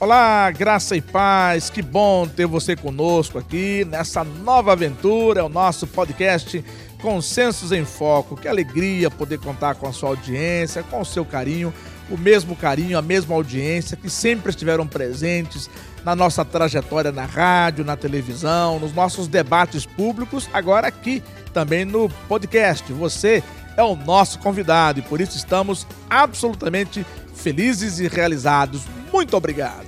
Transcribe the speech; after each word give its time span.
Olá, 0.00 0.48
graça 0.52 0.94
e 0.94 1.00
paz, 1.00 1.70
que 1.70 1.82
bom 1.82 2.24
ter 2.28 2.46
você 2.46 2.76
conosco 2.76 3.36
aqui 3.36 3.84
nessa 3.84 4.22
nova 4.22 4.70
aventura, 4.70 5.44
o 5.44 5.48
nosso 5.48 5.88
podcast 5.88 6.64
Consensos 7.02 7.72
em 7.72 7.84
Foco. 7.84 8.36
Que 8.36 8.46
alegria 8.46 9.10
poder 9.10 9.40
contar 9.40 9.74
com 9.74 9.88
a 9.88 9.92
sua 9.92 10.10
audiência, 10.10 10.84
com 10.84 11.00
o 11.00 11.04
seu 11.04 11.24
carinho, 11.24 11.74
o 12.08 12.16
mesmo 12.16 12.54
carinho, 12.54 12.96
a 12.96 13.02
mesma 13.02 13.34
audiência 13.34 13.96
que 13.96 14.08
sempre 14.08 14.50
estiveram 14.50 14.86
presentes 14.86 15.68
na 16.04 16.14
nossa 16.14 16.44
trajetória 16.44 17.10
na 17.10 17.24
rádio, 17.24 17.84
na 17.84 17.96
televisão, 17.96 18.78
nos 18.78 18.94
nossos 18.94 19.26
debates 19.26 19.84
públicos, 19.84 20.48
agora 20.52 20.86
aqui 20.86 21.24
também 21.52 21.84
no 21.84 22.08
podcast. 22.28 22.92
Você 22.92 23.42
é 23.76 23.82
o 23.82 23.96
nosso 23.96 24.38
convidado 24.38 25.00
e 25.00 25.02
por 25.02 25.20
isso 25.20 25.36
estamos 25.36 25.84
absolutamente 26.08 27.04
felizes 27.34 27.98
e 27.98 28.06
realizados. 28.06 28.82
Muito 29.12 29.36
obrigado. 29.36 29.87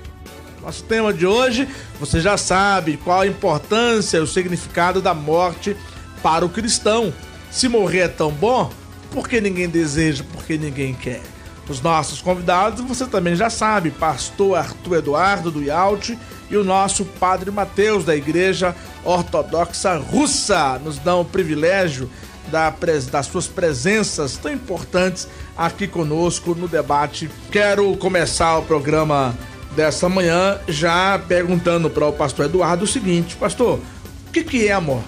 Nosso 0.61 0.83
tema 0.83 1.11
de 1.11 1.25
hoje, 1.25 1.67
você 1.99 2.19
já 2.19 2.37
sabe 2.37 2.97
qual 2.97 3.21
a 3.21 3.27
importância 3.27 4.17
e 4.17 4.21
o 4.21 4.27
significado 4.27 5.01
da 5.01 5.13
morte 5.13 5.75
para 6.21 6.45
o 6.45 6.49
cristão. 6.49 7.11
Se 7.49 7.67
morrer 7.67 8.01
é 8.01 8.07
tão 8.07 8.31
bom, 8.31 8.71
porque 9.09 9.41
ninguém 9.41 9.67
deseja, 9.67 10.23
porque 10.31 10.59
ninguém 10.59 10.93
quer. 10.93 11.21
Os 11.67 11.81
nossos 11.81 12.21
convidados, 12.21 12.83
você 12.85 13.07
também 13.07 13.35
já 13.35 13.49
sabe, 13.49 13.91
pastor 13.91 14.57
Arthur 14.57 14.97
Eduardo 14.97 15.49
do 15.49 15.63
IALT 15.63 16.17
e 16.49 16.57
o 16.57 16.63
nosso 16.63 17.05
padre 17.05 17.49
Mateus 17.49 18.03
da 18.03 18.15
Igreja 18.15 18.75
Ortodoxa 19.03 19.95
Russa 19.97 20.79
nos 20.83 20.99
dão 20.99 21.21
o 21.21 21.25
privilégio 21.25 22.09
da, 22.51 22.73
das 23.09 23.25
suas 23.27 23.47
presenças 23.47 24.37
tão 24.37 24.51
importantes 24.51 25.27
aqui 25.57 25.87
conosco 25.87 26.53
no 26.53 26.67
debate. 26.67 27.29
Quero 27.49 27.95
começar 27.97 28.57
o 28.57 28.63
programa 28.63 29.33
dessa 29.75 30.09
manhã 30.09 30.59
já 30.67 31.19
perguntando 31.19 31.89
para 31.89 32.07
o 32.07 32.13
pastor 32.13 32.45
Eduardo 32.45 32.83
o 32.83 32.87
seguinte: 32.87 33.35
Pastor, 33.35 33.79
o 34.27 34.31
que, 34.31 34.43
que 34.43 34.67
é 34.67 34.71
a 34.71 34.81
morte? 34.81 35.07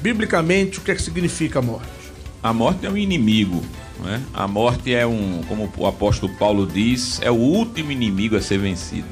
Biblicamente, 0.00 0.78
o 0.78 0.80
que, 0.82 0.90
é 0.90 0.94
que 0.94 1.02
significa 1.02 1.58
a 1.58 1.62
morte? 1.62 1.88
A 2.42 2.52
morte 2.52 2.86
é 2.86 2.90
um 2.90 2.96
inimigo. 2.96 3.62
Né? 4.02 4.22
A 4.32 4.48
morte 4.48 4.94
é 4.94 5.06
um, 5.06 5.42
como 5.46 5.70
o 5.76 5.86
apóstolo 5.86 6.32
Paulo 6.36 6.66
diz, 6.66 7.20
é 7.22 7.30
o 7.30 7.34
último 7.34 7.92
inimigo 7.92 8.36
a 8.36 8.40
ser 8.40 8.58
vencido. 8.58 9.08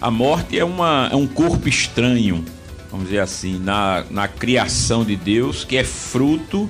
A 0.00 0.10
morte 0.10 0.58
é, 0.58 0.64
uma, 0.64 1.08
é 1.10 1.16
um 1.16 1.26
corpo 1.26 1.68
estranho, 1.68 2.44
vamos 2.90 3.06
dizer 3.06 3.20
assim, 3.20 3.58
na, 3.58 4.04
na 4.10 4.28
criação 4.28 5.04
de 5.04 5.16
Deus, 5.16 5.64
que 5.64 5.76
é 5.76 5.84
fruto 5.84 6.68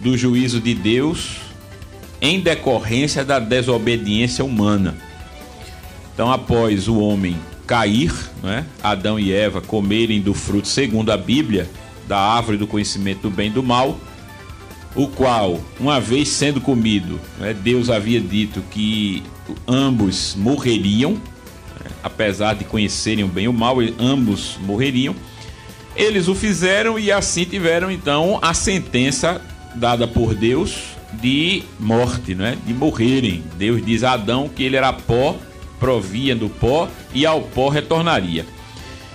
do 0.00 0.16
juízo 0.16 0.60
de 0.60 0.74
Deus 0.74 1.36
em 2.20 2.40
decorrência 2.40 3.24
da 3.24 3.38
desobediência 3.38 4.44
humana. 4.44 4.96
Então, 6.16 6.32
após 6.32 6.88
o 6.88 6.98
homem 6.98 7.36
cair, 7.66 8.10
né, 8.42 8.64
Adão 8.82 9.20
e 9.20 9.30
Eva 9.30 9.60
comerem 9.60 10.18
do 10.18 10.32
fruto, 10.32 10.66
segundo 10.66 11.12
a 11.12 11.16
Bíblia, 11.18 11.68
da 12.08 12.18
árvore 12.18 12.56
do 12.56 12.66
conhecimento 12.66 13.20
do 13.20 13.30
bem 13.30 13.48
e 13.48 13.52
do 13.52 13.62
mal, 13.62 14.00
o 14.94 15.08
qual, 15.08 15.60
uma 15.78 16.00
vez 16.00 16.28
sendo 16.28 16.58
comido, 16.58 17.20
né, 17.38 17.52
Deus 17.52 17.90
havia 17.90 18.18
dito 18.18 18.62
que 18.70 19.22
ambos 19.68 20.34
morreriam, 20.38 21.12
né, 21.12 21.90
apesar 22.02 22.54
de 22.54 22.64
conhecerem 22.64 23.22
o 23.22 23.28
bem 23.28 23.44
e 23.44 23.48
o 23.48 23.52
mal, 23.52 23.76
ambos 23.98 24.56
morreriam. 24.62 25.14
Eles 25.94 26.28
o 26.28 26.34
fizeram 26.34 26.98
e 26.98 27.12
assim 27.12 27.44
tiveram 27.44 27.90
então 27.90 28.38
a 28.40 28.54
sentença 28.54 29.38
dada 29.74 30.08
por 30.08 30.34
Deus 30.34 30.78
de 31.20 31.62
morte, 31.78 32.34
né, 32.34 32.56
de 32.66 32.72
morrerem. 32.72 33.44
Deus 33.58 33.84
diz 33.84 34.02
a 34.02 34.12
Adão 34.12 34.48
que 34.48 34.62
ele 34.62 34.76
era 34.76 34.94
pó 34.94 35.36
provia 35.78 36.34
do 36.34 36.48
pó 36.48 36.88
e 37.14 37.26
ao 37.26 37.42
pó 37.42 37.68
retornaria. 37.68 38.44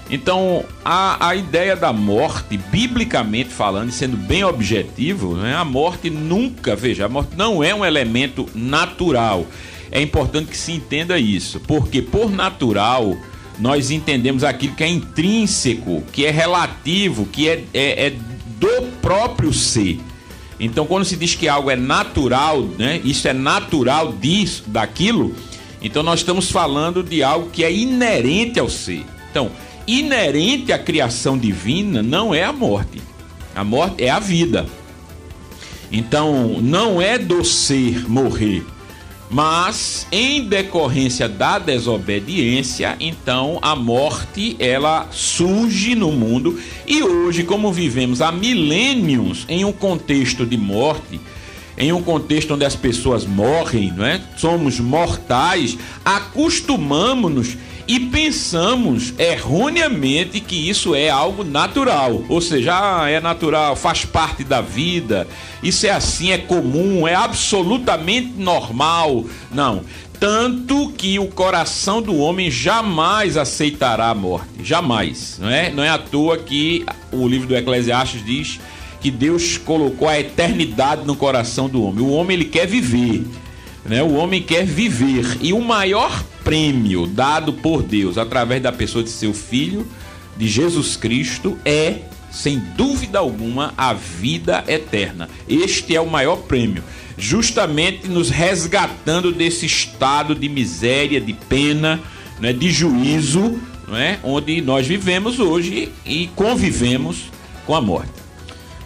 Então, 0.09 0.65
a, 0.83 1.29
a 1.29 1.35
ideia 1.35 1.73
da 1.73 1.93
morte, 1.93 2.57
biblicamente 2.57 3.49
falando, 3.49 3.89
e 3.89 3.93
sendo 3.93 4.17
bem 4.17 4.43
objetivo, 4.43 5.35
né, 5.37 5.55
a 5.55 5.63
morte 5.63 6.09
nunca, 6.09 6.75
veja, 6.75 7.05
a 7.05 7.09
morte 7.09 7.31
não 7.37 7.63
é 7.63 7.73
um 7.73 7.85
elemento 7.85 8.45
natural. 8.53 9.45
É 9.89 10.01
importante 10.01 10.49
que 10.49 10.57
se 10.57 10.73
entenda 10.73 11.17
isso, 11.17 11.61
porque 11.61 12.01
por 12.01 12.29
natural 12.29 13.15
nós 13.57 13.89
entendemos 13.89 14.43
aquilo 14.43 14.75
que 14.75 14.83
é 14.83 14.89
intrínseco, 14.89 16.03
que 16.11 16.25
é 16.25 16.31
relativo, 16.31 17.25
que 17.25 17.47
é, 17.47 17.63
é, 17.73 18.07
é 18.07 18.13
do 18.57 18.81
próprio 19.01 19.53
ser. 19.53 19.99
Então, 20.59 20.85
quando 20.85 21.05
se 21.05 21.15
diz 21.15 21.35
que 21.35 21.47
algo 21.47 21.71
é 21.71 21.75
natural, 21.75 22.61
né, 22.77 22.99
isso 23.03 23.27
é 23.27 23.33
natural 23.33 24.11
disso, 24.11 24.65
daquilo, 24.67 25.33
então 25.81 26.03
nós 26.03 26.19
estamos 26.19 26.51
falando 26.51 27.01
de 27.03 27.23
algo 27.23 27.49
que 27.49 27.63
é 27.63 27.73
inerente 27.73 28.59
ao 28.59 28.69
ser. 28.69 29.05
Então, 29.29 29.51
inerente 29.87 30.71
à 30.71 30.77
criação 30.77 31.37
divina 31.37 32.03
não 32.03 32.33
é 32.33 32.43
a 32.43 32.53
morte. 32.53 33.01
A 33.55 33.63
morte 33.63 34.03
é 34.03 34.09
a 34.09 34.19
vida. 34.19 34.67
Então, 35.91 36.59
não 36.61 37.01
é 37.01 37.17
do 37.17 37.43
ser 37.43 38.07
morrer, 38.07 38.63
mas 39.29 40.07
em 40.11 40.43
decorrência 40.43 41.27
da 41.27 41.59
desobediência, 41.59 42.95
então 42.99 43.59
a 43.61 43.75
morte 43.75 44.55
ela 44.57 45.09
surge 45.11 45.95
no 45.95 46.11
mundo 46.11 46.57
e 46.87 47.03
hoje, 47.03 47.43
como 47.43 47.73
vivemos 47.73 48.21
há 48.21 48.31
milênios 48.31 49.45
em 49.49 49.65
um 49.65 49.71
contexto 49.73 50.45
de 50.45 50.55
morte, 50.55 51.19
em 51.77 51.91
um 51.91 52.01
contexto 52.01 52.53
onde 52.53 52.65
as 52.65 52.75
pessoas 52.75 53.25
morrem, 53.25 53.91
não 53.91 54.05
é? 54.05 54.21
Somos 54.37 54.79
mortais, 54.79 55.77
acostumamos-nos 56.03 57.57
e 57.87 57.99
pensamos 57.99 59.13
erroneamente 59.19 60.39
que 60.39 60.69
isso 60.69 60.95
é 60.95 61.09
algo 61.09 61.43
natural, 61.43 62.23
ou 62.29 62.39
seja, 62.39 63.01
ah, 63.01 63.09
é 63.09 63.19
natural, 63.19 63.75
faz 63.75 64.05
parte 64.05 64.43
da 64.43 64.61
vida, 64.61 65.27
isso 65.61 65.85
é 65.85 65.89
assim, 65.89 66.31
é 66.31 66.37
comum, 66.37 67.07
é 67.07 67.15
absolutamente 67.15 68.33
normal. 68.37 69.25
Não. 69.51 69.81
Tanto 70.19 70.93
que 70.95 71.17
o 71.17 71.25
coração 71.27 71.99
do 71.99 72.15
homem 72.15 72.51
jamais 72.51 73.35
aceitará 73.35 74.09
a 74.09 74.15
morte, 74.15 74.63
jamais. 74.63 75.39
Não 75.39 75.49
é, 75.49 75.71
não 75.71 75.83
é 75.83 75.89
à 75.89 75.97
toa 75.97 76.37
que 76.37 76.85
o 77.11 77.27
livro 77.27 77.47
do 77.47 77.57
Eclesiastes 77.57 78.23
diz 78.23 78.59
que 79.01 79.09
Deus 79.09 79.57
colocou 79.57 80.07
a 80.07 80.19
eternidade 80.19 81.05
no 81.05 81.15
coração 81.15 81.67
do 81.67 81.83
homem. 81.83 82.03
O 82.03 82.11
homem 82.11 82.37
ele 82.37 82.45
quer 82.45 82.67
viver, 82.67 83.25
né? 83.83 84.03
O 84.03 84.13
homem 84.13 84.41
quer 84.41 84.65
viver 84.65 85.37
e 85.41 85.51
o 85.51 85.61
maior 85.61 86.23
prêmio 86.43 87.07
dado 87.07 87.53
por 87.53 87.81
Deus 87.81 88.17
através 88.17 88.61
da 88.61 88.71
pessoa 88.71 89.03
de 89.03 89.09
seu 89.09 89.33
filho, 89.33 89.85
de 90.37 90.47
Jesus 90.47 90.95
Cristo, 90.95 91.57
é 91.65 92.01
sem 92.31 92.59
dúvida 92.77 93.19
alguma 93.19 93.73
a 93.77 93.93
vida 93.93 94.63
eterna. 94.67 95.29
Este 95.47 95.95
é 95.95 95.99
o 95.99 96.09
maior 96.09 96.37
prêmio, 96.43 96.83
justamente 97.17 98.07
nos 98.07 98.29
resgatando 98.29 99.31
desse 99.31 99.65
estado 99.65 100.33
de 100.33 100.47
miséria, 100.47 101.19
de 101.19 101.33
pena, 101.33 101.99
né, 102.39 102.53
de 102.53 102.71
juízo, 102.71 103.59
né, 103.87 104.19
onde 104.23 104.61
nós 104.61 104.87
vivemos 104.87 105.39
hoje 105.39 105.91
e 106.05 106.27
convivemos 106.35 107.25
com 107.65 107.75
a 107.75 107.81
morte. 107.81 108.11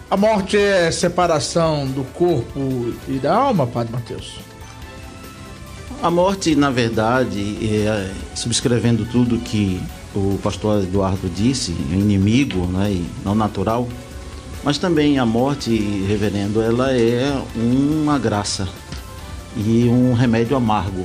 A 0.08 0.16
morte 0.16 0.56
é 0.56 0.88
separação 0.92 1.84
do 1.84 2.04
corpo 2.04 2.94
e 3.08 3.18
da 3.18 3.34
alma, 3.34 3.66
Padre 3.66 3.92
Mateus? 3.92 4.38
A 6.00 6.08
morte, 6.08 6.54
na 6.54 6.70
verdade, 6.70 7.58
é, 7.66 8.12
subscrevendo 8.32 9.04
tudo 9.04 9.36
que 9.38 9.82
o 10.14 10.38
pastor 10.40 10.84
Eduardo 10.84 11.28
disse, 11.28 11.74
é 11.90 11.94
inimigo 11.96 12.68
né, 12.68 12.92
e 12.92 13.06
não 13.24 13.34
natural, 13.34 13.88
mas 14.62 14.78
também 14.78 15.18
a 15.18 15.26
morte, 15.26 15.76
reverendo, 16.06 16.62
ela 16.62 16.92
é 16.92 17.42
uma 17.56 18.16
graça 18.16 18.68
e 19.56 19.88
um 19.88 20.12
remédio 20.12 20.56
amargo. 20.56 21.04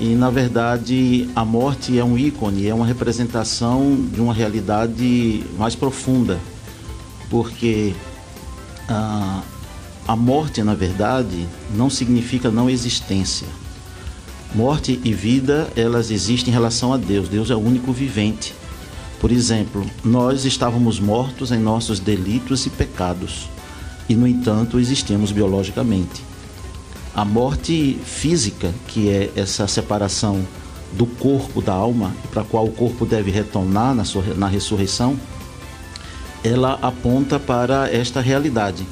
E 0.00 0.16
na 0.16 0.28
verdade, 0.28 1.30
a 1.36 1.44
morte 1.44 1.96
é 1.96 2.04
um 2.04 2.18
ícone, 2.18 2.66
é 2.66 2.74
uma 2.74 2.84
representação 2.84 3.94
de 4.12 4.20
uma 4.20 4.34
realidade 4.34 5.44
mais 5.56 5.76
profunda 5.76 6.40
porque 7.30 7.94
a, 8.88 9.42
a 10.06 10.16
morte, 10.16 10.62
na 10.62 10.74
verdade, 10.74 11.46
não 11.74 11.90
significa 11.90 12.50
não 12.50 12.70
existência. 12.70 13.46
Morte 14.54 15.00
e 15.04 15.12
vida, 15.12 15.68
elas 15.76 16.10
existem 16.10 16.50
em 16.50 16.54
relação 16.54 16.92
a 16.92 16.96
Deus. 16.96 17.28
Deus 17.28 17.50
é 17.50 17.54
o 17.54 17.58
único 17.58 17.92
vivente. 17.92 18.54
Por 19.20 19.32
exemplo, 19.32 19.84
nós 20.04 20.44
estávamos 20.44 21.00
mortos 21.00 21.50
em 21.50 21.58
nossos 21.58 21.98
delitos 21.98 22.66
e 22.66 22.70
pecados, 22.70 23.48
e 24.08 24.14
no 24.14 24.26
entanto 24.26 24.78
existimos 24.78 25.32
biologicamente. 25.32 26.22
A 27.14 27.24
morte 27.24 27.98
física, 28.04 28.72
que 28.88 29.08
é 29.08 29.32
essa 29.34 29.66
separação 29.66 30.46
do 30.92 31.06
corpo 31.06 31.62
da 31.62 31.72
alma, 31.72 32.14
para 32.30 32.42
a 32.42 32.44
qual 32.44 32.66
o 32.66 32.72
corpo 32.72 33.06
deve 33.06 33.30
retornar 33.30 33.94
na, 33.94 34.04
na 34.36 34.46
ressurreição, 34.46 35.18
ela 36.46 36.78
aponta 36.80 37.38
para 37.38 37.90
esta 37.92 38.20
realidade. 38.20 38.86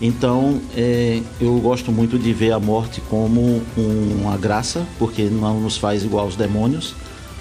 Então, 0.00 0.60
é, 0.76 1.20
eu 1.40 1.58
gosto 1.60 1.92
muito 1.92 2.18
de 2.18 2.32
ver 2.32 2.52
a 2.52 2.58
morte 2.58 3.00
como 3.08 3.62
uma 3.76 4.36
graça, 4.36 4.84
porque 4.98 5.22
não 5.24 5.60
nos 5.60 5.76
faz 5.76 6.02
igual 6.02 6.24
aos 6.24 6.34
demônios, 6.34 6.94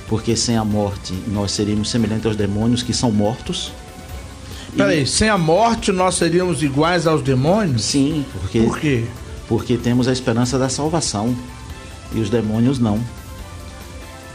porque 0.07 0.35
sem 0.35 0.57
a 0.57 0.63
morte 0.63 1.13
nós 1.27 1.51
seríamos 1.51 1.89
semelhantes 1.89 2.25
aos 2.27 2.35
demônios 2.35 2.83
que 2.83 2.93
são 2.93 3.11
mortos. 3.11 3.71
Peraí, 4.75 5.03
e... 5.03 5.07
sem 5.07 5.27
a 5.27 5.37
morte 5.37 5.91
nós 5.91 6.15
seríamos 6.15 6.61
iguais 6.61 7.07
aos 7.07 7.21
demônios? 7.21 7.83
Sim, 7.83 8.25
porque. 8.33 8.61
Por 8.61 8.79
quê? 8.79 9.05
Porque 9.47 9.77
temos 9.77 10.07
a 10.07 10.13
esperança 10.13 10.57
da 10.57 10.69
salvação 10.69 11.35
e 12.13 12.19
os 12.19 12.29
demônios 12.29 12.79
não. 12.79 12.99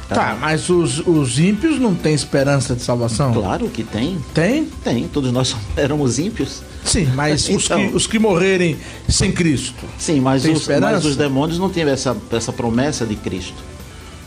Tá, 0.09 0.37
mas 0.41 0.71
os, 0.71 1.01
os 1.07 1.39
ímpios 1.39 1.81
não 1.81 1.95
têm 1.95 2.15
esperança 2.15 2.77
de 2.77 2.83
salvação? 2.83 3.33
Claro 3.33 3.69
que 3.69 3.83
tem. 3.83 4.19
Tem? 4.33 4.65
Tem, 4.85 5.09
todos 5.09 5.33
nós 5.33 5.57
éramos 5.77 6.19
ímpios. 6.19 6.63
Sim, 6.85 7.07
mas 7.15 7.49
então, 7.49 7.57
os, 7.57 7.67
que, 7.67 7.75
então. 7.75 7.97
os 7.97 8.07
que 8.07 8.19
morrerem 8.19 8.77
sem 9.09 9.33
Cristo. 9.33 9.85
Sim, 9.99 10.21
mas, 10.21 10.45
os, 10.45 10.69
mas 10.69 11.05
os 11.05 11.17
demônios 11.17 11.59
não 11.59 11.69
têm 11.69 11.83
essa, 11.85 12.17
essa 12.31 12.53
promessa 12.53 13.05
de 13.05 13.17
Cristo. 13.17 13.57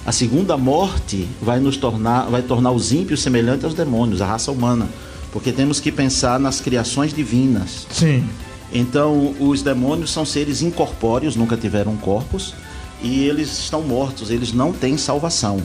A 0.06 0.12
segunda 0.12 0.58
morte 0.58 1.28
vai 1.42 1.60
nos 1.60 1.78
tornar, 1.78 2.24
vai 2.30 2.42
tornar 2.42 2.72
os 2.72 2.92
ímpios 2.92 3.22
semelhantes 3.22 3.64
aos 3.64 3.74
demônios, 3.74 4.22
a 4.22 4.25
raça 4.25 4.52
humana. 4.52 4.90
Porque 5.32 5.52
temos 5.52 5.80
que 5.80 5.92
pensar 5.92 6.40
nas 6.40 6.60
criações 6.60 7.14
divinas. 7.14 7.88
Sim. 7.92 8.28
Então, 8.74 9.34
os 9.40 9.62
demônios 9.62 10.12
são 10.12 10.25
seres 10.25 10.62
incorpóreos, 10.62 11.36
nunca 11.36 11.56
tiveram 11.56 11.96
corpos 11.96 12.54
e 13.01 13.24
eles 13.24 13.57
estão 13.60 13.81
mortos, 13.81 14.30
eles 14.30 14.51
não 14.51 14.72
têm 14.72 14.98
salvação. 14.98 15.62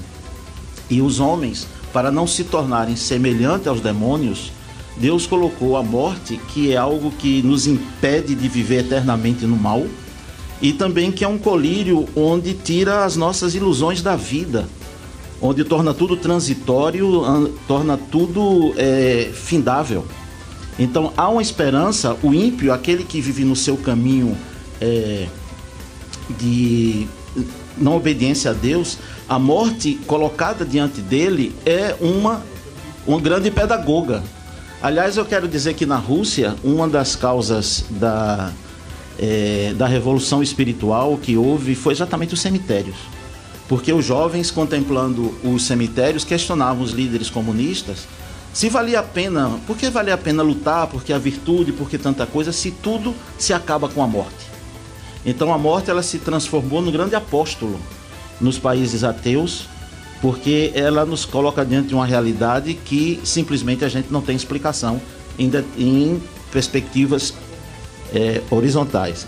E 0.88 1.00
os 1.00 1.20
homens, 1.20 1.66
para 1.92 2.10
não 2.10 2.26
se 2.26 2.44
tornarem 2.44 2.96
semelhantes 2.96 3.66
aos 3.66 3.80
demônios, 3.80 4.52
Deus 4.96 5.26
colocou 5.26 5.76
a 5.76 5.82
morte, 5.82 6.40
que 6.52 6.72
é 6.72 6.76
algo 6.76 7.10
que 7.10 7.42
nos 7.42 7.66
impede 7.66 8.34
de 8.34 8.48
viver 8.48 8.80
eternamente 8.80 9.44
no 9.44 9.56
mal, 9.56 9.84
e 10.62 10.72
também 10.72 11.10
que 11.10 11.24
é 11.24 11.28
um 11.28 11.38
colírio 11.38 12.06
onde 12.14 12.54
tira 12.54 13.04
as 13.04 13.16
nossas 13.16 13.54
ilusões 13.54 14.00
da 14.02 14.14
vida, 14.14 14.68
onde 15.42 15.64
torna 15.64 15.92
tudo 15.92 16.16
transitório, 16.16 17.52
torna 17.66 17.96
tudo 17.96 18.72
é, 18.76 19.30
findável. 19.34 20.06
Então 20.78 21.12
há 21.16 21.28
uma 21.28 21.42
esperança, 21.42 22.16
o 22.22 22.32
ímpio, 22.32 22.72
aquele 22.72 23.04
que 23.04 23.20
vive 23.20 23.44
no 23.44 23.54
seu 23.54 23.76
caminho 23.76 24.36
é, 24.80 25.26
de 26.38 27.06
não 27.76 27.96
obediência 27.96 28.50
a 28.50 28.54
Deus, 28.54 28.98
a 29.28 29.38
morte 29.38 29.94
colocada 30.06 30.64
diante 30.64 31.00
dele 31.00 31.54
é 31.64 31.96
uma, 32.00 32.42
uma 33.06 33.20
grande 33.20 33.50
pedagoga. 33.50 34.22
Aliás, 34.82 35.16
eu 35.16 35.24
quero 35.24 35.48
dizer 35.48 35.74
que 35.74 35.86
na 35.86 35.96
Rússia, 35.96 36.54
uma 36.62 36.86
das 36.86 37.16
causas 37.16 37.84
da, 37.90 38.52
é, 39.18 39.72
da 39.76 39.86
revolução 39.86 40.42
espiritual 40.42 41.16
que 41.16 41.36
houve 41.36 41.74
foi 41.74 41.92
exatamente 41.94 42.34
os 42.34 42.40
cemitérios. 42.40 42.96
Porque 43.68 43.92
os 43.92 44.04
jovens, 44.04 44.50
contemplando 44.50 45.34
os 45.42 45.64
cemitérios, 45.64 46.24
questionavam 46.24 46.82
os 46.82 46.92
líderes 46.92 47.30
comunistas 47.30 48.06
se 48.54 48.68
valia 48.68 49.00
a 49.00 49.02
pena, 49.02 49.58
por 49.66 49.76
que 49.76 49.90
valia 49.90 50.14
a 50.14 50.16
pena 50.16 50.40
lutar, 50.40 50.86
porque 50.86 51.12
a 51.12 51.18
virtude, 51.18 51.72
porque 51.72 51.98
tanta 51.98 52.24
coisa, 52.24 52.52
se 52.52 52.70
tudo 52.70 53.12
se 53.36 53.52
acaba 53.52 53.88
com 53.88 54.00
a 54.00 54.06
morte. 54.06 54.53
Então 55.24 55.52
a 55.52 55.58
morte 55.58 55.90
ela 55.90 56.02
se 56.02 56.18
transformou 56.18 56.82
no 56.82 56.92
grande 56.92 57.14
apóstolo 57.14 57.80
nos 58.40 58.58
países 58.58 59.04
ateus, 59.04 59.66
porque 60.20 60.72
ela 60.74 61.04
nos 61.04 61.24
coloca 61.24 61.64
diante 61.64 61.88
de 61.88 61.94
uma 61.94 62.06
realidade 62.06 62.74
que 62.74 63.20
simplesmente 63.24 63.84
a 63.84 63.88
gente 63.88 64.12
não 64.12 64.20
tem 64.20 64.34
explicação 64.36 65.00
em, 65.38 65.50
em 65.78 66.22
perspectivas 66.52 67.34
é, 68.14 68.40
horizontais. 68.50 69.26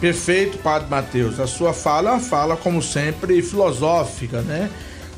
Perfeito, 0.00 0.58
Padre 0.58 0.90
Mateus. 0.90 1.38
A 1.38 1.46
sua 1.46 1.72
fala 1.72 2.10
é 2.10 2.12
uma 2.14 2.20
fala, 2.20 2.56
como 2.56 2.82
sempre, 2.82 3.40
filosófica, 3.40 4.40
né? 4.42 4.68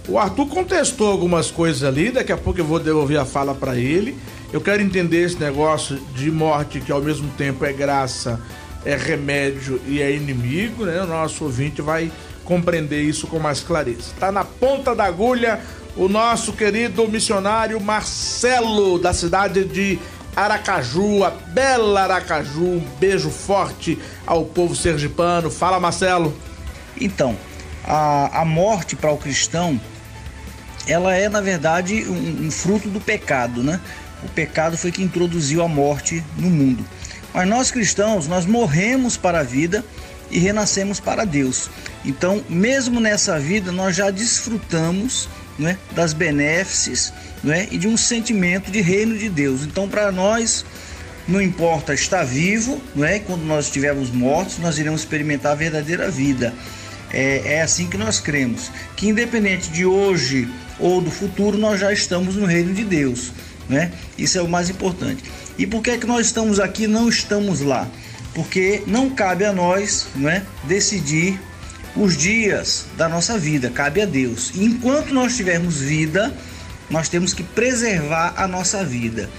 O 0.07 0.19
Arthur 0.19 0.47
contestou 0.47 1.11
algumas 1.11 1.51
coisas 1.51 1.83
ali, 1.83 2.11
daqui 2.11 2.31
a 2.31 2.37
pouco 2.37 2.61
eu 2.61 2.65
vou 2.67 2.79
devolver 2.79 3.19
a 3.19 3.25
fala 3.25 3.55
para 3.55 3.77
ele. 3.77 4.15
Eu 4.53 4.61
quero 4.61 4.83
entender 4.83 5.25
esse 5.25 5.41
negócio 5.41 5.99
de 6.15 6.31
morte 6.31 6.81
que 6.81 6.93
ao 6.93 7.01
mesmo 7.01 7.29
tempo 7.31 7.65
é 7.65 7.73
graça 7.73 8.39
é 8.85 8.97
remédio 8.97 9.81
e 9.87 10.03
é 10.03 10.11
inimigo, 10.15 10.85
né? 10.85 11.03
O 11.03 11.07
nosso 11.07 11.45
ouvinte 11.45 11.81
vai 11.81 12.13
compreender 12.45 13.03
isso 13.03 13.27
com 13.27 13.39
mais 13.39 13.61
clareza. 13.61 14.13
Está 14.13 14.31
na 14.31 14.45
ponta 14.45 14.95
da 14.95 15.05
agulha 15.05 15.61
o 15.97 16.09
nosso 16.09 16.53
querido 16.53 17.09
missionário 17.09 17.81
Marcelo, 17.81 18.99
da 18.99 19.13
cidade 19.13 19.65
de 19.65 19.99
Aracaju, 20.37 21.25
a 21.25 21.31
bela 21.31 22.03
Aracaju. 22.03 22.65
Um 22.65 22.87
beijo 22.99 23.31
forte 23.31 23.99
ao 24.27 24.45
povo 24.45 24.75
sergipano. 24.75 25.51
Fala, 25.51 25.79
Marcelo. 25.79 26.37
Então, 27.01 27.37
a, 27.85 28.41
a 28.41 28.45
morte 28.45 28.97
para 28.97 29.13
o 29.13 29.17
cristão, 29.17 29.81
ela 30.87 31.15
é, 31.15 31.29
na 31.29 31.41
verdade, 31.41 32.05
um, 32.05 32.47
um 32.47 32.51
fruto 32.51 32.89
do 32.89 33.01
pecado, 33.01 33.63
né? 33.63 33.81
O 34.23 34.29
pecado 34.29 34.77
foi 34.77 34.91
que 34.91 35.03
introduziu 35.03 35.63
a 35.63 35.69
morte 35.69 36.25
no 36.37 36.51
mundo. 36.51 36.85
Mas 37.35 37.49
nós 37.49 37.71
cristãos, 37.73 38.29
nós 38.29 38.47
morremos 38.47 39.17
para 39.17 39.41
a 39.41 39.43
vida 39.43 39.85
e 40.31 40.39
renascemos 40.39 41.01
para 41.01 41.25
Deus. 41.25 41.69
Então, 42.05 42.43
mesmo 42.49 43.01
nessa 43.01 43.39
vida, 43.41 43.73
nós 43.73 43.97
já 43.97 44.11
desfrutamos 44.11 45.29
né, 45.59 45.77
das 45.93 46.13
benéfices 46.13 47.13
né, 47.43 47.69
e 47.71 47.77
de 47.77 47.89
um 47.89 47.97
sentimento 47.97 48.71
de 48.71 48.81
reino 48.81 49.19
de 49.19 49.29
Deus. 49.29 49.63
Então, 49.63 49.89
para 49.89 50.13
nós, 50.13 50.65
não 51.27 51.41
importa 51.41 51.93
estar 51.93 52.25
vivo, 52.25 52.81
não 52.95 53.05
é? 53.05 53.19
quando 53.19 53.43
nós 53.43 53.67
estivermos 53.67 54.11
mortos, 54.11 54.59
nós 54.59 54.79
iremos 54.79 55.01
experimentar 55.01 55.53
a 55.53 55.57
verdadeira 55.57 56.11
vida. 56.11 56.55
É, 57.13 57.55
é 57.55 57.63
assim 57.63 57.89
que 57.89 57.97
nós 57.97 58.21
cremos, 58.21 58.71
que 58.97 59.09
independente 59.09 59.71
de 59.71 59.85
hoje 59.85 60.49
ou 60.79 61.01
do 61.01 61.11
futuro, 61.11 61.57
nós 61.57 61.81
já 61.81 61.93
estamos 61.93 62.37
no 62.37 62.45
reino 62.45 62.75
de 62.75 62.85
Deus. 62.85 63.33
Né? 63.69 63.93
Isso 64.19 64.37
é 64.37 64.43
o 64.43 64.49
mais 64.49 64.69
importante. 64.69 65.23
E 65.57 65.67
por 65.67 65.83
que 65.83 65.91
é 65.91 65.99
que 65.99 66.07
nós 66.07 66.27
estamos 66.27 66.59
aqui 66.59 66.87
não 66.87 67.09
estamos 67.09 67.61
lá? 67.61 67.89
Porque 68.35 68.83
não 68.87 69.11
cabe 69.11 69.45
a 69.45 69.53
nós, 69.53 70.09
não 70.17 70.29
é, 70.29 70.43
decidir 70.65 71.41
os 71.97 72.17
dias 72.17 72.87
da 72.97 73.09
nossa 73.09 73.39
vida, 73.39 73.71
cabe 73.71 74.03
a 74.03 74.07
Deus. 74.07 74.51
E 74.55 74.65
enquanto 74.65 75.15
nós 75.15 75.37
tivermos 75.37 75.77
vida, 75.77 76.35
nós 76.91 77.09
temos 77.09 77.33
que 77.33 77.43
preservar 77.43 78.35
a 78.37 78.49
nossa 78.49 78.85
vida. 78.85 79.31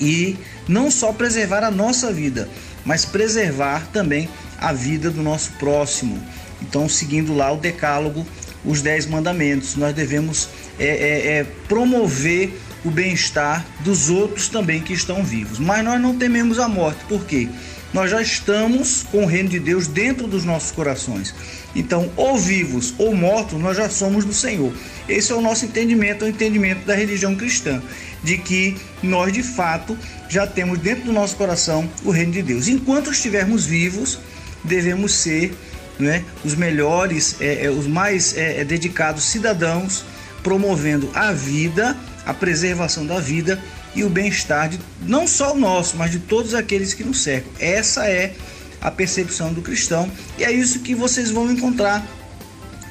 E 0.00 0.38
não 0.66 0.90
só 0.90 1.12
preservar 1.12 1.62
a 1.64 1.70
nossa 1.70 2.12
vida, 2.12 2.48
mas 2.84 3.04
preservar 3.04 3.86
também 3.92 4.28
a 4.58 4.72
vida 4.72 5.10
do 5.10 5.22
nosso 5.22 5.52
próximo. 5.52 6.22
Então, 6.62 6.88
seguindo 6.88 7.34
lá 7.34 7.52
o 7.52 7.58
decálogo, 7.58 8.26
os 8.64 8.80
dez 8.80 9.06
mandamentos, 9.06 9.76
nós 9.76 9.94
devemos 9.94 10.48
é, 10.78 10.86
é, 10.86 11.26
é, 11.38 11.46
promover 11.68 12.58
o 12.84 12.90
bem-estar 12.90 13.64
dos 13.80 14.08
outros 14.08 14.48
também 14.48 14.80
que 14.80 14.92
estão 14.92 15.22
vivos. 15.24 15.58
Mas 15.58 15.84
nós 15.84 16.00
não 16.00 16.16
tememos 16.16 16.58
a 16.58 16.68
morte, 16.68 17.04
por 17.08 17.24
quê? 17.24 17.48
Nós 17.92 18.10
já 18.10 18.20
estamos 18.20 19.02
com 19.10 19.24
o 19.24 19.26
reino 19.26 19.48
de 19.48 19.58
Deus 19.58 19.86
dentro 19.86 20.26
dos 20.26 20.44
nossos 20.44 20.70
corações. 20.70 21.34
Então, 21.74 22.10
ou 22.16 22.36
vivos 22.36 22.94
ou 22.98 23.14
mortos, 23.14 23.58
nós 23.58 23.76
já 23.76 23.88
somos 23.88 24.24
do 24.24 24.32
Senhor. 24.32 24.72
Esse 25.08 25.32
é 25.32 25.34
o 25.34 25.40
nosso 25.40 25.64
entendimento, 25.64 26.24
o 26.24 26.28
entendimento 26.28 26.84
da 26.84 26.94
religião 26.94 27.34
cristã, 27.34 27.82
de 28.22 28.36
que 28.36 28.76
nós 29.02 29.32
de 29.32 29.42
fato 29.42 29.96
já 30.28 30.46
temos 30.46 30.78
dentro 30.80 31.04
do 31.04 31.12
nosso 31.12 31.36
coração 31.36 31.88
o 32.04 32.10
reino 32.10 32.32
de 32.32 32.42
Deus. 32.42 32.68
Enquanto 32.68 33.10
estivermos 33.10 33.64
vivos, 33.64 34.18
devemos 34.62 35.14
ser 35.14 35.54
né, 35.98 36.24
os 36.44 36.54
melhores, 36.54 37.36
é, 37.40 37.66
é, 37.66 37.70
os 37.70 37.86
mais 37.86 38.36
é, 38.36 38.60
é 38.60 38.64
dedicados 38.64 39.24
cidadãos, 39.24 40.04
promovendo 40.42 41.10
a 41.14 41.32
vida 41.32 41.96
a 42.28 42.34
preservação 42.34 43.06
da 43.06 43.18
vida 43.18 43.58
e 43.94 44.04
o 44.04 44.10
bem-estar 44.10 44.68
de 44.68 44.78
não 45.00 45.26
só 45.26 45.54
o 45.54 45.58
nosso, 45.58 45.96
mas 45.96 46.10
de 46.10 46.18
todos 46.18 46.52
aqueles 46.54 46.92
que 46.92 47.02
nos 47.02 47.22
cercam. 47.22 47.50
Essa 47.58 48.06
é 48.06 48.34
a 48.82 48.90
percepção 48.90 49.50
do 49.50 49.62
cristão 49.62 50.10
e 50.36 50.44
é 50.44 50.52
isso 50.52 50.80
que 50.80 50.94
vocês 50.94 51.30
vão 51.30 51.50
encontrar 51.50 52.06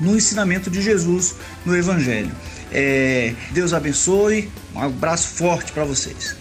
no 0.02 0.18
ensinamento 0.18 0.72
de 0.72 0.82
Jesus 0.82 1.36
no 1.64 1.78
Evangelho. 1.78 2.32
É, 2.72 3.36
Deus 3.52 3.74
abençoe, 3.74 4.50
um 4.76 4.82
abraço 4.82 5.28
forte 5.28 5.72
para 5.72 5.86
vocês. 5.86 6.36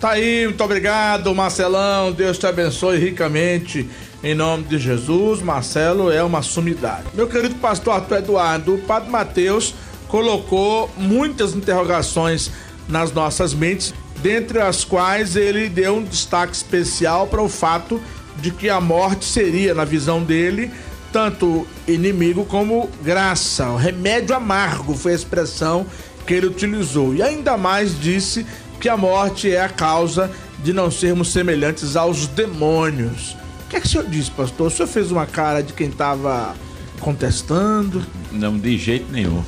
Tá 0.00 0.10
aí, 0.10 0.46
muito 0.46 0.62
obrigado, 0.62 1.34
Marcelão. 1.34 2.12
Deus 2.12 2.38
te 2.38 2.46
abençoe 2.46 2.98
ricamente. 2.98 3.88
Em 4.22 4.34
nome 4.34 4.64
de 4.64 4.78
Jesus, 4.78 5.42
Marcelo 5.42 6.10
é 6.10 6.22
uma 6.22 6.40
sumidade. 6.40 7.06
Meu 7.14 7.26
querido 7.26 7.56
pastor 7.56 7.94
Arthur 7.94 8.18
Eduardo, 8.18 8.74
o 8.74 8.78
Padre 8.78 9.10
Mateus 9.10 9.74
colocou 10.16 10.90
muitas 10.96 11.54
interrogações 11.54 12.50
nas 12.88 13.12
nossas 13.12 13.52
mentes, 13.52 13.92
dentre 14.22 14.58
as 14.58 14.82
quais 14.82 15.36
ele 15.36 15.68
deu 15.68 15.96
um 15.96 16.02
destaque 16.02 16.54
especial 16.54 17.26
para 17.26 17.42
o 17.42 17.50
fato 17.50 18.00
de 18.38 18.50
que 18.50 18.70
a 18.70 18.80
morte 18.80 19.26
seria, 19.26 19.74
na 19.74 19.84
visão 19.84 20.22
dele, 20.22 20.70
tanto 21.12 21.66
inimigo 21.86 22.46
como 22.46 22.88
graça. 23.02 23.68
O 23.68 23.76
remédio 23.76 24.34
amargo 24.34 24.94
foi 24.94 25.12
a 25.12 25.16
expressão 25.16 25.84
que 26.26 26.32
ele 26.32 26.46
utilizou. 26.46 27.14
E 27.14 27.22
ainda 27.22 27.58
mais 27.58 28.00
disse 28.00 28.46
que 28.80 28.88
a 28.88 28.96
morte 28.96 29.52
é 29.52 29.60
a 29.60 29.68
causa 29.68 30.30
de 30.64 30.72
não 30.72 30.90
sermos 30.90 31.30
semelhantes 31.30 31.94
aos 31.94 32.26
demônios. 32.26 33.36
O 33.66 33.68
que 33.68 33.76
é 33.76 33.80
que 33.80 33.86
o 33.86 33.90
senhor 33.90 34.06
disse, 34.06 34.30
pastor? 34.30 34.68
O 34.68 34.70
senhor 34.70 34.88
fez 34.88 35.12
uma 35.12 35.26
cara 35.26 35.62
de 35.62 35.74
quem 35.74 35.88
estava 35.88 36.54
contestando? 37.00 38.04
Não, 38.32 38.56
de 38.58 38.76
jeito 38.78 39.10
nenhum. 39.10 39.42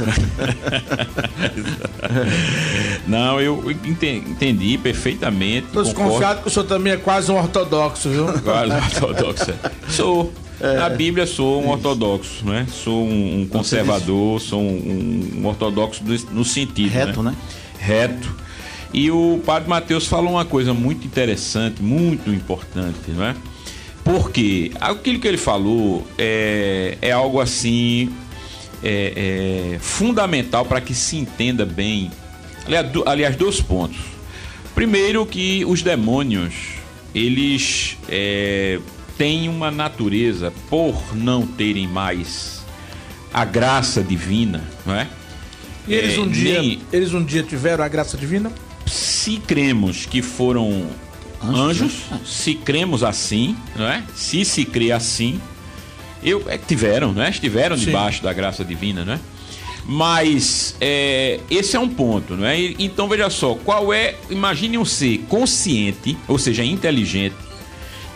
Não, 3.06 3.40
eu 3.40 3.70
entendi 3.70 4.78
perfeitamente. 4.78 5.66
Estou 5.66 5.82
desconfiado 5.82 6.42
que 6.42 6.48
o 6.48 6.50
senhor 6.50 6.66
também 6.66 6.92
é 6.92 6.96
quase 6.96 7.30
um 7.30 7.36
ortodoxo, 7.36 8.08
viu? 8.08 8.26
Quase 8.42 8.72
ortodoxo. 8.72 9.52
Sou. 9.88 10.32
É. 10.60 10.76
Na 10.76 10.88
Bíblia 10.88 11.24
sou 11.24 11.62
um 11.62 11.70
ortodoxo, 11.70 12.44
né? 12.44 12.66
Sou 12.68 13.04
um, 13.04 13.46
conservador, 13.48 14.40
sou 14.40 14.60
um, 14.60 15.34
um 15.36 15.46
ortodoxo 15.46 16.02
no 16.32 16.44
sentido. 16.44 16.90
Reto, 16.90 17.22
né? 17.22 17.30
né? 17.30 17.36
Reto. 17.78 18.34
E 18.92 19.10
o 19.10 19.40
padre 19.44 19.68
Mateus 19.68 20.06
falou 20.06 20.32
uma 20.32 20.44
coisa 20.44 20.72
muito 20.74 21.06
interessante, 21.06 21.82
muito 21.82 22.30
importante, 22.30 23.10
não 23.10 23.24
é? 23.24 23.36
Porque 24.08 24.72
aquilo 24.80 25.20
que 25.20 25.28
ele 25.28 25.36
falou 25.36 26.06
é, 26.16 26.96
é 27.02 27.12
algo 27.12 27.38
assim 27.42 28.10
é, 28.82 29.74
é 29.74 29.78
fundamental 29.80 30.64
para 30.64 30.80
que 30.80 30.94
se 30.94 31.18
entenda 31.18 31.66
bem. 31.66 32.10
Aliás, 33.04 33.36
dois 33.36 33.60
pontos. 33.60 33.98
Primeiro 34.74 35.26
que 35.26 35.62
os 35.66 35.82
demônios 35.82 36.54
eles 37.14 37.98
é, 38.08 38.78
têm 39.18 39.46
uma 39.46 39.70
natureza 39.70 40.54
por 40.70 41.14
não 41.14 41.46
terem 41.46 41.86
mais 41.86 42.64
a 43.30 43.44
graça 43.44 44.02
divina, 44.02 44.64
não 44.86 44.94
é? 44.94 45.06
E 45.86 45.92
eles 45.92 46.16
um 46.16 46.24
é, 46.24 46.28
dia, 46.28 46.62
nem... 46.62 46.80
eles 46.90 47.12
um 47.12 47.22
dia 47.22 47.42
tiveram 47.42 47.84
a 47.84 47.88
graça 47.88 48.16
divina? 48.16 48.50
Se 48.86 49.36
cremos 49.36 50.06
que 50.06 50.22
foram 50.22 50.86
anjos, 51.42 51.92
se 52.24 52.54
cremos 52.54 53.02
assim, 53.02 53.56
não 53.76 53.86
é? 53.88 54.02
Se 54.14 54.44
se 54.44 54.64
crê 54.64 54.92
assim, 54.92 55.40
eu, 56.22 56.44
é, 56.48 56.58
tiveram, 56.58 57.12
não 57.12 57.22
é? 57.22 57.30
Estiveram 57.30 57.76
Sim. 57.76 57.86
debaixo 57.86 58.22
da 58.22 58.32
graça 58.32 58.64
divina, 58.64 59.04
não 59.04 59.14
é? 59.14 59.20
Mas 59.84 60.76
é, 60.80 61.40
esse 61.50 61.74
é 61.74 61.80
um 61.80 61.88
ponto, 61.88 62.36
não 62.36 62.46
é? 62.46 62.60
Então 62.78 63.08
veja 63.08 63.30
só, 63.30 63.54
qual 63.54 63.92
é? 63.92 64.16
Imagine 64.28 64.76
um 64.76 64.84
ser 64.84 65.18
consciente, 65.28 66.16
ou 66.26 66.38
seja, 66.38 66.62
inteligente, 66.62 67.36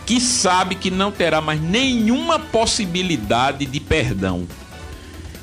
que 0.05 0.19
sabe 0.19 0.75
que 0.75 0.91
não 0.91 1.11
terá 1.11 1.41
mais 1.41 1.59
nenhuma 1.59 2.37
possibilidade 2.37 3.65
de 3.65 3.79
perdão. 3.79 4.47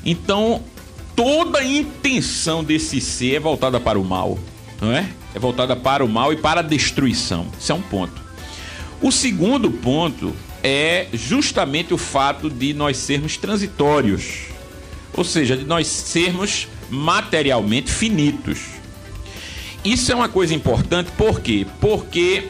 Então 0.05 0.63
toda 1.15 1.59
a 1.59 1.65
intenção 1.65 2.63
desse 2.63 3.01
ser 3.01 3.35
é 3.35 3.39
voltada 3.39 3.79
para 3.79 3.99
o 3.99 4.03
mal, 4.03 4.39
não 4.79 4.91
é? 4.91 5.09
É 5.33 5.39
voltada 5.39 5.75
para 5.75 6.03
o 6.03 6.09
mal 6.09 6.33
e 6.33 6.35
para 6.35 6.59
a 6.59 6.63
destruição. 6.63 7.47
Isso 7.59 7.71
é 7.71 7.75
um 7.75 7.81
ponto. 7.81 8.21
O 9.01 9.11
segundo 9.11 9.71
ponto 9.71 10.35
é 10.63 11.07
justamente 11.13 11.93
o 11.93 11.97
fato 11.97 12.49
de 12.49 12.73
nós 12.73 12.97
sermos 12.97 13.37
transitórios, 13.37 14.47
ou 15.13 15.23
seja, 15.23 15.57
de 15.57 15.65
nós 15.65 15.87
sermos 15.87 16.67
materialmente 16.89 17.91
finitos. 17.91 18.59
Isso 19.83 20.11
é 20.11 20.15
uma 20.15 20.29
coisa 20.29 20.53
importante, 20.53 21.11
por 21.17 21.39
quê? 21.39 21.65
Porque 21.79 22.47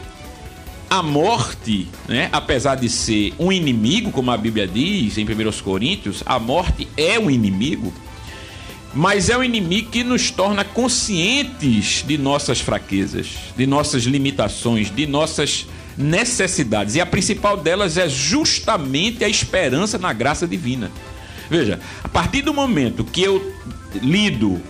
a 0.90 1.02
morte, 1.02 1.88
né, 2.06 2.28
apesar 2.34 2.76
de 2.76 2.90
ser 2.90 3.34
um 3.40 3.50
inimigo, 3.50 4.12
como 4.12 4.30
a 4.30 4.36
Bíblia 4.36 4.68
diz 4.68 5.18
em 5.18 5.24
1 5.24 5.62
Coríntios, 5.64 6.22
a 6.26 6.38
morte 6.38 6.86
é 6.98 7.18
um 7.18 7.32
inimigo 7.32 7.94
mas 8.94 9.30
é 9.30 9.38
um 9.38 9.44
inimigo 9.44 9.90
que 9.90 10.04
nos 10.04 10.32
torna 10.32 10.64
conscientes 10.64 12.04
de 12.06 12.18
nossas 12.18 12.60
fraquezas, 12.60 13.30
de 13.56 13.66
nossas 13.66 14.04
limitações, 14.04 14.94
de 14.94 15.08
nossas 15.08 15.66
necessidades. 15.98 16.96
E 16.96 17.02
a 17.02 17.06
principal 17.06 17.58
delas 17.58 17.98
é 17.98 18.10
justamente 18.10 19.24
a 19.24 19.30
esperança 19.30 19.98
na 19.98 20.12
graça 20.12 20.48
divina. 20.48 20.92
Veja, 21.50 21.80
a 22.04 22.08
partir 22.08 22.42
do 22.42 22.54
momento 22.54 23.04
que 23.04 23.22
eu 23.22 23.54
lido 24.02 24.62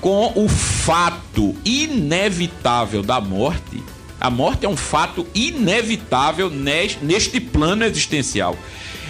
com 0.00 0.32
o 0.34 0.48
fato 0.48 1.54
inevitável 1.64 3.02
da 3.02 3.20
morte, 3.20 3.82
a 4.20 4.30
morte 4.30 4.66
é 4.66 4.68
um 4.68 4.76
fato 4.76 5.26
inevitável 5.34 6.50
neste 6.50 7.40
plano 7.40 7.84
existencial. 7.84 8.56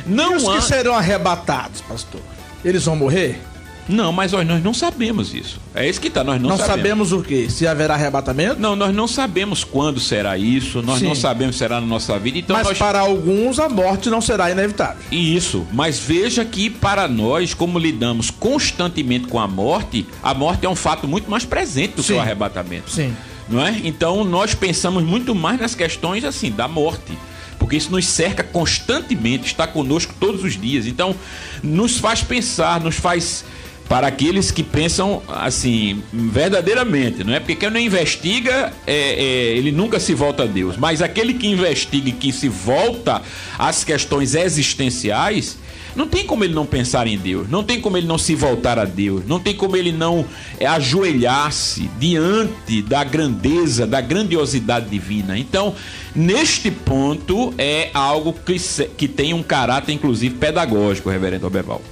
Não 0.06 0.32
e 0.32 0.36
os 0.36 0.48
há... 0.48 0.54
que 0.54 0.62
serão 0.62 0.94
arrebatados, 0.94 1.80
pastor? 1.80 2.20
Eles 2.64 2.84
vão 2.84 2.96
morrer? 2.96 3.40
Não, 3.90 4.12
mas 4.12 4.32
nós, 4.32 4.46
nós 4.46 4.62
não 4.62 4.72
sabemos 4.72 5.34
isso. 5.34 5.60
É 5.74 5.88
isso 5.88 6.00
que 6.00 6.08
está, 6.08 6.22
nós 6.22 6.40
não, 6.40 6.50
não 6.50 6.56
sabemos. 6.56 6.76
sabemos 6.76 7.12
o 7.12 7.22
quê? 7.22 7.48
Se 7.50 7.66
haverá 7.66 7.94
arrebatamento? 7.94 8.60
Não, 8.60 8.76
nós 8.76 8.94
não 8.94 9.08
sabemos 9.08 9.64
quando 9.64 9.98
será 9.98 10.38
isso, 10.38 10.80
nós 10.80 11.00
Sim. 11.00 11.06
não 11.06 11.14
sabemos 11.14 11.56
se 11.56 11.58
será 11.58 11.80
na 11.80 11.86
nossa 11.86 12.18
vida. 12.18 12.38
Então 12.38 12.56
mas 12.56 12.66
nós... 12.66 12.78
para 12.78 13.00
alguns 13.00 13.58
a 13.58 13.68
morte 13.68 14.08
não 14.08 14.20
será 14.20 14.50
inevitável. 14.50 15.02
Isso, 15.10 15.66
mas 15.72 15.98
veja 15.98 16.44
que 16.44 16.70
para 16.70 17.08
nós, 17.08 17.52
como 17.52 17.78
lidamos 17.78 18.30
constantemente 18.30 19.26
com 19.26 19.38
a 19.38 19.48
morte, 19.48 20.06
a 20.22 20.32
morte 20.32 20.64
é 20.64 20.68
um 20.68 20.76
fato 20.76 21.08
muito 21.08 21.30
mais 21.30 21.44
presente 21.44 21.96
do 21.96 22.02
Sim. 22.02 22.14
que 22.14 22.18
o 22.18 22.20
arrebatamento. 22.20 22.90
Sim. 22.90 23.14
Não 23.48 23.60
é? 23.60 23.80
Então 23.84 24.22
nós 24.22 24.54
pensamos 24.54 25.02
muito 25.02 25.34
mais 25.34 25.60
nas 25.60 25.74
questões 25.74 26.24
assim 26.24 26.50
da 26.50 26.68
morte 26.68 27.12
porque 27.58 27.76
isso 27.76 27.92
nos 27.92 28.06
cerca 28.06 28.42
constantemente, 28.42 29.46
está 29.46 29.66
conosco 29.66 30.14
todos 30.18 30.42
os 30.42 30.58
dias. 30.58 30.86
Então, 30.86 31.14
nos 31.62 31.98
faz 31.98 32.22
pensar, 32.22 32.80
nos 32.80 32.96
faz 32.96 33.44
para 33.90 34.06
aqueles 34.06 34.52
que 34.52 34.62
pensam 34.62 35.20
assim, 35.26 36.00
verdadeiramente, 36.12 37.24
não 37.24 37.34
é? 37.34 37.40
Porque 37.40 37.56
quem 37.56 37.70
não 37.70 37.80
investiga, 37.80 38.72
é, 38.86 38.94
é, 38.94 39.56
ele 39.56 39.72
nunca 39.72 39.98
se 39.98 40.14
volta 40.14 40.44
a 40.44 40.46
Deus. 40.46 40.76
Mas 40.76 41.02
aquele 41.02 41.34
que 41.34 41.48
investiga 41.48 42.08
e 42.08 42.12
que 42.12 42.32
se 42.32 42.48
volta 42.48 43.20
às 43.58 43.82
questões 43.82 44.36
existenciais, 44.36 45.58
não 45.96 46.06
tem 46.06 46.24
como 46.24 46.44
ele 46.44 46.54
não 46.54 46.64
pensar 46.64 47.08
em 47.08 47.18
Deus, 47.18 47.50
não 47.50 47.64
tem 47.64 47.80
como 47.80 47.96
ele 47.96 48.06
não 48.06 48.16
se 48.16 48.36
voltar 48.36 48.78
a 48.78 48.84
Deus, 48.84 49.26
não 49.26 49.40
tem 49.40 49.56
como 49.56 49.76
ele 49.76 49.90
não 49.90 50.24
é, 50.60 50.66
ajoelhar-se 50.66 51.90
diante 51.98 52.82
da 52.82 53.02
grandeza, 53.02 53.88
da 53.88 54.00
grandiosidade 54.00 54.88
divina. 54.88 55.36
Então, 55.36 55.74
neste 56.14 56.70
ponto, 56.70 57.52
é 57.58 57.90
algo 57.92 58.32
que, 58.32 58.56
que 58.96 59.08
tem 59.08 59.34
um 59.34 59.42
caráter, 59.42 59.92
inclusive, 59.92 60.36
pedagógico, 60.36 61.10
reverendo 61.10 61.44
Oberval. 61.44 61.82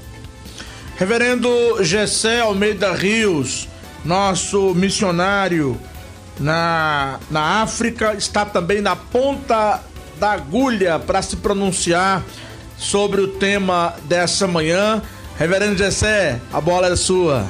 Reverendo 0.98 1.84
Gessé 1.84 2.40
Almeida 2.40 2.92
Rios, 2.92 3.68
nosso 4.04 4.74
missionário 4.74 5.80
na, 6.40 7.20
na 7.30 7.62
África, 7.62 8.14
está 8.14 8.44
também 8.44 8.80
na 8.80 8.96
ponta 8.96 9.80
da 10.18 10.32
agulha 10.32 10.98
para 10.98 11.22
se 11.22 11.36
pronunciar 11.36 12.24
sobre 12.76 13.20
o 13.20 13.28
tema 13.28 13.94
dessa 14.06 14.48
manhã. 14.48 15.00
Reverendo 15.38 15.78
Gessé, 15.78 16.40
a 16.52 16.60
bola 16.60 16.88
é 16.88 16.96
sua. 16.96 17.46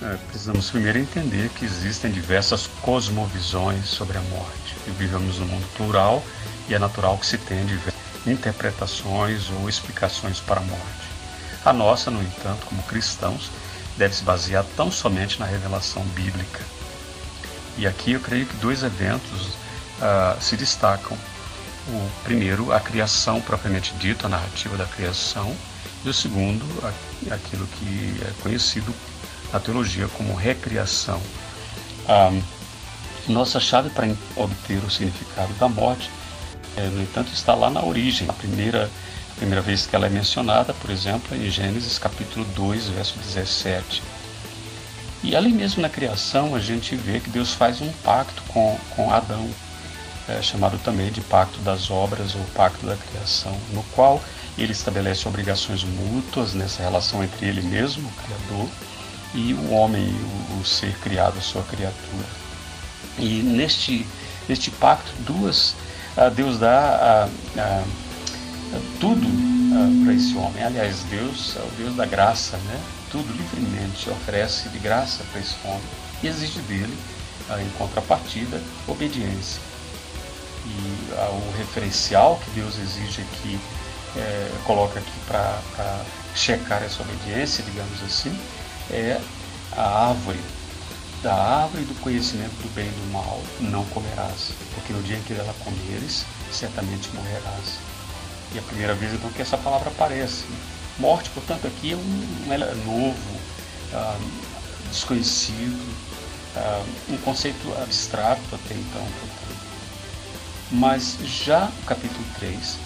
É, 0.00 0.16
precisamos 0.30 0.70
primeiro 0.70 0.98
entender 0.98 1.50
que 1.50 1.66
existem 1.66 2.10
diversas 2.10 2.66
cosmovisões 2.80 3.84
sobre 3.84 4.16
a 4.16 4.22
morte. 4.22 4.74
E 4.86 4.90
vivemos 4.92 5.38
num 5.38 5.46
mundo 5.46 5.66
plural 5.76 6.24
e 6.66 6.74
é 6.74 6.78
natural 6.78 7.18
que 7.18 7.26
se 7.26 7.36
tenha 7.36 7.62
diversas 7.62 8.00
interpretações 8.26 9.50
ou 9.50 9.68
explicações 9.68 10.40
para 10.40 10.60
a 10.60 10.64
morte. 10.64 10.97
A 11.68 11.72
nossa, 11.74 12.10
no 12.10 12.22
entanto, 12.22 12.64
como 12.64 12.82
cristãos, 12.84 13.50
deve 13.98 14.14
se 14.14 14.22
basear 14.22 14.64
tão 14.74 14.90
somente 14.90 15.38
na 15.38 15.44
revelação 15.44 16.02
bíblica. 16.14 16.64
E 17.76 17.86
aqui 17.86 18.12
eu 18.12 18.20
creio 18.20 18.46
que 18.46 18.56
dois 18.56 18.82
eventos 18.82 19.48
uh, 19.98 20.40
se 20.40 20.56
destacam. 20.56 21.14
O 21.88 22.10
primeiro, 22.24 22.72
a 22.72 22.80
criação 22.80 23.38
propriamente 23.42 23.92
dita, 23.96 24.26
a 24.26 24.30
narrativa 24.30 24.78
da 24.78 24.86
criação, 24.86 25.54
e 26.06 26.08
o 26.08 26.14
segundo, 26.14 26.64
aquilo 27.30 27.66
que 27.66 28.16
é 28.22 28.42
conhecido 28.42 28.94
na 29.52 29.60
teologia 29.60 30.08
como 30.08 30.34
recriação. 30.34 31.20
Ah, 32.08 32.32
nossa 33.28 33.60
chave 33.60 33.90
para 33.90 34.08
obter 34.36 34.82
o 34.82 34.90
significado 34.90 35.52
da 35.54 35.68
morte, 35.68 36.10
é, 36.78 36.86
no 36.88 37.02
entanto, 37.02 37.30
está 37.30 37.54
lá 37.54 37.68
na 37.68 37.84
origem. 37.84 38.26
Primeira 38.38 38.90
Primeira 39.38 39.62
vez 39.62 39.86
que 39.86 39.94
ela 39.94 40.06
é 40.06 40.10
mencionada, 40.10 40.74
por 40.74 40.90
exemplo, 40.90 41.36
em 41.36 41.48
Gênesis 41.48 41.96
capítulo 41.96 42.44
2, 42.56 42.88
verso 42.88 43.16
17. 43.20 44.02
E 45.22 45.36
ali 45.36 45.52
mesmo 45.52 45.80
na 45.80 45.88
criação 45.88 46.56
a 46.56 46.60
gente 46.60 46.96
vê 46.96 47.20
que 47.20 47.30
Deus 47.30 47.54
faz 47.54 47.80
um 47.80 47.92
pacto 48.04 48.42
com, 48.48 48.76
com 48.96 49.12
Adão, 49.12 49.48
é, 50.28 50.42
chamado 50.42 50.76
também 50.78 51.12
de 51.12 51.20
pacto 51.20 51.60
das 51.60 51.88
obras 51.88 52.34
ou 52.34 52.42
pacto 52.54 52.84
da 52.84 52.96
criação, 52.96 53.56
no 53.72 53.84
qual 53.94 54.20
ele 54.58 54.72
estabelece 54.72 55.28
obrigações 55.28 55.84
mútuas 55.84 56.52
nessa 56.52 56.82
relação 56.82 57.22
entre 57.22 57.46
ele 57.46 57.62
mesmo, 57.62 58.08
o 58.08 58.12
Criador, 58.24 58.68
e 59.34 59.54
o 59.54 59.70
homem, 59.70 60.08
o, 60.50 60.60
o 60.60 60.64
ser 60.64 60.98
criado, 60.98 61.38
a 61.38 61.42
sua 61.42 61.62
criatura. 61.62 62.26
E 63.16 63.40
neste, 63.40 64.04
neste 64.48 64.72
pacto, 64.72 65.12
duas, 65.20 65.76
Deus 66.34 66.58
dá 66.58 67.28
a, 67.56 67.60
a 67.60 67.84
tudo 69.00 69.26
uh, 69.26 70.04
para 70.04 70.14
esse 70.14 70.36
homem. 70.36 70.62
Aliás, 70.62 71.02
Deus 71.10 71.56
é 71.56 71.60
o 71.60 71.70
Deus 71.76 71.96
da 71.96 72.06
graça, 72.06 72.56
né? 72.58 72.80
Tudo 73.10 73.32
livremente 73.32 74.10
oferece 74.10 74.68
de 74.68 74.78
graça 74.78 75.24
para 75.30 75.40
esse 75.40 75.56
homem 75.64 75.80
e 76.22 76.26
exige 76.26 76.60
dele, 76.60 76.96
uh, 77.48 77.60
em 77.60 77.68
contrapartida, 77.78 78.60
obediência. 78.86 79.60
E 80.66 81.12
uh, 81.12 81.34
o 81.34 81.58
referencial 81.58 82.40
que 82.44 82.50
Deus 82.50 82.78
exige 82.78 83.22
aqui, 83.22 83.58
é, 84.16 84.50
coloca 84.64 84.98
aqui 84.98 85.20
para 85.26 85.60
checar 86.34 86.82
essa 86.82 87.02
obediência, 87.02 87.62
digamos 87.64 88.02
assim, 88.02 88.36
é 88.90 89.20
a 89.72 90.08
árvore. 90.08 90.40
Da 91.22 91.34
árvore 91.34 91.84
do 91.84 91.94
conhecimento 92.00 92.54
do 92.62 92.72
bem 92.74 92.86
e 92.86 92.90
do 92.90 93.12
mal 93.12 93.42
não 93.60 93.84
comerás, 93.86 94.52
porque 94.74 94.92
no 94.92 95.02
dia 95.02 95.16
em 95.16 95.22
que 95.22 95.34
dela 95.34 95.54
comeres, 95.64 96.24
certamente 96.52 97.10
morrerás. 97.12 97.87
E 98.54 98.58
a 98.58 98.62
primeira 98.62 98.94
vez 98.94 99.12
então 99.12 99.30
que 99.30 99.42
essa 99.42 99.58
palavra 99.58 99.88
aparece. 99.88 100.44
Morte, 100.98 101.30
portanto, 101.30 101.66
aqui 101.66 101.92
é 101.92 101.96
um, 101.96 102.00
um 102.00 102.84
novo, 102.84 103.40
ah, 103.92 104.18
desconhecido, 104.90 105.94
ah, 106.56 106.82
um 107.08 107.16
conceito 107.18 107.72
abstrato 107.82 108.42
até 108.52 108.74
então, 108.74 109.02
portanto. 109.02 109.68
Mas 110.70 111.16
já 111.24 111.66
no 111.66 111.82
capítulo 111.86 112.24
3 112.38 112.76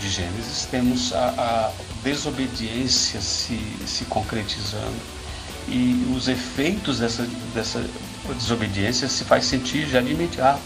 de 0.00 0.08
Gênesis 0.08 0.66
temos 0.70 1.12
a, 1.12 1.28
a 1.28 1.72
desobediência 2.02 3.20
se, 3.20 3.58
se 3.86 4.04
concretizando 4.04 5.18
e 5.68 6.10
os 6.16 6.28
efeitos 6.28 6.98
dessa, 6.98 7.28
dessa 7.54 7.84
desobediência 8.34 9.08
se 9.08 9.24
faz 9.24 9.44
sentir 9.44 9.86
já 9.86 10.00
de 10.00 10.12
imediato. 10.12 10.62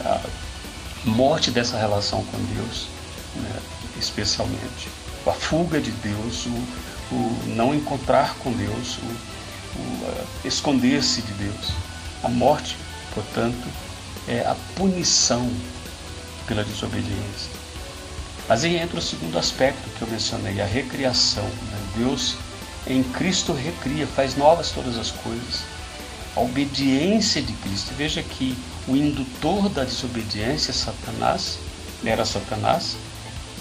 A 0.00 0.20
morte 1.04 1.50
dessa 1.50 1.76
relação 1.76 2.24
com 2.24 2.38
Deus, 2.54 2.86
né, 3.36 3.60
especialmente. 3.98 4.88
A 5.26 5.32
fuga 5.32 5.80
de 5.80 5.90
Deus, 5.90 6.46
o, 6.46 7.14
o 7.14 7.42
não 7.48 7.74
encontrar 7.74 8.34
com 8.36 8.52
Deus, 8.52 8.98
o, 8.98 9.78
o 9.78 10.26
esconder-se 10.44 11.22
de 11.22 11.32
Deus. 11.34 11.72
A 12.22 12.28
morte, 12.28 12.76
portanto, 13.14 13.68
é 14.28 14.40
a 14.40 14.56
punição 14.76 15.50
pela 16.46 16.64
desobediência. 16.64 17.50
Mas 18.48 18.64
aí 18.64 18.76
entra 18.76 18.98
o 18.98 19.02
segundo 19.02 19.38
aspecto 19.38 19.88
que 19.96 20.02
eu 20.02 20.08
mencionei, 20.08 20.60
a 20.60 20.66
recriação. 20.66 21.44
Né? 21.44 21.78
Deus 21.96 22.36
em 22.86 23.02
Cristo 23.02 23.52
recria, 23.52 24.06
faz 24.06 24.36
novas 24.36 24.70
todas 24.70 24.98
as 24.98 25.10
coisas. 25.10 25.62
A 26.34 26.40
obediência 26.40 27.40
de 27.40 27.52
Cristo. 27.52 27.92
Veja 27.96 28.22
que 28.22 28.56
o 28.88 28.96
indutor 28.96 29.68
da 29.68 29.84
desobediência, 29.84 30.72
Satanás, 30.72 31.58
era 32.04 32.24
Satanás, 32.24 32.96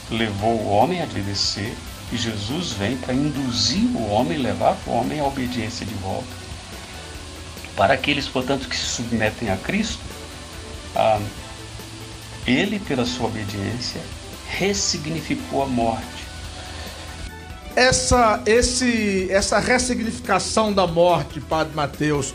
levou 0.09 0.55
o 0.55 0.69
homem 0.69 1.01
a 1.01 1.05
obedecer 1.05 1.73
e 2.11 2.17
Jesus 2.17 2.71
vem 2.73 2.97
para 2.97 3.13
induzir 3.13 3.85
o 3.95 4.09
homem, 4.09 4.37
levar 4.37 4.77
o 4.85 4.91
homem 4.91 5.19
à 5.19 5.25
obediência 5.25 5.85
de 5.85 5.93
volta. 5.95 6.41
Para 7.75 7.93
aqueles, 7.93 8.27
portanto, 8.27 8.67
que 8.67 8.75
se 8.75 8.85
submetem 8.85 9.49
a 9.49 9.57
Cristo, 9.57 10.01
ah, 10.95 11.21
ele, 12.45 12.79
pela 12.79 13.05
sua 13.05 13.27
obediência, 13.27 14.01
ressignificou 14.49 15.63
a 15.63 15.67
morte 15.67 16.21
essa, 17.75 18.41
esse, 18.45 19.27
essa 19.31 19.59
ressignificação 19.59 20.73
da 20.73 20.85
morte, 20.85 21.39
Padre 21.39 21.75
Mateus, 21.75 22.33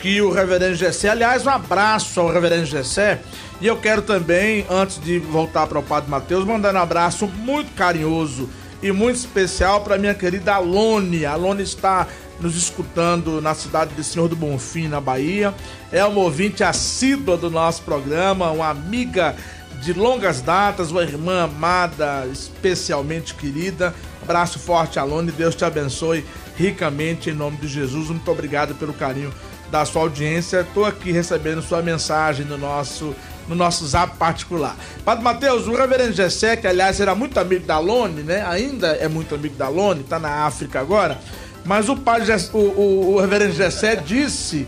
que 0.00 0.20
o 0.22 0.30
reverendo 0.30 0.74
Gessé, 0.74 1.08
aliás, 1.08 1.44
um 1.46 1.50
abraço 1.50 2.20
ao 2.20 2.30
reverendo 2.30 2.64
Gessé, 2.66 3.20
e 3.60 3.66
eu 3.66 3.76
quero 3.76 4.02
também, 4.02 4.64
antes 4.70 5.00
de 5.00 5.18
voltar 5.18 5.66
para 5.66 5.78
o 5.78 5.82
Padre 5.82 6.10
Mateus, 6.10 6.44
mandar 6.44 6.74
um 6.74 6.78
abraço 6.78 7.26
muito 7.26 7.74
carinhoso 7.74 8.48
e 8.82 8.92
muito 8.92 9.16
especial 9.16 9.80
para 9.80 9.98
minha 9.98 10.14
querida 10.14 10.54
Alone. 10.54 11.26
A 11.26 11.32
Alone 11.32 11.62
está 11.62 12.06
nos 12.40 12.56
escutando 12.56 13.40
na 13.40 13.54
cidade 13.54 13.94
de 13.94 14.04
Senhor 14.04 14.28
do 14.28 14.36
Bonfim, 14.36 14.86
na 14.86 15.00
Bahia. 15.00 15.52
É 15.90 16.04
uma 16.04 16.20
ouvinte 16.20 16.62
assídua 16.62 17.36
do 17.36 17.50
nosso 17.50 17.82
programa, 17.82 18.52
uma 18.52 18.68
amiga 18.68 19.34
de 19.82 19.92
longas 19.92 20.40
datas, 20.40 20.92
uma 20.92 21.02
irmã 21.02 21.44
amada, 21.44 22.26
especialmente 22.32 23.34
querida. 23.34 23.92
Abraço 24.22 24.60
forte, 24.60 25.00
Alone. 25.00 25.32
Deus 25.32 25.56
te 25.56 25.64
abençoe 25.64 26.24
ricamente 26.56 27.30
em 27.30 27.34
nome 27.34 27.56
de 27.56 27.66
Jesus. 27.66 28.08
Muito 28.08 28.30
obrigado 28.30 28.74
pelo 28.76 28.92
carinho 28.92 29.32
da 29.70 29.84
sua 29.84 30.02
audiência. 30.02 30.60
Estou 30.60 30.84
aqui 30.84 31.12
recebendo 31.12 31.62
sua 31.62 31.82
mensagem 31.82 32.44
no 32.44 32.58
nosso 32.58 33.14
no 33.48 33.54
nosso 33.54 33.86
zap 33.86 34.16
particular. 34.18 34.76
Padre 35.04 35.24
Mateus, 35.24 35.66
o 35.66 35.74
reverendo 35.74 36.12
Gessé, 36.12 36.54
que 36.54 36.66
aliás 36.66 37.00
era 37.00 37.14
muito 37.14 37.40
amigo 37.40 37.64
da 37.66 37.78
Lone, 37.78 38.22
né? 38.22 38.44
Ainda 38.46 38.88
é 38.88 39.08
muito 39.08 39.34
amigo 39.34 39.56
da 39.56 39.68
Lone, 39.68 40.02
está 40.02 40.18
na 40.18 40.44
África 40.44 40.78
agora. 40.78 41.18
Mas 41.64 41.88
o, 41.88 41.96
padre 41.96 42.26
Gessé, 42.26 42.50
o, 42.52 42.58
o, 42.58 43.14
o 43.14 43.20
reverendo 43.20 43.54
Gessé 43.54 43.96
disse 43.96 44.66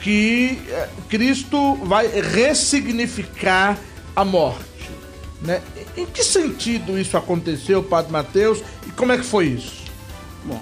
que 0.00 0.58
eh, 0.68 0.88
Cristo 1.08 1.74
vai 1.84 2.06
ressignificar 2.06 3.76
a 4.14 4.24
morte. 4.24 4.64
Né? 5.42 5.60
Em 5.96 6.06
que 6.06 6.22
sentido 6.22 6.98
isso 6.98 7.16
aconteceu, 7.16 7.82
Padre 7.82 8.12
Mateus, 8.12 8.62
e 8.86 8.90
como 8.90 9.12
é 9.12 9.18
que 9.18 9.24
foi 9.24 9.46
isso? 9.46 9.84
Bom, 10.44 10.60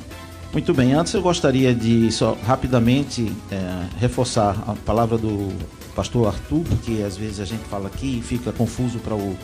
muito 0.53 0.75
bem. 0.75 0.93
Antes 0.93 1.15
eu 1.15 1.23
gostaria 1.23 1.75
de 1.75 2.11
só 2.11 2.37
rapidamente 2.47 3.33
é, 3.51 3.87
reforçar 3.99 4.65
a 4.67 4.75
palavra 4.75 5.19
do 5.19 5.53
pastor 5.95 6.29
Arthur, 6.29 6.65
que 6.85 7.03
às 7.03 7.17
vezes 7.17 7.41
a 7.41 7.45
gente 7.45 7.65
fala 7.65 7.89
aqui 7.89 8.19
e 8.19 8.23
fica 8.23 8.53
confuso 8.53 8.99
para 8.99 9.15
o 9.15 9.37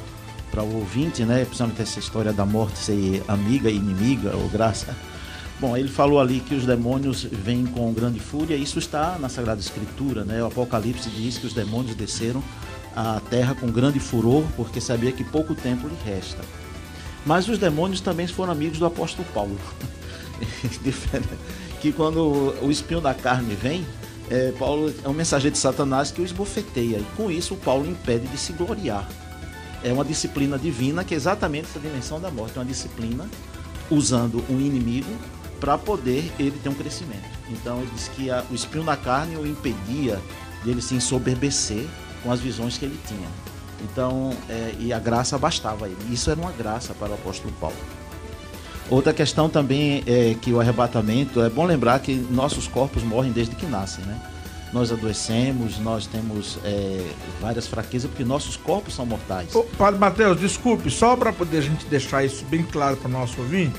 para 0.55 0.62
o 0.62 0.77
ouvinte, 0.77 1.25
né? 1.25 1.45
Principalmente 1.45 1.83
essa 1.83 1.99
história 1.99 2.33
da 2.33 2.47
morte 2.47 2.79
ser 2.79 3.25
amiga 3.27 3.69
inimiga 3.69 4.37
ou 4.37 4.49
graça. 4.49 4.95
Bom, 5.59 5.77
ele 5.77 5.88
falou 5.88 6.21
ali 6.21 6.38
que 6.38 6.55
os 6.55 6.64
demônios 6.64 7.25
vêm 7.25 7.67
com 7.67 7.93
grande 7.93 8.21
fúria. 8.21 8.55
Isso 8.55 8.79
está 8.79 9.19
na 9.19 9.29
Sagrada 9.29 9.61
Escritura, 9.61 10.25
né? 10.25 10.40
O 10.43 10.47
Apocalipse 10.47 11.11
diz 11.11 11.38
que 11.38 11.47
os 11.47 11.53
demônios 11.53 11.97
desceram 11.97 12.43
a 12.95 13.21
terra 13.29 13.57
com 13.57 13.67
grande 13.67 13.99
furor, 13.99 14.45
porque 14.57 14.81
sabia 14.81 15.11
que 15.11 15.25
pouco 15.25 15.57
tempo 15.57 15.88
lhe 15.88 15.97
resta. 16.05 16.43
Mas 17.27 17.49
os 17.49 17.59
demônios 17.59 18.01
também 18.01 18.29
foram 18.29 18.53
amigos 18.53 18.79
do 18.79 18.87
apóstolo 18.87 19.27
Paulo. 19.35 19.59
que 21.80 21.92
quando 21.92 22.54
o 22.62 22.70
espinho 22.70 23.00
da 23.00 23.14
carne 23.14 23.54
vem, 23.54 23.87
é, 24.30 24.52
Paulo 24.52 24.92
é 25.04 25.09
um 25.09 25.12
mensageiro 25.12 25.52
de 25.52 25.59
Satanás 25.59 26.11
que 26.11 26.20
o 26.20 26.24
esbofeteia. 26.24 26.98
E 26.98 27.07
com 27.16 27.30
isso, 27.30 27.57
Paulo 27.57 27.87
impede 27.87 28.26
de 28.26 28.38
se 28.38 28.52
gloriar. 28.52 29.09
É 29.83 29.92
uma 29.92 30.04
disciplina 30.04 30.59
divina 30.59 31.04
que 31.04 31.12
é 31.12 31.16
exatamente 31.16 31.66
essa 31.68 31.78
dimensão 31.78 32.20
da 32.20 32.30
morte. 32.30 32.57
É 32.57 32.61
uma 32.61 32.66
disciplina 32.66 33.28
usando 33.90 34.42
um 34.48 34.59
inimigo 34.59 35.11
para 35.61 35.76
poder 35.76 36.33
ele 36.38 36.59
ter 36.62 36.68
um 36.68 36.74
crescimento. 36.74 37.28
Então, 37.50 37.80
ele 37.80 37.90
diz 37.94 38.09
que 38.09 38.30
a, 38.30 38.44
o 38.50 38.54
espinho 38.54 38.85
da 38.85 38.96
carne 38.96 39.37
o 39.37 39.46
impedia 39.46 40.20
de 40.62 40.70
ele 40.70 40.80
se 40.80 40.94
ensoberbecer 40.94 41.87
com 42.22 42.33
as 42.33 42.40
visões 42.40 42.78
que 42.78 42.85
ele 42.87 42.98
tinha. 43.07 43.28
Então, 43.83 44.35
é, 44.48 44.74
e 44.78 44.92
a 44.92 44.98
graça 44.98 45.37
bastava 45.37 45.85
a 45.85 45.88
ele. 45.88 45.98
Isso 46.11 46.30
era 46.30 46.40
uma 46.40 46.52
graça 46.52 46.94
para 46.94 47.11
o 47.11 47.14
apóstolo 47.14 47.52
Paulo. 47.61 47.76
Outra 48.90 49.12
questão 49.12 49.49
também 49.49 50.03
é 50.07 50.35
que 50.40 50.53
o 50.53 50.61
arrebatamento, 50.61 51.42
é 51.42 51.49
bom 51.49 51.64
lembrar 51.64 52.01
que 52.01 52.14
nossos 52.31 52.68
corpos 52.68 53.03
morrem 53.03 53.33
desde 53.33 53.57
que 53.57 53.66
nascem, 53.66 54.05
né? 54.05 54.20
Nós 54.73 54.90
adoecemos, 54.90 55.79
nós 55.79 56.07
temos 56.07 56.59
é, 56.64 57.07
várias 57.40 57.66
fraquezas, 57.66 58.11
porque 58.11 58.25
nossos 58.25 58.57
corpos 58.57 58.94
são 58.94 59.07
mortais. 59.07 59.55
Ô, 59.55 59.62
Padre 59.79 60.01
Mateus, 60.01 60.38
desculpe, 60.38 60.90
só 60.90 61.16
para 61.16 61.33
poder 61.33 61.59
a 61.59 61.61
gente 61.61 61.87
deixar 61.87 62.25
isso 62.25 62.44
bem 62.47 62.62
claro 62.64 62.97
para 62.97 63.09
o 63.09 63.12
nosso 63.12 63.40
ouvinte, 63.40 63.79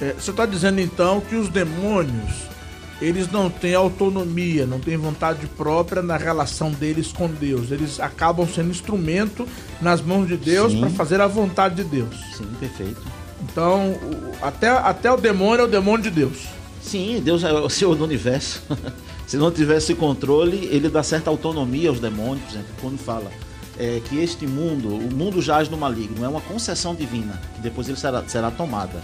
é, 0.00 0.12
você 0.12 0.30
está 0.30 0.44
dizendo 0.44 0.80
então 0.80 1.20
que 1.20 1.34
os 1.34 1.48
demônios 1.48 2.52
eles 3.00 3.30
não 3.30 3.50
têm 3.50 3.74
autonomia, 3.74 4.64
não 4.64 4.78
têm 4.78 4.96
vontade 4.96 5.44
própria 5.48 6.00
na 6.00 6.16
relação 6.16 6.70
deles 6.70 7.10
com 7.12 7.26
Deus. 7.26 7.72
Eles 7.72 7.98
acabam 7.98 8.46
sendo 8.46 8.70
instrumento 8.70 9.46
nas 9.80 10.00
mãos 10.00 10.28
de 10.28 10.36
Deus 10.36 10.72
para 10.72 10.88
fazer 10.90 11.20
a 11.20 11.26
vontade 11.26 11.74
de 11.76 11.84
Deus. 11.84 12.14
Sim, 12.36 12.46
perfeito. 12.60 13.02
Então, 13.42 13.96
até, 14.40 14.68
até 14.68 15.10
o 15.10 15.16
demônio 15.16 15.62
é 15.62 15.64
o 15.64 15.70
demônio 15.70 16.02
de 16.02 16.10
Deus. 16.10 16.46
Sim, 16.80 17.20
Deus 17.24 17.44
é 17.44 17.52
o 17.52 17.68
Senhor 17.68 17.94
do 17.94 18.04
universo. 18.04 18.62
Se 19.26 19.36
não 19.36 19.50
tivesse 19.50 19.94
controle, 19.94 20.68
ele 20.70 20.88
dá 20.88 21.02
certa 21.02 21.30
autonomia 21.30 21.88
aos 21.88 22.00
demônios, 22.00 22.44
por 22.44 22.50
exemplo, 22.50 22.74
quando 22.80 22.98
fala 22.98 23.30
é, 23.78 24.00
que 24.04 24.18
este 24.18 24.46
mundo, 24.46 24.88
o 24.88 25.14
mundo 25.14 25.40
jaz 25.40 25.68
no 25.68 25.76
maligno, 25.76 26.24
é 26.24 26.28
uma 26.28 26.40
concessão 26.40 26.94
divina, 26.94 27.40
que 27.54 27.60
depois 27.60 27.88
ele 27.88 27.98
será, 27.98 28.22
será 28.26 28.50
tomada. 28.50 29.02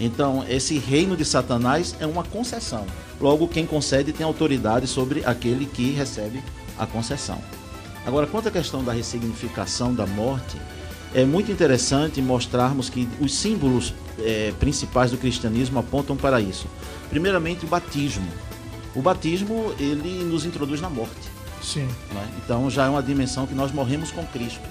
Então, 0.00 0.44
esse 0.48 0.78
reino 0.78 1.16
de 1.16 1.24
Satanás 1.24 1.94
é 2.00 2.06
uma 2.06 2.24
concessão. 2.24 2.86
Logo, 3.20 3.46
quem 3.46 3.66
concede 3.66 4.12
tem 4.12 4.24
autoridade 4.24 4.86
sobre 4.86 5.22
aquele 5.24 5.66
que 5.66 5.90
recebe 5.90 6.42
a 6.78 6.86
concessão. 6.86 7.38
Agora, 8.06 8.26
quanto 8.26 8.48
à 8.48 8.50
questão 8.50 8.82
da 8.82 8.92
ressignificação 8.92 9.94
da 9.94 10.06
morte, 10.06 10.56
é 11.14 11.24
muito 11.24 11.50
interessante 11.50 12.22
mostrarmos 12.22 12.88
que 12.88 13.08
os 13.20 13.34
símbolos 13.34 13.92
é, 14.18 14.52
principais 14.60 15.10
do 15.10 15.18
cristianismo 15.18 15.78
apontam 15.78 16.16
para 16.16 16.40
isso. 16.40 16.66
Primeiramente, 17.08 17.64
o 17.64 17.68
batismo. 17.68 18.28
O 18.94 19.02
batismo 19.02 19.74
ele 19.78 20.24
nos 20.24 20.44
introduz 20.44 20.80
na 20.80 20.88
morte. 20.88 21.28
Sim. 21.62 21.88
Né? 22.12 22.28
Então 22.42 22.70
já 22.70 22.86
é 22.86 22.88
uma 22.88 23.02
dimensão 23.02 23.46
que 23.46 23.54
nós 23.54 23.72
morremos 23.72 24.10
com 24.10 24.24
Cristo. 24.26 24.68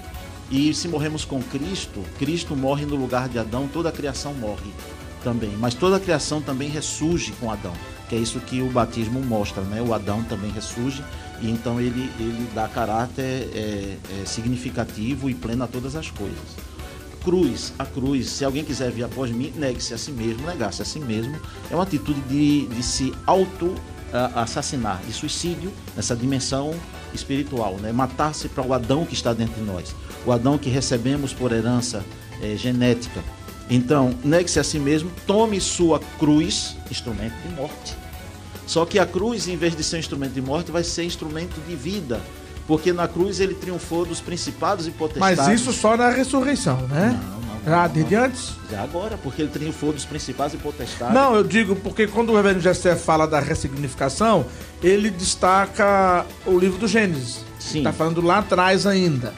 E 0.51 0.73
se 0.73 0.87
morremos 0.87 1.25
com 1.25 1.41
Cristo, 1.43 2.03
Cristo 2.17 2.55
morre 2.55 2.85
no 2.85 2.95
lugar 2.95 3.29
de 3.29 3.37
Adão, 3.37 3.67
toda 3.67 3.89
a 3.89 3.91
criação 3.91 4.33
morre 4.33 4.71
também. 5.23 5.51
Mas 5.59 5.73
toda 5.73 5.97
a 5.97 5.99
criação 5.99 6.41
também 6.41 6.69
ressurge 6.69 7.33
com 7.33 7.51
Adão, 7.51 7.73
que 8.09 8.15
é 8.15 8.17
isso 8.17 8.39
que 8.39 8.61
o 8.61 8.69
batismo 8.69 9.21
mostra, 9.21 9.61
né? 9.63 9.81
O 9.81 9.93
Adão 9.93 10.23
também 10.23 10.51
ressurge 10.51 11.03
e 11.41 11.49
então 11.49 11.79
ele, 11.79 12.11
ele 12.19 12.49
dá 12.53 12.67
caráter 12.67 13.49
é, 13.53 13.97
é, 14.21 14.25
significativo 14.25 15.29
e 15.29 15.33
pleno 15.33 15.63
a 15.63 15.67
todas 15.67 15.95
as 15.95 16.09
coisas. 16.09 16.57
cruz, 17.23 17.71
a 17.77 17.85
cruz, 17.85 18.29
se 18.29 18.43
alguém 18.43 18.63
quiser 18.63 18.91
vir 18.91 19.03
após 19.03 19.29
mim, 19.31 19.53
negue-se 19.55 19.93
a 19.93 19.97
si 19.97 20.11
mesmo, 20.11 20.45
negar-se 20.47 20.81
a 20.81 20.85
si 20.85 20.99
mesmo, 20.99 21.39
é 21.69 21.75
uma 21.75 21.83
atitude 21.83 22.19
de, 22.21 22.65
de 22.67 22.81
se 22.81 23.13
auto 23.25 23.75
assassinar, 24.35 24.99
de 25.05 25.13
suicídio 25.13 25.71
nessa 25.95 26.15
dimensão 26.15 26.73
espiritual, 27.13 27.75
né? 27.77 27.91
matar-se 27.91 28.49
para 28.49 28.65
o 28.65 28.73
Adão 28.73 29.05
que 29.05 29.13
está 29.13 29.33
dentro 29.33 29.55
de 29.55 29.61
nós, 29.61 29.95
o 30.25 30.31
Adão 30.31 30.57
que 30.57 30.69
recebemos 30.69 31.33
por 31.33 31.51
herança 31.51 32.03
é, 32.41 32.55
genética. 32.55 33.23
Então, 33.69 34.13
negue-se 34.23 34.59
a 34.59 34.63
si 34.63 34.79
mesmo, 34.79 35.11
tome 35.27 35.61
sua 35.61 35.99
cruz, 36.17 36.75
instrumento 36.89 37.35
de 37.47 37.53
morte. 37.53 37.95
Só 38.65 38.85
que 38.85 38.99
a 38.99 39.05
cruz, 39.05 39.47
em 39.47 39.57
vez 39.57 39.75
de 39.75 39.83
ser 39.83 39.99
instrumento 39.99 40.33
de 40.33 40.41
morte, 40.41 40.71
vai 40.71 40.83
ser 40.83 41.03
instrumento 41.03 41.59
de 41.67 41.75
vida. 41.75 42.19
Porque 42.67 42.93
na 42.93 43.07
cruz 43.07 43.39
ele 43.39 43.55
triunfou 43.55 44.05
dos 44.05 44.21
principados 44.21 44.87
e 44.87 44.91
potestades. 44.91 45.37
Mas 45.39 45.59
isso 45.59 45.73
só 45.73 45.97
na 45.97 46.09
ressurreição, 46.09 46.77
né? 46.87 47.19
Não, 47.23 47.41
não. 47.41 47.49
Já 47.65 47.87
desde 47.87 48.15
antes? 48.15 48.51
Já 48.69 48.83
agora, 48.83 49.17
porque 49.17 49.41
ele 49.41 49.49
triunfou 49.49 49.91
dos 49.91 50.05
principados 50.05 50.53
e 50.53 50.57
potestades. 50.57 51.13
Não, 51.13 51.35
eu 51.35 51.43
digo 51.43 51.75
porque 51.75 52.05
quando 52.05 52.31
o 52.31 52.35
reverendo 52.35 52.61
Jessé 52.61 52.95
fala 52.95 53.25
da 53.25 53.39
ressignificação, 53.39 54.45
ele 54.83 55.09
destaca 55.09 56.25
o 56.45 56.57
livro 56.57 56.77
do 56.77 56.87
Gênesis. 56.87 57.43
Sim. 57.59 57.79
Está 57.79 57.91
falando 57.91 58.21
lá 58.21 58.37
atrás 58.37 58.85
ainda. 58.85 59.33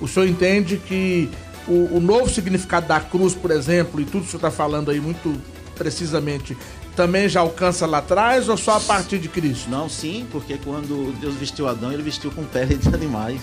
O 0.00 0.06
senhor 0.06 0.28
entende 0.28 0.76
que 0.76 1.28
o, 1.66 1.96
o 1.96 2.00
novo 2.00 2.28
significado 2.30 2.86
da 2.86 3.00
cruz, 3.00 3.34
por 3.34 3.50
exemplo, 3.50 4.00
e 4.00 4.04
tudo 4.04 4.24
que 4.24 4.30
senhor 4.30 4.38
está 4.38 4.50
falando 4.50 4.90
aí 4.90 5.00
muito 5.00 5.40
precisamente, 5.74 6.56
também 6.94 7.28
já 7.28 7.40
alcança 7.40 7.86
lá 7.86 7.98
atrás 7.98 8.48
ou 8.48 8.56
só 8.56 8.76
a 8.76 8.80
partir 8.80 9.18
de 9.18 9.28
Cristo? 9.28 9.68
Não, 9.68 9.88
sim, 9.88 10.26
porque 10.30 10.58
quando 10.58 11.12
Deus 11.20 11.34
vestiu 11.34 11.68
Adão, 11.68 11.92
ele 11.92 12.02
vestiu 12.02 12.30
com 12.30 12.44
pele 12.44 12.76
de 12.76 12.88
animais. 12.88 13.40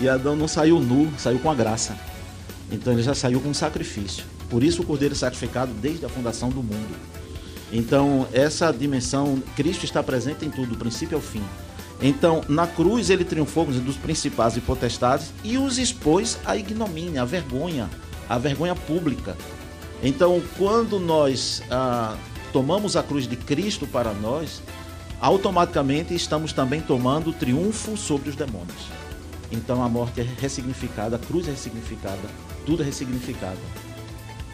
E 0.00 0.08
Adão 0.08 0.34
não 0.34 0.48
saiu 0.48 0.80
nu, 0.80 1.12
saiu 1.18 1.38
com 1.38 1.50
a 1.50 1.54
graça. 1.54 1.96
Então 2.70 2.92
ele 2.92 3.02
já 3.02 3.14
saiu 3.14 3.40
com 3.40 3.52
sacrifício. 3.52 4.24
Por 4.48 4.62
isso 4.62 4.82
o 4.82 4.84
cordeiro 4.84 5.14
é 5.14 5.16
sacrificado 5.16 5.72
desde 5.74 6.06
a 6.06 6.08
fundação 6.08 6.48
do 6.48 6.62
mundo. 6.62 6.96
Então, 7.72 8.28
essa 8.34 8.70
dimensão, 8.70 9.42
Cristo 9.56 9.84
está 9.84 10.02
presente 10.02 10.44
em 10.44 10.50
tudo, 10.50 10.70
do 10.70 10.76
princípio 10.76 11.16
ao 11.16 11.22
fim. 11.22 11.42
Então, 12.02 12.42
na 12.48 12.66
cruz 12.66 13.10
ele 13.10 13.24
triunfou 13.24 13.64
dos 13.64 13.96
principais 13.96 14.56
e 14.56 14.60
potestades 14.60 15.32
e 15.44 15.56
os 15.56 15.78
expôs 15.78 16.36
à 16.44 16.56
ignomínia, 16.56 17.22
à 17.22 17.24
vergonha, 17.24 17.88
à 18.28 18.38
vergonha 18.38 18.74
pública. 18.74 19.36
Então, 20.02 20.42
quando 20.58 20.98
nós 20.98 21.62
ah, 21.70 22.16
tomamos 22.52 22.96
a 22.96 23.04
cruz 23.04 23.28
de 23.28 23.36
Cristo 23.36 23.86
para 23.86 24.12
nós, 24.12 24.60
automaticamente 25.20 26.12
estamos 26.12 26.52
também 26.52 26.80
tomando 26.80 27.32
triunfo 27.32 27.96
sobre 27.96 28.28
os 28.28 28.34
demônios. 28.34 28.88
Então, 29.52 29.80
a 29.84 29.88
morte 29.88 30.20
é 30.20 30.26
ressignificada, 30.40 31.14
a 31.14 31.18
cruz 31.20 31.46
é 31.46 31.52
ressignificada, 31.52 32.28
tudo 32.66 32.82
é 32.82 32.86
ressignificado. 32.86 33.58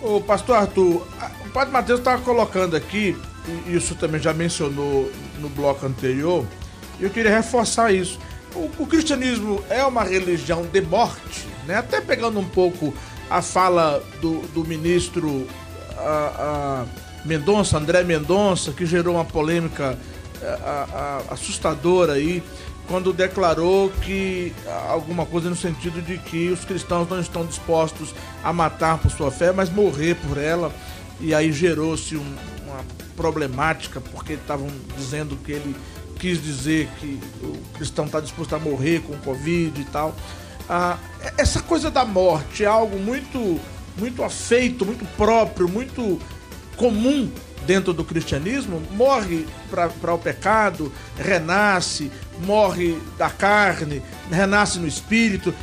O 0.02 0.20
pastor 0.20 0.56
Arthur, 0.56 1.06
o 1.46 1.50
padre 1.50 1.72
Mateus 1.72 2.00
estava 2.00 2.20
colocando 2.22 2.76
aqui, 2.76 3.16
e 3.66 3.74
isso 3.74 3.94
também 3.94 4.20
já 4.20 4.34
mencionou 4.34 5.10
no 5.40 5.48
bloco 5.48 5.86
anterior, 5.86 6.44
eu 7.04 7.10
queria 7.10 7.30
reforçar 7.30 7.92
isso. 7.92 8.18
O, 8.54 8.82
o, 8.82 8.86
cristianismo 8.86 9.62
é 9.68 9.84
uma 9.84 10.02
religião 10.02 10.62
de 10.66 10.80
morte, 10.80 11.46
né? 11.66 11.76
Até 11.76 12.00
pegando 12.00 12.38
um 12.38 12.48
pouco 12.48 12.94
a 13.28 13.42
fala 13.42 14.02
do, 14.20 14.40
do 14.48 14.64
ministro 14.64 15.46
a, 15.96 16.84
a 16.84 17.26
Mendonça, 17.26 17.76
André 17.76 18.02
Mendonça, 18.02 18.72
que 18.72 18.86
gerou 18.86 19.16
uma 19.16 19.24
polêmica 19.24 19.98
a, 20.42 21.22
assustadora 21.30 22.14
aí, 22.14 22.42
quando 22.86 23.12
declarou 23.12 23.90
que 24.02 24.52
alguma 24.88 25.26
coisa 25.26 25.50
no 25.50 25.56
sentido 25.56 26.00
de 26.00 26.16
que 26.16 26.48
os 26.48 26.64
cristãos 26.64 27.08
não 27.08 27.20
estão 27.20 27.44
dispostos 27.44 28.14
a 28.42 28.52
matar 28.52 28.98
por 28.98 29.10
sua 29.10 29.30
fé, 29.30 29.52
mas 29.52 29.68
morrer 29.68 30.14
por 30.14 30.38
ela. 30.38 30.72
E 31.20 31.34
aí 31.34 31.52
gerou-se 31.52 32.16
um, 32.16 32.34
uma 32.66 32.84
problemática, 33.16 34.00
porque 34.00 34.34
estavam 34.34 34.68
dizendo 34.96 35.36
que 35.36 35.52
ele 35.52 35.76
quis 36.18 36.42
dizer 36.42 36.88
que 36.98 37.18
o 37.42 37.56
cristão 37.74 38.06
está 38.06 38.20
disposto 38.20 38.54
a 38.54 38.58
morrer 38.58 39.00
com 39.00 39.16
Covid 39.18 39.80
e 39.80 39.84
tal. 39.84 40.14
Ah, 40.68 40.98
essa 41.36 41.60
coisa 41.60 41.90
da 41.90 42.04
morte 42.04 42.64
é 42.64 42.66
algo 42.66 42.98
muito, 42.98 43.58
muito 43.96 44.22
afeito, 44.22 44.84
muito 44.84 45.04
próprio, 45.16 45.68
muito 45.68 46.20
comum 46.76 47.30
dentro 47.66 47.92
do 47.92 48.04
cristianismo, 48.04 48.82
morre 48.92 49.46
para 49.70 50.14
o 50.14 50.18
pecado, 50.18 50.92
renasce, 51.18 52.10
morre 52.44 52.98
da 53.16 53.28
carne, 53.30 54.02
renasce 54.30 54.78
no 54.78 54.86
espírito. 54.86 55.54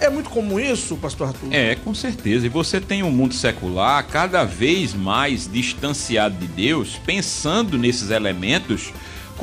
É 0.00 0.08
muito 0.08 0.30
comum 0.30 0.58
isso, 0.58 0.96
pastor 0.96 1.28
Arthur? 1.28 1.48
É, 1.52 1.74
com 1.76 1.94
certeza. 1.94 2.46
E 2.46 2.48
você 2.48 2.80
tem 2.80 3.02
um 3.02 3.10
mundo 3.10 3.34
secular 3.34 4.04
cada 4.06 4.44
vez 4.44 4.94
mais 4.94 5.50
distanciado 5.50 6.36
de 6.36 6.46
Deus, 6.46 6.98
pensando 7.04 7.78
nesses 7.78 8.10
elementos 8.10 8.92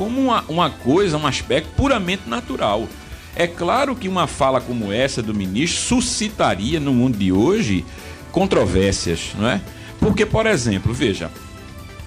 como 0.00 0.18
uma, 0.18 0.42
uma 0.48 0.70
coisa, 0.70 1.18
um 1.18 1.26
aspecto 1.26 1.68
puramente 1.76 2.22
natural. 2.26 2.88
É 3.36 3.46
claro 3.46 3.94
que 3.94 4.08
uma 4.08 4.26
fala 4.26 4.58
como 4.58 4.90
essa 4.90 5.22
do 5.22 5.34
ministro 5.34 5.78
suscitaria 5.78 6.80
no 6.80 6.94
mundo 6.94 7.18
de 7.18 7.30
hoje 7.30 7.84
controvérsias, 8.32 9.32
não 9.38 9.46
é? 9.46 9.60
Porque, 9.98 10.24
por 10.24 10.46
exemplo, 10.46 10.94
veja, 10.94 11.30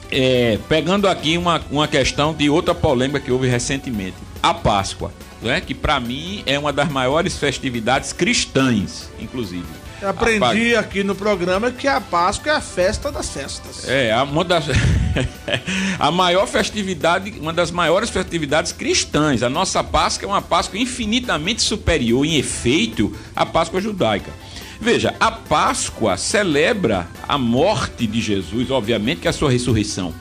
é, 0.09 0.57
pegando 0.67 1.07
aqui 1.07 1.37
uma, 1.37 1.61
uma 1.69 1.87
questão 1.87 2.33
de 2.33 2.49
outra 2.49 2.73
polêmica 2.73 3.19
que 3.19 3.31
houve 3.31 3.47
recentemente, 3.47 4.17
a 4.41 4.55
Páscoa, 4.55 5.13
né, 5.39 5.61
que 5.61 5.75
para 5.75 5.99
mim 5.99 6.41
é 6.47 6.57
uma 6.57 6.73
das 6.73 6.89
maiores 6.89 7.37
festividades 7.37 8.11
cristãs, 8.11 9.07
inclusive. 9.19 9.82
Eu 10.03 10.09
aprendi 10.09 10.75
aqui 10.75 11.01
no 11.01 11.15
programa 11.15 11.71
que 11.71 11.87
a 11.87 12.01
Páscoa 12.01 12.51
é 12.51 12.55
a 12.57 12.59
festa 12.59 13.09
das 13.09 13.29
festas. 13.29 13.87
É, 13.87 14.13
uma 14.21 14.43
das 14.43 14.65
a 15.97 16.11
maior 16.11 16.45
festividade, 16.45 17.33
uma 17.39 17.53
das 17.53 17.71
maiores 17.71 18.09
festividades 18.09 18.73
cristãs. 18.73 19.41
A 19.41 19.49
nossa 19.49 19.81
Páscoa 19.81 20.25
é 20.25 20.27
uma 20.27 20.41
Páscoa 20.41 20.77
infinitamente 20.77 21.61
superior 21.61 22.25
em 22.25 22.35
efeito 22.35 23.15
à 23.33 23.45
Páscoa 23.45 23.79
judaica. 23.79 24.29
Veja, 24.77 25.15
a 25.21 25.31
Páscoa 25.31 26.17
celebra 26.17 27.07
a 27.25 27.37
morte 27.37 28.05
de 28.05 28.19
Jesus, 28.19 28.69
obviamente 28.71 29.21
que 29.21 29.27
é 29.27 29.29
a 29.29 29.33
sua 29.33 29.49
ressurreição, 29.49 30.13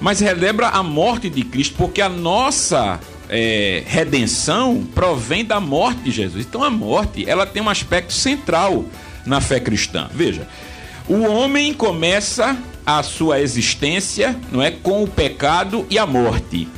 mas 0.00 0.18
celebra 0.18 0.70
a 0.70 0.82
morte 0.82 1.30
de 1.30 1.44
Cristo, 1.44 1.76
porque 1.78 2.02
a 2.02 2.08
nossa 2.08 2.98
é, 3.28 3.82
redenção 3.86 4.84
provém 4.94 5.44
da 5.44 5.60
morte 5.60 6.02
de 6.02 6.10
Jesus. 6.10 6.44
Então 6.44 6.62
a 6.62 6.70
morte 6.70 7.28
ela 7.28 7.46
tem 7.46 7.62
um 7.62 7.68
aspecto 7.68 8.12
central 8.12 8.84
na 9.26 9.40
fé 9.40 9.60
cristã. 9.60 10.08
Veja, 10.12 10.46
o 11.08 11.22
homem 11.22 11.72
começa 11.74 12.56
a 12.86 13.02
sua 13.02 13.40
existência, 13.40 14.36
não 14.52 14.62
é, 14.62 14.70
com 14.70 15.02
o 15.02 15.08
pecado 15.08 15.86
e 15.88 15.98
a 15.98 16.06
morte. 16.06 16.68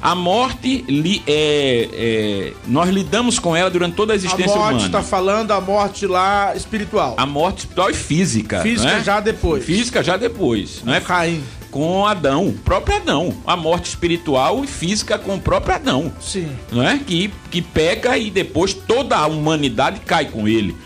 A 0.00 0.14
morte, 0.14 0.84
li, 0.88 1.22
é, 1.26 1.88
é, 1.92 2.52
nós 2.66 2.88
lidamos 2.90 3.38
com 3.38 3.56
ela 3.56 3.70
durante 3.70 3.94
toda 3.94 4.12
a 4.12 4.16
existência 4.16 4.52
humana. 4.52 4.68
A 4.68 4.72
morte 4.72 4.86
está 4.86 5.02
falando 5.02 5.50
a 5.50 5.60
morte 5.60 6.06
lá 6.06 6.54
espiritual. 6.54 7.14
A 7.16 7.26
morte 7.26 7.60
espiritual 7.60 7.90
e 7.90 7.94
física. 7.94 8.60
Física 8.60 8.92
é? 8.92 9.02
já 9.02 9.20
depois. 9.20 9.64
Física 9.64 10.02
já 10.02 10.16
depois. 10.16 10.82
Não 10.84 10.94
é? 10.94 11.00
Caim. 11.00 11.42
Com 11.70 12.06
Adão, 12.06 12.46
o 12.46 12.52
próprio 12.52 12.96
Adão. 12.96 13.34
A 13.46 13.56
morte 13.56 13.86
espiritual 13.86 14.62
e 14.62 14.66
física 14.66 15.18
com 15.18 15.34
o 15.34 15.40
próprio 15.40 15.74
Adão. 15.74 16.12
Sim. 16.20 16.48
Não 16.70 16.82
é? 16.82 16.98
Que, 16.98 17.30
que 17.50 17.60
peca 17.60 18.16
e 18.16 18.30
depois 18.30 18.72
toda 18.72 19.16
a 19.16 19.26
humanidade 19.26 20.00
cai 20.00 20.26
com 20.26 20.46
ele. 20.46 20.76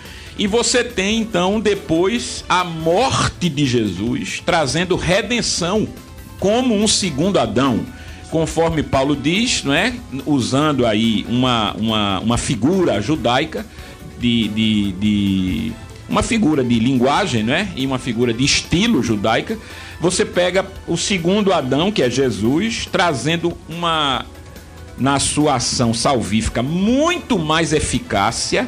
E 0.41 0.47
você 0.47 0.83
tem 0.83 1.21
então 1.21 1.61
depois 1.61 2.47
a 2.49 2.65
morte 2.65 3.47
de 3.51 3.67
Jesus 3.67 4.43
trazendo 4.45 4.97
redenção 4.97 5.87
como 6.39 6.75
um 6.75 6.89
segundo 6.89 7.39
Adão 7.39 7.85
conforme 8.31 8.83
Paulo 8.83 9.15
diz, 9.15 9.63
não 9.65 9.75
é? 9.75 9.93
usando 10.25 10.87
aí 10.87 11.27
uma, 11.29 11.75
uma, 11.75 12.21
uma 12.21 12.39
figura 12.39 13.03
judaica 13.03 13.67
de, 14.19 14.49
de, 14.49 14.93
de 14.93 15.73
uma 16.09 16.23
figura 16.23 16.65
de 16.65 16.79
linguagem, 16.79 17.43
não 17.43 17.53
é? 17.53 17.69
E 17.77 17.85
uma 17.85 17.99
figura 17.99 18.33
de 18.33 18.43
estilo 18.43 19.03
judaica. 19.03 19.59
Você 20.01 20.25
pega 20.25 20.65
o 20.87 20.97
segundo 20.97 21.53
Adão, 21.53 21.93
que 21.93 22.03
é 22.03 22.09
Jesus, 22.09 22.89
trazendo 22.91 23.53
uma 23.69 24.25
na 24.97 25.19
sua 25.19 25.57
ação 25.57 25.93
salvífica 25.93 26.63
muito 26.63 27.39
mais 27.39 27.75
eficácia, 27.75 28.67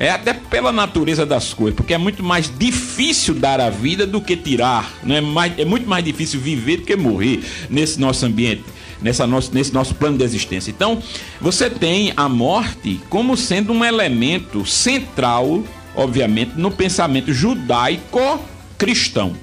é 0.00 0.10
até 0.10 0.32
pela 0.32 0.72
natureza 0.72 1.26
das 1.26 1.52
coisas, 1.52 1.76
porque 1.76 1.92
é 1.92 1.98
muito 1.98 2.22
mais 2.22 2.50
difícil 2.58 3.34
dar 3.34 3.60
a 3.60 3.68
vida 3.68 4.06
do 4.06 4.18
que 4.18 4.34
tirar, 4.34 4.90
não 5.04 5.14
é 5.14 5.20
mais 5.20 5.58
é 5.58 5.64
muito 5.66 5.86
mais 5.86 6.02
difícil 6.02 6.40
viver 6.40 6.78
do 6.78 6.84
que 6.84 6.96
morrer 6.96 7.44
nesse 7.68 8.00
nosso 8.00 8.24
ambiente 8.24 8.64
nessa 9.02 9.26
nosso, 9.26 9.52
nesse 9.54 9.72
nosso 9.72 9.94
plano 9.94 10.18
de 10.18 10.24
existência. 10.24 10.70
Então, 10.70 11.02
você 11.40 11.70
tem 11.70 12.12
a 12.16 12.28
morte 12.28 13.00
como 13.08 13.36
sendo 13.36 13.72
um 13.72 13.84
elemento 13.84 14.66
central, 14.66 15.64
obviamente, 15.94 16.52
no 16.56 16.70
pensamento 16.70 17.32
judaico-cristão. 17.32 19.34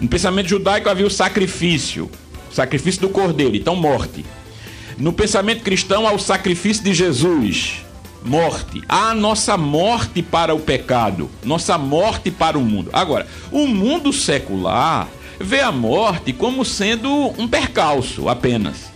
No 0.00 0.08
pensamento 0.08 0.48
judaico 0.48 0.88
havia 0.88 1.06
o 1.06 1.10
sacrifício, 1.10 2.10
sacrifício 2.52 3.00
do 3.00 3.08
cordeiro, 3.08 3.56
então 3.56 3.74
morte. 3.74 4.24
No 4.96 5.12
pensamento 5.12 5.64
cristão 5.64 6.06
há 6.06 6.12
o 6.12 6.18
sacrifício 6.18 6.84
de 6.84 6.94
Jesus, 6.94 7.84
morte. 8.24 8.82
A 8.88 9.14
nossa 9.14 9.56
morte 9.56 10.22
para 10.22 10.54
o 10.54 10.58
pecado, 10.58 11.30
nossa 11.44 11.76
morte 11.76 12.30
para 12.30 12.58
o 12.58 12.62
mundo. 12.62 12.90
Agora, 12.92 13.26
o 13.52 13.66
mundo 13.66 14.12
secular 14.12 15.06
vê 15.38 15.60
a 15.60 15.70
morte 15.70 16.32
como 16.32 16.64
sendo 16.64 17.10
um 17.38 17.46
percalço 17.46 18.28
apenas. 18.28 18.92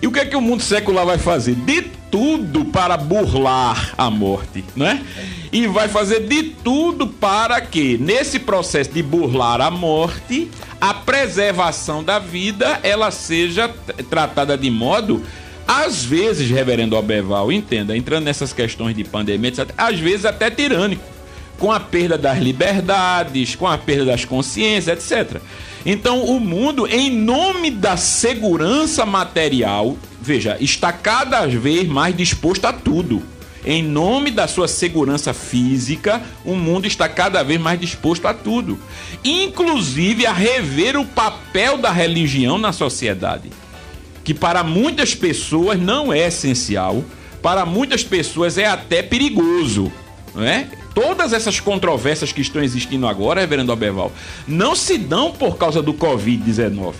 E 0.00 0.06
o 0.06 0.12
que 0.12 0.18
é 0.18 0.26
que 0.26 0.36
o 0.36 0.40
mundo 0.40 0.62
secular 0.62 1.06
vai 1.06 1.18
fazer? 1.18 1.54
De 1.54 1.82
tudo 2.10 2.64
para 2.64 2.96
burlar 2.96 3.94
a 3.96 4.10
morte, 4.10 4.64
né? 4.74 5.04
E 5.52 5.66
vai 5.66 5.88
fazer 5.88 6.26
de 6.26 6.42
tudo 6.42 7.06
para 7.06 7.60
que, 7.60 7.96
nesse 7.98 8.38
processo 8.38 8.90
de 8.90 9.02
burlar 9.02 9.60
a 9.60 9.70
morte, 9.70 10.50
a 10.80 10.92
preservação 10.92 12.02
da 12.02 12.18
vida 12.18 12.80
ela 12.82 13.10
seja 13.10 13.68
tratada 14.10 14.58
de 14.58 14.70
modo 14.70 15.22
às 15.72 16.04
vezes, 16.04 16.50
reverendo 16.50 16.94
Albeval, 16.94 17.50
entenda, 17.50 17.96
entrando 17.96 18.24
nessas 18.24 18.52
questões 18.52 18.94
de 18.94 19.04
pandemia, 19.04 19.50
às 19.78 19.98
vezes 19.98 20.26
até 20.26 20.50
tirânico, 20.50 21.02
com 21.58 21.72
a 21.72 21.80
perda 21.80 22.18
das 22.18 22.38
liberdades, 22.38 23.54
com 23.54 23.66
a 23.66 23.78
perda 23.78 24.04
das 24.04 24.24
consciências, 24.26 25.10
etc. 25.10 25.40
Então, 25.86 26.24
o 26.24 26.38
mundo, 26.38 26.86
em 26.86 27.10
nome 27.10 27.70
da 27.70 27.96
segurança 27.96 29.06
material, 29.06 29.96
veja, 30.20 30.58
está 30.60 30.92
cada 30.92 31.46
vez 31.46 31.88
mais 31.88 32.14
disposto 32.14 32.66
a 32.66 32.72
tudo. 32.72 33.22
Em 33.64 33.82
nome 33.82 34.30
da 34.30 34.46
sua 34.48 34.68
segurança 34.68 35.32
física, 35.32 36.20
o 36.44 36.54
mundo 36.54 36.86
está 36.86 37.08
cada 37.08 37.42
vez 37.42 37.60
mais 37.60 37.80
disposto 37.80 38.26
a 38.26 38.34
tudo, 38.34 38.76
inclusive 39.24 40.26
a 40.26 40.32
rever 40.32 40.98
o 40.98 41.06
papel 41.06 41.78
da 41.78 41.92
religião 41.92 42.58
na 42.58 42.72
sociedade, 42.72 43.50
que 44.24 44.32
para 44.32 44.62
muitas 44.62 45.14
pessoas 45.14 45.78
não 45.78 46.12
é 46.12 46.26
essencial, 46.26 47.04
para 47.42 47.66
muitas 47.66 48.04
pessoas 48.04 48.56
é 48.56 48.66
até 48.66 49.02
perigoso, 49.02 49.92
não 50.34 50.44
é? 50.44 50.68
Todas 50.94 51.32
essas 51.32 51.58
controvérsias 51.58 52.32
que 52.32 52.42
estão 52.42 52.62
existindo 52.62 53.06
agora, 53.06 53.40
reverendo 53.40 53.72
Abeval, 53.72 54.12
não 54.46 54.76
se 54.76 54.98
dão 54.98 55.32
por 55.32 55.56
causa 55.56 55.82
do 55.82 55.94
Covid-19. 55.94 56.94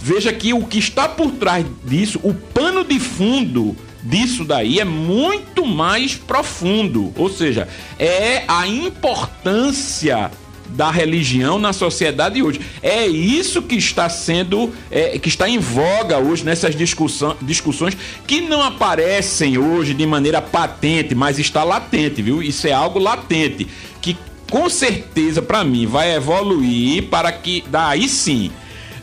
Veja 0.00 0.32
que 0.32 0.52
o 0.52 0.64
que 0.64 0.78
está 0.78 1.08
por 1.08 1.30
trás 1.30 1.64
disso, 1.84 2.18
o 2.24 2.34
pano 2.34 2.84
de 2.84 2.98
fundo 2.98 3.76
disso 4.02 4.44
daí 4.44 4.80
é 4.80 4.84
muito 4.84 5.64
mais 5.64 6.16
profundo. 6.16 7.12
Ou 7.16 7.30
seja, 7.30 7.68
é 7.98 8.42
a 8.48 8.66
importância 8.66 10.30
da 10.74 10.90
religião 10.90 11.58
na 11.58 11.72
sociedade 11.72 12.42
hoje. 12.42 12.60
É 12.82 13.06
isso 13.06 13.62
que 13.62 13.76
está 13.76 14.08
sendo, 14.08 14.72
é, 14.90 15.18
que 15.18 15.28
está 15.28 15.48
em 15.48 15.58
voga 15.58 16.18
hoje 16.18 16.44
nessas 16.44 16.74
discussão, 16.74 17.36
discussões 17.42 17.96
que 18.26 18.40
não 18.40 18.62
aparecem 18.62 19.58
hoje 19.58 19.94
de 19.94 20.06
maneira 20.06 20.40
patente, 20.40 21.14
mas 21.14 21.38
está 21.38 21.62
latente, 21.64 22.22
viu? 22.22 22.42
Isso 22.42 22.66
é 22.66 22.72
algo 22.72 22.98
latente 22.98 23.66
que 24.00 24.16
com 24.50 24.68
certeza 24.68 25.40
para 25.40 25.64
mim 25.64 25.86
vai 25.86 26.14
evoluir 26.14 27.04
para 27.04 27.32
que 27.32 27.64
daí 27.68 28.08
sim, 28.08 28.50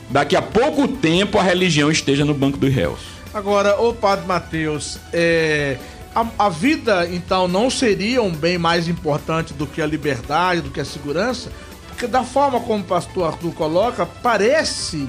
daqui 0.09 0.35
a 0.35 0.41
pouco 0.41 0.87
tempo 0.87 1.37
a 1.37 1.43
religião 1.43 1.91
esteja 1.91 2.23
no 2.23 2.33
banco 2.33 2.57
dos 2.57 2.73
réus. 2.73 2.99
Agora, 3.33 3.79
ô 3.79 3.93
Padre 3.93 4.25
Mateus, 4.25 4.99
é, 5.13 5.77
a, 6.13 6.25
a, 6.45 6.49
vida 6.49 7.07
então 7.11 7.47
não 7.47 7.69
seria 7.69 8.21
um 8.21 8.31
bem 8.31 8.57
mais 8.57 8.87
importante 8.87 9.53
do 9.53 9.67
que 9.67 9.81
a 9.81 9.85
liberdade, 9.85 10.61
do 10.61 10.71
que 10.71 10.79
a 10.79 10.85
segurança? 10.85 11.51
Porque 11.87 12.07
da 12.07 12.23
forma 12.23 12.59
como 12.61 12.83
o 12.83 12.87
pastor 12.87 13.27
Arthur 13.27 13.53
coloca, 13.53 14.05
parece 14.05 15.07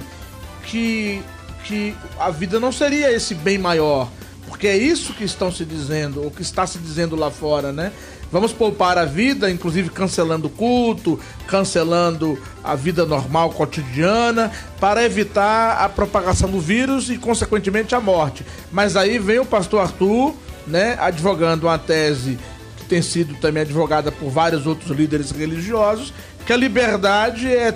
que, 0.65 1.23
que 1.65 1.95
a 2.19 2.31
vida 2.31 2.59
não 2.59 2.73
seria 2.73 3.13
esse 3.13 3.35
bem 3.35 3.59
maior. 3.59 4.09
Porque 4.47 4.67
é 4.67 4.77
isso 4.77 5.15
que 5.15 5.23
estão 5.23 5.53
se 5.53 5.65
dizendo, 5.65 6.25
ou 6.25 6.31
que 6.31 6.43
está 6.43 6.67
se 6.67 6.79
dizendo 6.79 7.15
lá 7.15 7.31
fora, 7.31 7.73
né? 7.73 7.93
Vamos 8.33 8.53
poupar 8.53 8.99
a 8.99 9.05
vida, 9.05 9.51
inclusive 9.51 9.91
cancelando 9.91 10.49
o 10.49 10.51
culto, 10.51 11.19
cancelando 11.47 12.39
a 12.63 12.75
vida 12.75 13.05
normal 13.05 13.51
cotidiana, 13.51 14.53
para 14.79 15.05
evitar 15.05 15.79
a 15.79 15.89
propagação 15.89 16.49
do 16.49 16.61
vírus 16.61 17.11
e, 17.11 17.19
consequentemente, 17.19 17.95
a 17.95 18.01
morte. 18.01 18.45
Mas 18.71 18.97
aí 18.97 19.19
vem 19.19 19.41
o 19.41 19.45
pastor 19.45 19.81
Arthur, 19.81 20.35
né, 20.67 20.97
advogando 21.01 21.67
uma 21.67 21.79
tese 21.79 22.39
que 22.77 22.85
tem 22.85 23.03
sido 23.03 23.35
também 23.37 23.63
advogada 23.63 24.11
por 24.11 24.31
vários 24.31 24.67
outros 24.67 24.91
líderes 24.97 25.31
religiosos, 25.31 26.13
que 26.47 26.53
a 26.53 26.57
liberdade 26.57 27.49
é 27.49 27.73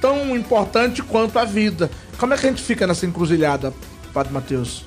tão 0.00 0.36
importante 0.36 1.02
quanto 1.02 1.38
a 1.38 1.44
vida. 1.44 1.90
Como 2.18 2.34
é 2.34 2.36
que 2.36 2.46
a 2.46 2.50
gente 2.50 2.62
fica 2.62 2.86
nessa 2.86 3.06
encruzilhada, 3.06 3.72
Padre 4.12 4.32
Mateus? 4.32 4.84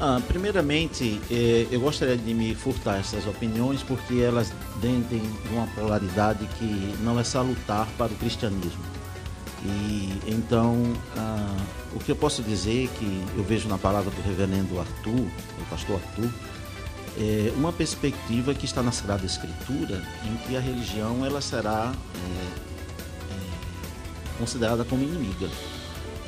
Ah, 0.00 0.20
primeiramente, 0.28 1.20
eh, 1.28 1.66
eu 1.72 1.80
gostaria 1.80 2.16
de 2.16 2.32
me 2.32 2.54
furtar 2.54 3.00
essas 3.00 3.26
opiniões 3.26 3.82
porque 3.82 4.20
elas 4.20 4.52
dentro 4.80 5.18
de 5.18 5.48
uma 5.50 5.66
polaridade 5.68 6.46
que 6.56 6.94
não 7.02 7.18
é 7.18 7.24
salutar 7.24 7.88
para 7.98 8.06
o 8.06 8.14
cristianismo. 8.16 8.84
E 9.64 10.20
então, 10.28 10.92
ah, 11.16 11.56
o 11.96 11.98
que 11.98 12.12
eu 12.12 12.16
posso 12.16 12.42
dizer 12.42 12.84
é 12.84 12.98
que 12.98 13.24
eu 13.36 13.42
vejo 13.42 13.68
na 13.68 13.76
palavra 13.76 14.08
do 14.08 14.22
reverendo 14.22 14.78
Arthur, 14.78 15.26
o 15.60 15.64
pastor 15.68 15.96
Arthur, 15.96 16.30
é 17.16 17.52
uma 17.56 17.72
perspectiva 17.72 18.54
que 18.54 18.64
está 18.64 18.82
na 18.82 18.92
Sagrada 18.92 19.24
Escritura, 19.24 20.02
em 20.24 20.36
que 20.46 20.56
a 20.56 20.60
religião 20.60 21.24
ela 21.24 21.40
será 21.40 21.92
é, 22.14 22.18
é, 23.32 24.38
considerada 24.38 24.84
como 24.84 25.02
inimiga. 25.02 25.48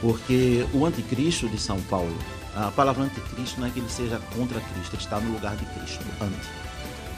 Porque 0.00 0.66
o 0.72 0.86
anticristo 0.86 1.48
de 1.48 1.58
São 1.58 1.80
Paulo, 1.82 2.16
a 2.54 2.70
palavra 2.70 3.04
anticristo 3.04 3.60
não 3.60 3.68
é 3.68 3.70
que 3.70 3.78
ele 3.78 3.90
seja 3.90 4.18
contra 4.34 4.60
Cristo, 4.60 4.94
ele 4.94 5.02
está 5.02 5.20
no 5.20 5.32
lugar 5.32 5.56
de 5.56 5.66
Cristo, 5.66 6.04
anti. 6.20 6.48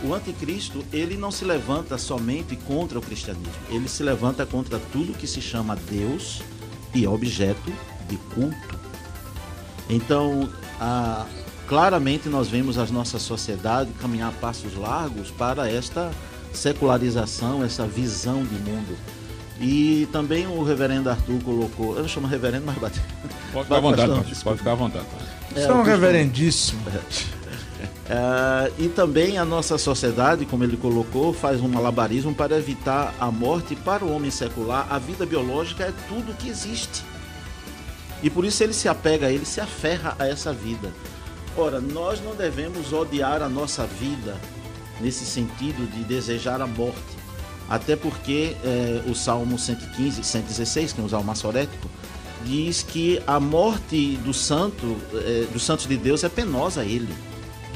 O 0.05 0.15
anticristo, 0.15 0.85
ele 0.93 1.17
não 1.17 1.31
se 1.31 1.45
levanta 1.45 1.97
somente 1.97 2.57
contra 2.57 2.99
o 2.99 3.03
cristianismo, 3.03 3.53
ele 3.69 3.89
se 3.89 4.03
levanta 4.03 4.45
contra 4.45 4.81
tudo 4.93 5.17
que 5.17 5.29
se 5.29 5.41
chama 5.41 5.77
Deus 5.77 6.43
e 6.93 7.07
objeto 7.07 7.73
de 8.09 8.17
culto. 8.35 8.81
Então, 9.89 10.51
a, 10.81 11.25
claramente 11.67 12.29
nós 12.29 12.49
vemos 12.49 12.79
a 12.79 12.87
nossa 12.87 13.19
sociedade 13.19 13.91
caminhar 14.01 14.31
a 14.31 14.33
passos 14.33 14.75
largos 14.77 15.31
para 15.31 15.71
esta 15.71 16.11
secularização, 16.53 17.65
essa 17.65 17.87
visão 17.87 18.45
de 18.45 18.55
mundo. 18.55 18.97
E 19.61 20.09
também 20.11 20.47
o 20.47 20.63
reverendo 20.65 21.09
Arthur 21.09 21.41
colocou, 21.43 21.95
eu 21.97 22.03
não 22.03 22.09
chamo 22.09 22.27
reverendo, 22.27 22.67
mas 22.67 22.77
bate. 22.77 23.01
Pode 23.53 23.65
ficar 23.65 23.77
à 23.77 23.81
vontade, 23.81 24.35
pode 24.43 24.59
ficar 24.59 24.73
à 24.73 24.75
vontade. 24.75 25.07
É, 25.55 25.67
São 25.67 25.83
reverendíssimo. 25.83 26.83
É, 28.09 28.73
e 28.79 28.89
também 28.89 29.39
a 29.39 29.45
nossa 29.45 29.79
sociedade, 29.79 30.45
como 30.45 30.65
ele 30.65 30.77
colocou, 30.77 31.33
faz 31.33 31.61
um 31.61 31.69
malabarismo 31.69 32.35
para 32.35 32.57
evitar 32.59 33.15
a 33.19 33.31
morte 33.31 33.77
para 33.77 34.05
o 34.05 34.13
homem 34.13 34.31
secular. 34.31 34.87
A 34.91 34.99
vida 34.99 35.25
biológica 35.25 35.85
é 35.85 35.93
tudo 36.09 36.37
que 36.37 36.49
existe. 36.49 37.05
E 38.23 38.31
por 38.31 38.45
isso 38.45 38.63
ele 38.63 38.73
se 38.73 38.89
apega 38.89 39.31
ele, 39.31 39.45
se 39.45 39.61
aferra 39.61 40.15
a 40.19 40.27
essa 40.27 40.53
vida. 40.53 40.93
Ora, 41.57 41.81
nós 41.81 42.23
não 42.23 42.35
devemos 42.35 42.93
odiar 42.93 43.43
a 43.43 43.49
nossa 43.49 43.87
vida 43.87 44.37
nesse 45.01 45.25
sentido 45.27 45.91
de 45.91 46.03
desejar 46.05 46.61
a 46.61 46.67
morte. 46.67 46.99
Até 47.69 47.95
porque 47.95 48.57
é, 48.65 49.03
o 49.07 49.15
Salmo 49.15 49.59
115, 49.59 50.23
116, 50.23 50.93
que 50.93 51.01
é 51.01 51.05
um 51.05 51.09
salmo 51.09 51.27
massorético, 51.27 51.89
diz 52.45 52.83
que 52.83 53.23
a 53.27 53.39
morte 53.39 54.17
do 54.19 54.33
santo, 54.33 54.97
é, 55.15 55.47
dos 55.53 55.63
santos 55.63 55.87
de 55.87 55.97
Deus 55.97 56.25
é 56.25 56.29
penosa 56.29 56.81
a 56.81 56.85
ele. 56.85 57.13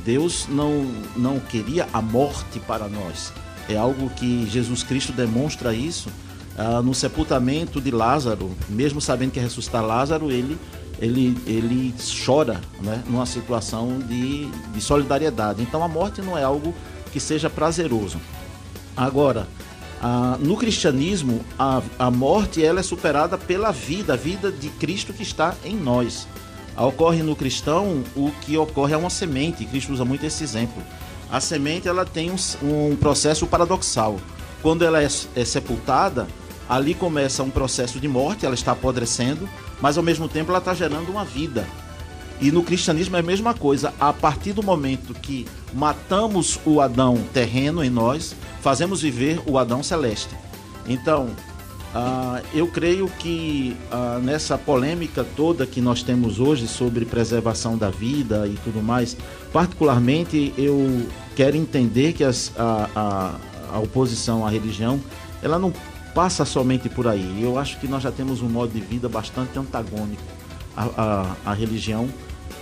Deus 0.04 0.46
não, 0.48 0.84
não 1.16 1.38
queria 1.38 1.88
a 1.92 2.00
morte 2.00 2.58
para 2.60 2.88
nós. 2.88 3.32
É 3.68 3.76
algo 3.76 4.08
que 4.10 4.48
Jesus 4.48 4.82
Cristo 4.82 5.12
demonstra 5.12 5.74
isso 5.74 6.08
ah, 6.56 6.80
no 6.80 6.94
sepultamento 6.94 7.80
de 7.80 7.90
Lázaro, 7.90 8.50
mesmo 8.68 9.00
sabendo 9.00 9.32
que 9.32 9.38
ia 9.38 9.42
ressuscitar 9.42 9.84
Lázaro, 9.84 10.30
ele 10.30 10.56
ele, 11.00 11.36
ele 11.46 11.94
chora 12.24 12.60
né, 12.80 13.02
numa 13.06 13.26
situação 13.26 13.98
de, 13.98 14.46
de 14.46 14.80
solidariedade. 14.80 15.62
Então 15.62 15.82
a 15.82 15.88
morte 15.88 16.22
não 16.22 16.36
é 16.36 16.42
algo 16.42 16.74
que 17.12 17.20
seja 17.20 17.50
prazeroso. 17.50 18.20
Agora, 18.96 19.46
a, 20.00 20.36
no 20.40 20.56
cristianismo, 20.56 21.44
a, 21.58 21.82
a 21.98 22.10
morte 22.10 22.64
ela 22.64 22.80
é 22.80 22.82
superada 22.82 23.36
pela 23.36 23.70
vida, 23.70 24.14
a 24.14 24.16
vida 24.16 24.50
de 24.50 24.68
Cristo 24.70 25.12
que 25.12 25.22
está 25.22 25.54
em 25.64 25.76
nós. 25.76 26.26
Ocorre 26.76 27.22
no 27.22 27.34
cristão 27.34 28.04
o 28.14 28.30
que 28.42 28.56
ocorre 28.58 28.92
é 28.92 28.96
uma 28.96 29.08
semente, 29.08 29.64
Cristo 29.64 29.92
usa 29.92 30.04
muito 30.04 30.26
esse 30.26 30.44
exemplo. 30.44 30.82
A 31.30 31.40
semente 31.40 31.88
ela 31.88 32.04
tem 32.04 32.30
um, 32.30 32.36
um 32.62 32.96
processo 32.96 33.46
paradoxal. 33.46 34.20
Quando 34.62 34.84
ela 34.84 35.02
é, 35.02 35.08
é 35.34 35.44
sepultada, 35.44 36.26
ali 36.68 36.94
começa 36.94 37.42
um 37.42 37.50
processo 37.50 37.98
de 38.00 38.08
morte, 38.08 38.44
ela 38.44 38.54
está 38.54 38.72
apodrecendo, 38.72 39.48
mas 39.80 39.96
ao 39.96 40.02
mesmo 40.04 40.28
tempo 40.28 40.50
ela 40.50 40.58
está 40.58 40.74
gerando 40.74 41.10
uma 41.10 41.24
vida. 41.24 41.66
E 42.40 42.50
no 42.50 42.62
cristianismo 42.62 43.16
é 43.16 43.20
a 43.20 43.22
mesma 43.22 43.54
coisa. 43.54 43.94
A 43.98 44.12
partir 44.12 44.52
do 44.52 44.62
momento 44.62 45.14
que 45.14 45.46
matamos 45.72 46.58
o 46.66 46.80
Adão 46.80 47.16
terreno 47.32 47.82
em 47.82 47.90
nós, 47.90 48.34
fazemos 48.60 49.00
viver 49.00 49.40
o 49.46 49.58
Adão 49.58 49.82
celeste. 49.82 50.34
Então, 50.86 51.30
Ah, 51.98 52.42
eu 52.52 52.66
creio 52.66 53.08
que 53.18 53.74
ah, 53.90 54.20
nessa 54.22 54.58
polêmica 54.58 55.24
toda 55.34 55.64
que 55.64 55.80
nós 55.80 56.02
temos 56.02 56.38
hoje 56.38 56.68
sobre 56.68 57.06
preservação 57.06 57.78
da 57.78 57.88
vida 57.88 58.46
e 58.46 58.54
tudo 58.62 58.82
mais, 58.82 59.16
particularmente 59.50 60.52
eu 60.58 61.06
quero 61.34 61.56
entender 61.56 62.12
que 62.12 62.22
as, 62.22 62.52
a, 62.58 62.90
a, 62.94 63.76
a 63.76 63.78
oposição 63.78 64.44
à 64.44 64.50
religião 64.50 65.00
ela 65.42 65.58
não 65.58 65.72
passa 66.16 66.46
somente 66.46 66.88
por 66.88 67.06
aí. 67.06 67.42
Eu 67.42 67.58
acho 67.58 67.78
que 67.78 67.86
nós 67.86 68.02
já 68.02 68.10
temos 68.10 68.40
um 68.40 68.48
modo 68.48 68.72
de 68.72 68.80
vida 68.80 69.06
bastante 69.06 69.58
antagônico 69.58 70.22
à, 70.74 71.36
à, 71.44 71.50
à 71.50 71.52
religião, 71.52 72.08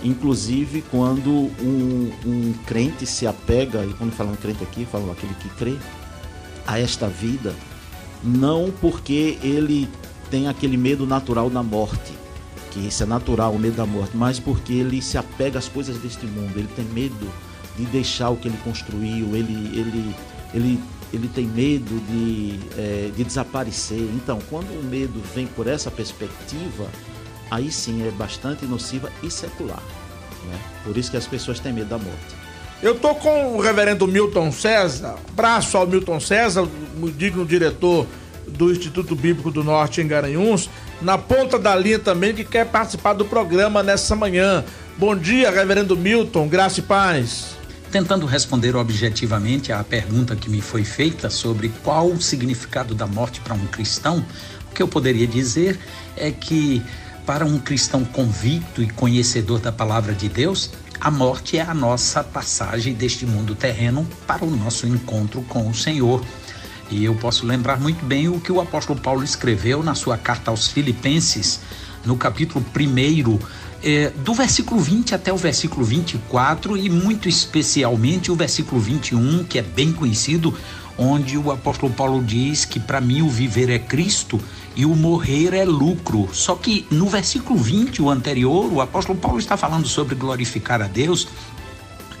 inclusive 0.03 0.83
quando 0.91 1.31
um, 1.31 2.11
um, 2.25 2.53
crente 2.65 3.05
se 3.05 3.25
apega, 3.25 3.85
e 3.85 3.93
quando 3.93 4.11
falam 4.11 4.35
crente 4.35 4.61
aqui, 4.61 4.85
falam 4.85 5.09
aquele 5.09 5.33
que 5.35 5.47
crê, 5.51 5.77
a 6.67 6.77
esta 6.77 7.07
vida, 7.07 7.55
não 8.21 8.73
porque 8.81 9.37
ele 9.41 9.87
tem 10.29 10.49
aquele 10.49 10.75
medo 10.75 11.07
natural 11.07 11.49
da 11.49 11.63
morte, 11.63 12.11
que 12.71 12.79
isso 12.85 13.03
é 13.03 13.05
natural, 13.05 13.53
o 13.53 13.59
medo 13.59 13.77
da 13.77 13.85
morte, 13.85 14.17
mas 14.17 14.37
porque 14.37 14.73
ele 14.73 15.01
se 15.01 15.17
apega 15.17 15.59
às 15.59 15.69
coisas 15.69 15.97
deste 15.99 16.25
mundo, 16.25 16.57
ele 16.57 16.69
tem 16.75 16.83
medo 16.85 17.31
de 17.77 17.85
deixar 17.85 18.31
o 18.31 18.35
que 18.35 18.49
ele 18.49 18.57
construiu, 18.65 19.33
ele, 19.33 19.79
ele, 19.79 20.15
ele 20.53 20.79
ele 21.15 21.29
tem 21.29 21.45
medo 21.45 21.99
de, 22.09 22.59
é, 22.77 23.09
de 23.15 23.23
desaparecer. 23.23 23.99
Então, 23.99 24.39
quando 24.49 24.67
o 24.77 24.83
medo 24.83 25.21
vem 25.33 25.47
por 25.47 25.67
essa 25.67 25.89
perspectiva, 25.89 26.87
aí 27.49 27.71
sim 27.71 28.05
é 28.05 28.11
bastante 28.11 28.65
nociva 28.65 29.11
e 29.23 29.31
secular. 29.31 29.81
Né? 30.47 30.59
Por 30.83 30.97
isso 30.97 31.09
que 31.09 31.17
as 31.17 31.25
pessoas 31.25 31.59
têm 31.59 31.73
medo 31.73 31.89
da 31.89 31.97
morte. 31.97 32.35
Eu 32.83 32.95
tô 32.95 33.15
com 33.15 33.55
o 33.55 33.61
reverendo 33.61 34.05
Milton 34.05 34.51
César, 34.51 35.15
braço 35.31 35.77
ao 35.77 35.87
Milton 35.87 36.19
César, 36.19 36.67
digno 37.15 37.45
diretor 37.45 38.05
do 38.47 38.71
Instituto 38.71 39.15
Bíblico 39.15 39.49
do 39.49 39.63
Norte 39.63 40.01
em 40.01 40.07
Garanhuns, 40.07 40.69
na 41.01 41.17
ponta 41.17 41.57
da 41.57 41.75
linha 41.75 41.97
também, 41.97 42.33
que 42.35 42.43
quer 42.43 42.65
participar 42.65 43.13
do 43.13 43.25
programa 43.25 43.81
nessa 43.81 44.15
manhã. 44.15 44.63
Bom 44.97 45.15
dia, 45.15 45.49
reverendo 45.49 45.97
Milton, 45.97 46.47
graça 46.47 46.79
e 46.79 46.83
paz 46.83 47.54
tentando 47.95 48.25
responder 48.25 48.75
objetivamente 48.75 49.71
à 49.71 49.81
pergunta 49.81 50.35
que 50.35 50.49
me 50.49 50.59
foi 50.59 50.83
feita 50.83 51.29
sobre 51.29 51.69
qual 51.81 52.09
o 52.09 52.21
significado 52.21 52.93
da 52.93 53.07
morte 53.07 53.39
para 53.39 53.53
um 53.53 53.65
cristão, 53.67 54.17
o 54.69 54.75
que 54.75 54.83
eu 54.83 54.87
poderia 54.89 55.25
dizer 55.25 55.79
é 56.17 56.29
que 56.29 56.83
para 57.25 57.45
um 57.45 57.57
cristão 57.57 58.03
convicto 58.03 58.83
e 58.83 58.89
conhecedor 58.89 59.59
da 59.59 59.71
palavra 59.71 60.13
de 60.13 60.27
Deus, 60.27 60.71
a 60.99 61.09
morte 61.09 61.57
é 61.57 61.61
a 61.61 61.73
nossa 61.73 62.21
passagem 62.21 62.93
deste 62.93 63.25
mundo 63.25 63.55
terreno 63.55 64.05
para 64.27 64.43
o 64.43 64.51
nosso 64.53 64.85
encontro 64.85 65.41
com 65.43 65.69
o 65.69 65.73
Senhor. 65.73 66.21
E 66.91 67.05
eu 67.05 67.15
posso 67.15 67.45
lembrar 67.45 67.79
muito 67.79 68.03
bem 68.03 68.27
o 68.27 68.41
que 68.41 68.51
o 68.51 68.59
apóstolo 68.59 68.99
Paulo 68.99 69.23
escreveu 69.23 69.81
na 69.81 69.95
sua 69.95 70.17
carta 70.17 70.51
aos 70.51 70.67
Filipenses, 70.67 71.61
no 72.05 72.17
capítulo 72.17 72.63
1, 72.77 73.39
é, 73.85 74.09
do 74.09 74.33
versículo 74.33 74.81
20 74.81 75.13
até 75.13 75.31
o 75.31 75.37
versículo 75.37 75.85
24 75.85 76.75
e 76.75 76.89
muito 76.89 77.29
especialmente 77.29 78.31
o 78.31 78.35
versículo 78.35 78.81
21, 78.81 79.43
que 79.43 79.59
é 79.59 79.61
bem 79.61 79.93
conhecido, 79.93 80.57
onde 80.97 81.37
o 81.37 81.51
apóstolo 81.51 81.93
Paulo 81.93 82.23
diz 82.23 82.65
que 82.65 82.79
para 82.79 82.99
mim 82.99 83.21
o 83.21 83.29
viver 83.29 83.69
é 83.69 83.77
Cristo 83.77 84.41
e 84.75 84.85
o 84.85 84.95
morrer 84.95 85.53
é 85.53 85.63
lucro. 85.63 86.27
Só 86.33 86.55
que 86.55 86.87
no 86.89 87.07
versículo 87.07 87.59
20, 87.59 88.01
o 88.01 88.09
anterior, 88.09 88.73
o 88.73 88.81
apóstolo 88.81 89.19
Paulo 89.19 89.37
está 89.37 89.55
falando 89.55 89.87
sobre 89.87 90.15
glorificar 90.15 90.81
a 90.81 90.87
Deus 90.87 91.27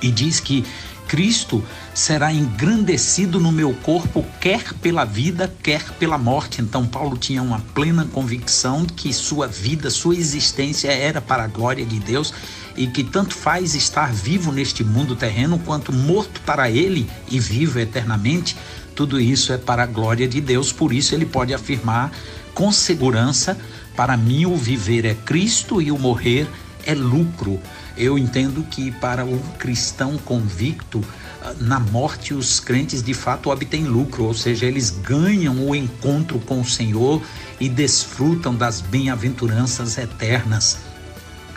e 0.03 0.11
diz 0.11 0.39
que 0.39 0.63
Cristo 1.07 1.63
será 1.93 2.33
engrandecido 2.33 3.39
no 3.39 3.51
meu 3.51 3.73
corpo, 3.73 4.25
quer 4.41 4.73
pela 4.75 5.05
vida, 5.05 5.53
quer 5.61 5.83
pela 5.93 6.17
morte. 6.17 6.61
Então, 6.61 6.85
Paulo 6.85 7.17
tinha 7.17 7.41
uma 7.41 7.59
plena 7.73 8.05
convicção 8.05 8.85
que 8.85 9.13
sua 9.13 9.47
vida, 9.47 9.89
sua 9.89 10.15
existência 10.15 10.91
era 10.91 11.21
para 11.21 11.43
a 11.43 11.47
glória 11.47 11.85
de 11.85 11.99
Deus 11.99 12.33
e 12.75 12.87
que 12.87 13.03
tanto 13.03 13.33
faz 13.33 13.75
estar 13.75 14.11
vivo 14.11 14.51
neste 14.51 14.83
mundo 14.83 15.15
terreno 15.15 15.59
quanto 15.59 15.93
morto 15.93 16.41
para 16.41 16.69
ele 16.69 17.09
e 17.29 17.39
vivo 17.39 17.79
eternamente. 17.79 18.55
Tudo 18.93 19.19
isso 19.19 19.53
é 19.53 19.57
para 19.57 19.83
a 19.83 19.87
glória 19.87 20.27
de 20.27 20.41
Deus, 20.41 20.71
por 20.71 20.93
isso 20.93 21.13
ele 21.13 21.25
pode 21.25 21.53
afirmar 21.53 22.11
com 22.53 22.71
segurança: 22.71 23.57
para 23.95 24.17
mim 24.17 24.45
o 24.45 24.55
viver 24.55 25.05
é 25.05 25.13
Cristo 25.13 25.81
e 25.81 25.91
o 25.91 25.97
morrer 25.97 26.47
é 26.85 26.93
lucro. 26.93 27.59
Eu 27.97 28.17
entendo 28.17 28.63
que 28.63 28.91
para 28.91 29.25
o 29.25 29.39
cristão 29.57 30.17
convicto, 30.17 31.03
ah, 31.41 31.53
na 31.59 31.79
morte 31.79 32.33
os 32.33 32.59
crentes 32.59 33.01
de 33.01 33.13
fato 33.13 33.49
obtêm 33.49 33.85
lucro, 33.85 34.25
ou 34.25 34.33
seja, 34.33 34.65
eles 34.65 34.89
ganham 34.89 35.67
o 35.67 35.75
encontro 35.75 36.39
com 36.39 36.59
o 36.59 36.65
Senhor 36.65 37.21
e 37.59 37.69
desfrutam 37.69 38.53
das 38.53 38.81
bem-aventuranças 38.81 39.97
eternas. 39.97 40.77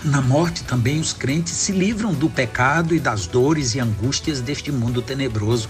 Na 0.05 0.21
morte 0.21 0.63
também 0.63 1.01
os 1.01 1.13
crentes 1.13 1.55
se 1.55 1.73
livram 1.73 2.15
do 2.15 2.31
pecado 2.31 2.95
e 2.95 3.01
das 3.01 3.27
dores 3.27 3.75
e 3.75 3.81
angústias 3.81 4.41
deste 4.41 4.71
mundo 4.71 5.03
tenebroso 5.03 5.69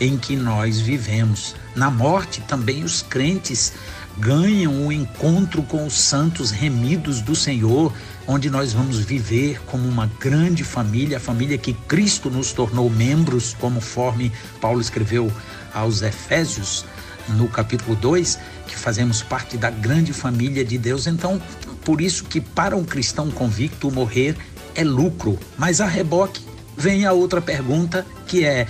em 0.00 0.16
que 0.16 0.34
nós 0.34 0.80
vivemos. 0.80 1.54
Na 1.76 1.90
morte 1.90 2.40
também 2.40 2.82
os 2.82 3.02
crentes 3.02 3.72
ganham 4.18 4.86
o 4.86 4.92
encontro 4.92 5.62
com 5.62 5.86
os 5.86 5.94
santos 5.94 6.50
remidos 6.50 7.20
do 7.20 7.36
Senhor, 7.36 7.92
onde 8.30 8.48
nós 8.48 8.72
vamos 8.72 9.00
viver 9.00 9.60
como 9.66 9.88
uma 9.88 10.06
grande 10.20 10.62
família, 10.62 11.16
a 11.16 11.20
família 11.20 11.58
que 11.58 11.72
Cristo 11.72 12.30
nos 12.30 12.52
tornou 12.52 12.88
membros, 12.88 13.56
conforme 13.58 14.30
Paulo 14.60 14.80
escreveu 14.80 15.32
aos 15.74 16.00
Efésios 16.02 16.84
no 17.30 17.48
capítulo 17.48 17.96
2, 17.96 18.38
que 18.68 18.76
fazemos 18.76 19.20
parte 19.20 19.56
da 19.56 19.68
grande 19.68 20.12
família 20.12 20.64
de 20.64 20.78
Deus. 20.78 21.08
Então, 21.08 21.42
por 21.84 22.00
isso 22.00 22.22
que 22.22 22.40
para 22.40 22.76
um 22.76 22.84
cristão 22.84 23.32
convicto 23.32 23.90
morrer 23.90 24.36
é 24.76 24.84
lucro. 24.84 25.36
Mas 25.58 25.80
a 25.80 25.86
reboque 25.86 26.40
vem 26.76 27.06
a 27.06 27.12
outra 27.12 27.40
pergunta 27.40 28.06
que 28.28 28.44
é: 28.44 28.64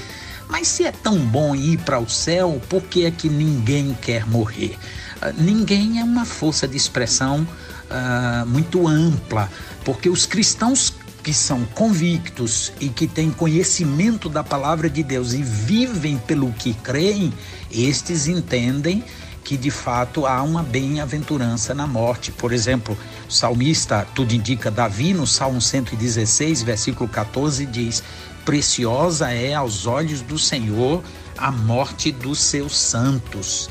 mas 0.49 0.69
se 0.69 0.85
é 0.85 0.91
tão 0.91 1.19
bom 1.19 1.55
ir 1.55 1.77
para 1.81 2.01
o 2.01 2.09
céu, 2.09 2.63
por 2.67 2.83
que 2.85 3.05
é 3.05 3.11
que 3.11 3.29
ninguém 3.29 3.95
quer 4.01 4.27
morrer? 4.27 4.79
Uh, 5.17 5.35
ninguém 5.39 6.01
é 6.01 6.05
uma 6.05 6.25
força 6.25 6.67
de 6.67 6.79
expressão 6.79 7.47
uh, 7.91 8.47
muito 8.47 8.87
ampla, 8.87 9.51
porque 9.85 10.09
os 10.09 10.27
cristãos 10.27 10.95
que 11.23 11.35
são 11.35 11.65
convictos 11.75 12.73
e 12.81 12.89
que 12.89 13.07
têm 13.07 13.31
conhecimento 13.31 14.29
da 14.29 14.43
palavra 14.43 14.89
de 14.89 15.03
Deus 15.03 15.35
e 15.35 15.43
vivem 15.43 16.17
pelo 16.19 16.51
que 16.53 16.73
creem, 16.73 17.33
estes 17.71 18.27
entendem 18.27 19.05
que 19.45 19.57
de 19.57 19.71
fato 19.71 20.27
há 20.27 20.43
uma 20.43 20.63
bem-aventurança 20.63 21.75
na 21.75 21.87
morte. 21.87 22.31
Por 22.33 22.53
exemplo, 22.53 22.97
o 23.29 23.33
salmista, 23.33 24.07
tudo 24.15 24.33
indica 24.33 24.71
Davi, 24.71 25.13
no 25.13 25.27
Salmo 25.27 25.61
116, 25.61 26.63
versículo 26.63 27.09
14, 27.09 27.67
diz: 27.67 28.03
Preciosa 28.45 29.31
é 29.31 29.55
aos 29.55 29.87
olhos 29.87 30.23
do 30.23 30.39
Senhor 30.39 31.03
a 31.37 31.51
morte 31.51 32.13
dos 32.13 32.39
seus 32.39 32.77
santos. 32.77 33.69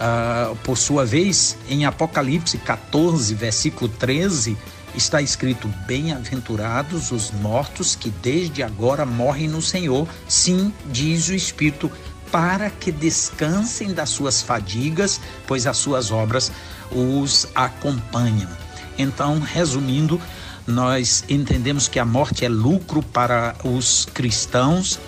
Uh, 0.00 0.56
por 0.64 0.78
sua 0.78 1.04
vez, 1.04 1.58
em 1.68 1.84
Apocalipse 1.84 2.56
14, 2.56 3.34
versículo 3.34 3.86
13, 3.86 4.56
está 4.94 5.20
escrito: 5.20 5.68
Bem-aventurados 5.86 7.12
os 7.12 7.30
mortos 7.30 7.94
que 7.94 8.08
desde 8.08 8.62
agora 8.62 9.04
morrem 9.04 9.46
no 9.46 9.60
Senhor. 9.60 10.08
Sim, 10.26 10.72
diz 10.86 11.28
o 11.28 11.34
Espírito, 11.34 11.92
para 12.32 12.70
que 12.70 12.90
descansem 12.90 13.92
das 13.92 14.08
suas 14.08 14.40
fadigas, 14.40 15.20
pois 15.46 15.66
as 15.66 15.76
suas 15.76 16.10
obras 16.10 16.50
os 16.90 17.46
acompanham. 17.54 18.48
Então, 18.96 19.38
resumindo, 19.38 20.20
nós 20.66 21.24
entendemos 21.28 21.88
que 21.88 21.98
a 21.98 22.04
morte 22.04 22.44
é 22.44 22.48
lucro 22.48 23.02
para 23.02 23.54
os 23.64 24.06
cristãos, 24.06 24.98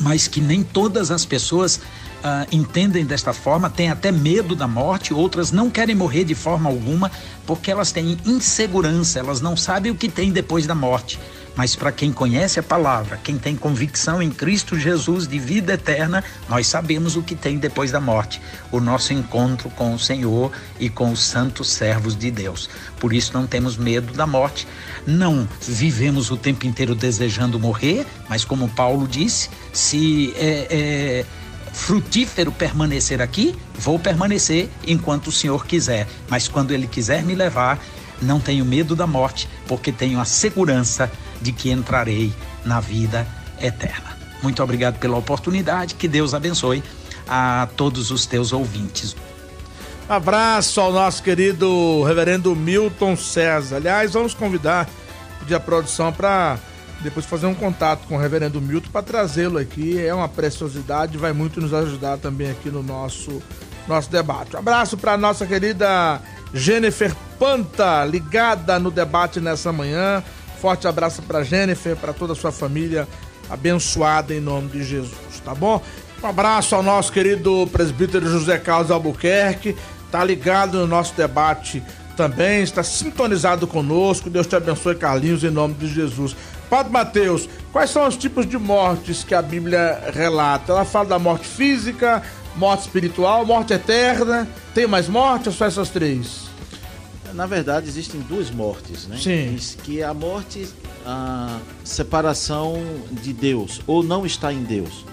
mas 0.00 0.28
que 0.28 0.40
nem 0.40 0.62
todas 0.62 1.10
as 1.10 1.24
pessoas 1.24 1.80
Uh, 2.18 2.44
entendem 2.50 3.04
desta 3.04 3.32
forma, 3.32 3.70
têm 3.70 3.90
até 3.90 4.10
medo 4.10 4.56
da 4.56 4.66
morte, 4.66 5.14
outras 5.14 5.52
não 5.52 5.70
querem 5.70 5.94
morrer 5.94 6.24
de 6.24 6.34
forma 6.34 6.68
alguma 6.68 7.12
porque 7.46 7.70
elas 7.70 7.92
têm 7.92 8.18
insegurança, 8.26 9.20
elas 9.20 9.40
não 9.40 9.56
sabem 9.56 9.92
o 9.92 9.94
que 9.94 10.08
tem 10.08 10.32
depois 10.32 10.66
da 10.66 10.74
morte. 10.74 11.18
Mas 11.58 11.74
para 11.74 11.90
quem 11.90 12.12
conhece 12.12 12.60
a 12.60 12.62
palavra, 12.62 13.18
quem 13.24 13.36
tem 13.36 13.56
convicção 13.56 14.22
em 14.22 14.30
Cristo 14.30 14.78
Jesus 14.78 15.26
de 15.26 15.40
vida 15.40 15.72
eterna, 15.72 16.22
nós 16.48 16.68
sabemos 16.68 17.16
o 17.16 17.22
que 17.22 17.34
tem 17.34 17.58
depois 17.58 17.90
da 17.90 18.00
morte, 18.00 18.40
o 18.70 18.78
nosso 18.78 19.12
encontro 19.12 19.68
com 19.70 19.92
o 19.92 19.98
Senhor 19.98 20.52
e 20.78 20.88
com 20.88 21.10
os 21.10 21.20
santos 21.20 21.68
servos 21.70 22.16
de 22.16 22.30
Deus. 22.30 22.70
Por 23.00 23.12
isso 23.12 23.32
não 23.32 23.44
temos 23.44 23.76
medo 23.76 24.12
da 24.12 24.24
morte, 24.24 24.68
não 25.04 25.48
vivemos 25.60 26.30
o 26.30 26.36
tempo 26.36 26.64
inteiro 26.64 26.94
desejando 26.94 27.58
morrer, 27.58 28.06
mas 28.28 28.44
como 28.44 28.68
Paulo 28.68 29.08
disse, 29.08 29.50
se 29.72 30.32
é, 30.36 30.68
é 30.70 31.26
frutífero 31.72 32.52
permanecer 32.52 33.20
aqui, 33.20 33.54
vou 33.74 33.98
permanecer 33.98 34.68
enquanto 34.86 35.28
o 35.28 35.32
Senhor 35.32 35.66
quiser. 35.66 36.06
Mas 36.28 36.48
quando 36.48 36.72
Ele 36.72 36.86
quiser 36.86 37.22
me 37.22 37.34
levar, 37.34 37.78
não 38.20 38.40
tenho 38.40 38.64
medo 38.64 38.96
da 38.96 39.06
morte, 39.06 39.48
porque 39.66 39.92
tenho 39.92 40.20
a 40.20 40.24
segurança 40.24 41.10
de 41.40 41.52
que 41.52 41.70
entrarei 41.70 42.32
na 42.64 42.80
vida 42.80 43.26
eterna. 43.60 44.16
Muito 44.42 44.62
obrigado 44.62 44.98
pela 44.98 45.16
oportunidade, 45.16 45.94
que 45.94 46.08
Deus 46.08 46.34
abençoe 46.34 46.82
a 47.28 47.68
todos 47.76 48.10
os 48.10 48.26
teus 48.26 48.52
ouvintes. 48.52 49.16
Abraço 50.08 50.80
ao 50.80 50.92
nosso 50.92 51.22
querido 51.22 52.02
reverendo 52.02 52.56
Milton 52.56 53.14
César. 53.16 53.76
Aliás, 53.76 54.14
vamos 54.14 54.32
convidar 54.32 54.88
pedir 55.38 55.54
a 55.54 55.60
produção 55.60 56.12
para 56.12 56.58
depois 57.00 57.24
fazer 57.24 57.46
um 57.46 57.54
contato 57.54 58.06
com 58.06 58.16
o 58.16 58.18
reverendo 58.18 58.60
Milton 58.60 58.90
para 58.90 59.02
trazê-lo 59.02 59.58
aqui. 59.58 59.98
É 60.04 60.12
uma 60.12 60.28
preciosidade, 60.28 61.16
vai 61.16 61.32
muito 61.32 61.60
nos 61.60 61.72
ajudar 61.72 62.18
também 62.18 62.50
aqui 62.50 62.70
no 62.70 62.82
nosso, 62.82 63.42
nosso 63.86 64.10
debate. 64.10 64.56
Um 64.56 64.58
abraço 64.58 64.96
para 64.96 65.16
nossa 65.16 65.46
querida 65.46 66.20
Jennifer 66.52 67.14
Panta, 67.38 68.04
ligada 68.04 68.78
no 68.78 68.90
debate 68.90 69.40
nessa 69.40 69.72
manhã. 69.72 70.22
Forte 70.60 70.88
abraço 70.88 71.22
para 71.22 71.44
Jennifer, 71.44 71.96
para 71.96 72.12
toda 72.12 72.32
a 72.32 72.36
sua 72.36 72.50
família, 72.50 73.06
abençoada 73.48 74.34
em 74.34 74.40
nome 74.40 74.68
de 74.68 74.82
Jesus, 74.82 75.40
tá 75.44 75.54
bom? 75.54 75.80
Um 76.20 76.26
abraço 76.26 76.74
ao 76.74 76.82
nosso 76.82 77.12
querido 77.12 77.68
presbítero 77.70 78.28
José 78.28 78.58
Carlos 78.58 78.90
Albuquerque, 78.90 79.76
tá 80.10 80.24
ligado 80.24 80.78
no 80.78 80.86
nosso 80.88 81.14
debate 81.14 81.80
também, 82.16 82.64
está 82.64 82.82
sintonizado 82.82 83.68
conosco. 83.68 84.28
Deus 84.28 84.48
te 84.48 84.56
abençoe, 84.56 84.96
Carlinhos, 84.96 85.44
em 85.44 85.50
nome 85.50 85.74
de 85.74 85.86
Jesus. 85.86 86.34
Padre 86.68 86.92
Mateus, 86.92 87.48
quais 87.72 87.90
são 87.90 88.06
os 88.06 88.16
tipos 88.16 88.46
de 88.46 88.58
mortes 88.58 89.24
que 89.24 89.34
a 89.34 89.40
Bíblia 89.42 90.10
relata? 90.12 90.72
Ela 90.72 90.84
fala 90.84 91.08
da 91.08 91.18
morte 91.18 91.46
física, 91.46 92.22
morte 92.56 92.82
espiritual, 92.82 93.46
morte 93.46 93.72
eterna. 93.72 94.46
Tem 94.74 94.86
mais 94.86 95.08
morte 95.08 95.48
ou 95.48 95.54
só 95.54 95.66
essas 95.66 95.88
três? 95.88 96.48
Na 97.34 97.46
verdade, 97.46 97.88
existem 97.88 98.20
duas 98.20 98.50
mortes, 98.50 99.06
né? 99.06 99.16
Sim. 99.18 99.56
Que 99.82 100.00
é 100.00 100.04
a 100.04 100.14
morte, 100.14 100.68
a 101.06 101.58
separação 101.84 102.82
de 103.10 103.32
Deus, 103.32 103.80
ou 103.86 104.02
não 104.02 104.26
está 104.26 104.52
em 104.52 104.62
Deus. 104.62 105.04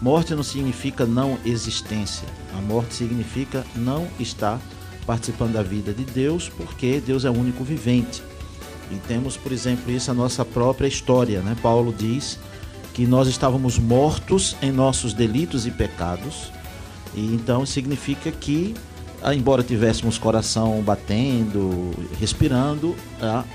Morte 0.00 0.34
não 0.34 0.42
significa 0.42 1.06
não 1.06 1.38
existência. 1.44 2.26
A 2.56 2.60
morte 2.60 2.94
significa 2.94 3.64
não 3.74 4.06
estar 4.18 4.60
participando 5.06 5.52
da 5.52 5.62
vida 5.62 5.92
de 5.92 6.04
Deus, 6.04 6.48
porque 6.48 7.00
Deus 7.04 7.24
é 7.24 7.30
o 7.30 7.34
único 7.34 7.62
vivente. 7.62 8.22
E 8.90 8.96
temos, 9.08 9.36
por 9.36 9.52
exemplo, 9.52 9.90
isso 9.90 10.10
a 10.10 10.14
nossa 10.14 10.44
própria 10.44 10.86
história, 10.86 11.40
né? 11.40 11.56
Paulo 11.62 11.94
diz 11.96 12.38
que 12.92 13.06
nós 13.06 13.26
estávamos 13.28 13.78
mortos 13.78 14.56
em 14.62 14.70
nossos 14.70 15.12
delitos 15.12 15.66
e 15.66 15.70
pecados. 15.70 16.52
E 17.14 17.34
então 17.34 17.64
significa 17.64 18.30
que 18.30 18.74
ah, 19.26 19.34
embora 19.34 19.62
tivéssemos 19.62 20.18
coração 20.18 20.82
batendo, 20.82 21.92
respirando, 22.20 22.94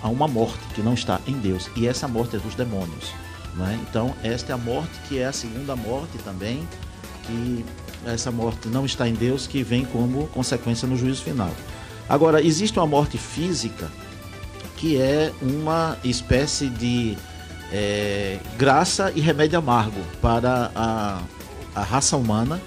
há 0.01 0.09
uma 0.09 0.27
morte 0.27 0.57
que 0.73 0.81
não 0.81 0.95
está 0.95 1.21
em 1.27 1.33
Deus. 1.33 1.69
E 1.75 1.87
essa 1.87 2.07
morte 2.07 2.37
é 2.37 2.39
dos 2.39 2.55
demônios. 2.55 3.13
Né? 3.55 3.79
Então, 3.87 4.15
esta 4.23 4.51
é 4.51 4.55
a 4.55 4.57
morte 4.57 4.99
que 5.07 5.19
é 5.19 5.25
a 5.25 5.31
segunda 5.31 5.75
morte 5.75 6.17
também, 6.25 6.67
que 7.23 7.63
essa 8.03 8.31
morte 8.31 8.67
não 8.67 8.83
está 8.83 9.07
em 9.07 9.13
Deus, 9.13 9.45
que 9.45 9.61
vem 9.61 9.85
como 9.85 10.25
consequência 10.29 10.87
no 10.87 10.97
juízo 10.97 11.21
final. 11.21 11.51
Agora, 12.07 12.41
existe 12.41 12.79
uma 12.79 12.87
morte 12.87 13.19
física, 13.19 13.91
que 14.79 14.97
é 14.97 15.31
uma 15.41 15.97
espécie 16.03 16.67
de 16.67 17.17
é, 17.71 18.39
graça 18.57 19.11
e 19.13 19.19
remédio 19.19 19.59
amargo 19.59 20.01
para 20.21 20.71
a, 20.73 21.21
a 21.75 21.83
raça 21.83 22.15
humana. 22.17 22.59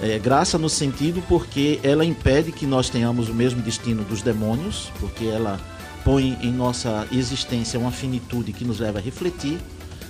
É, 0.00 0.16
graça 0.18 0.56
no 0.56 0.68
sentido 0.68 1.20
porque 1.28 1.80
ela 1.82 2.04
impede 2.04 2.52
que 2.52 2.64
nós 2.64 2.88
tenhamos 2.88 3.28
o 3.28 3.34
mesmo 3.34 3.60
destino 3.60 4.04
dos 4.04 4.22
demônios, 4.22 4.92
porque 5.00 5.24
ela 5.24 5.60
põe 6.04 6.38
em 6.40 6.52
nossa 6.52 7.06
existência 7.10 7.78
uma 7.78 7.90
finitude 7.90 8.52
que 8.52 8.64
nos 8.64 8.78
leva 8.78 9.00
a 9.00 9.02
refletir 9.02 9.58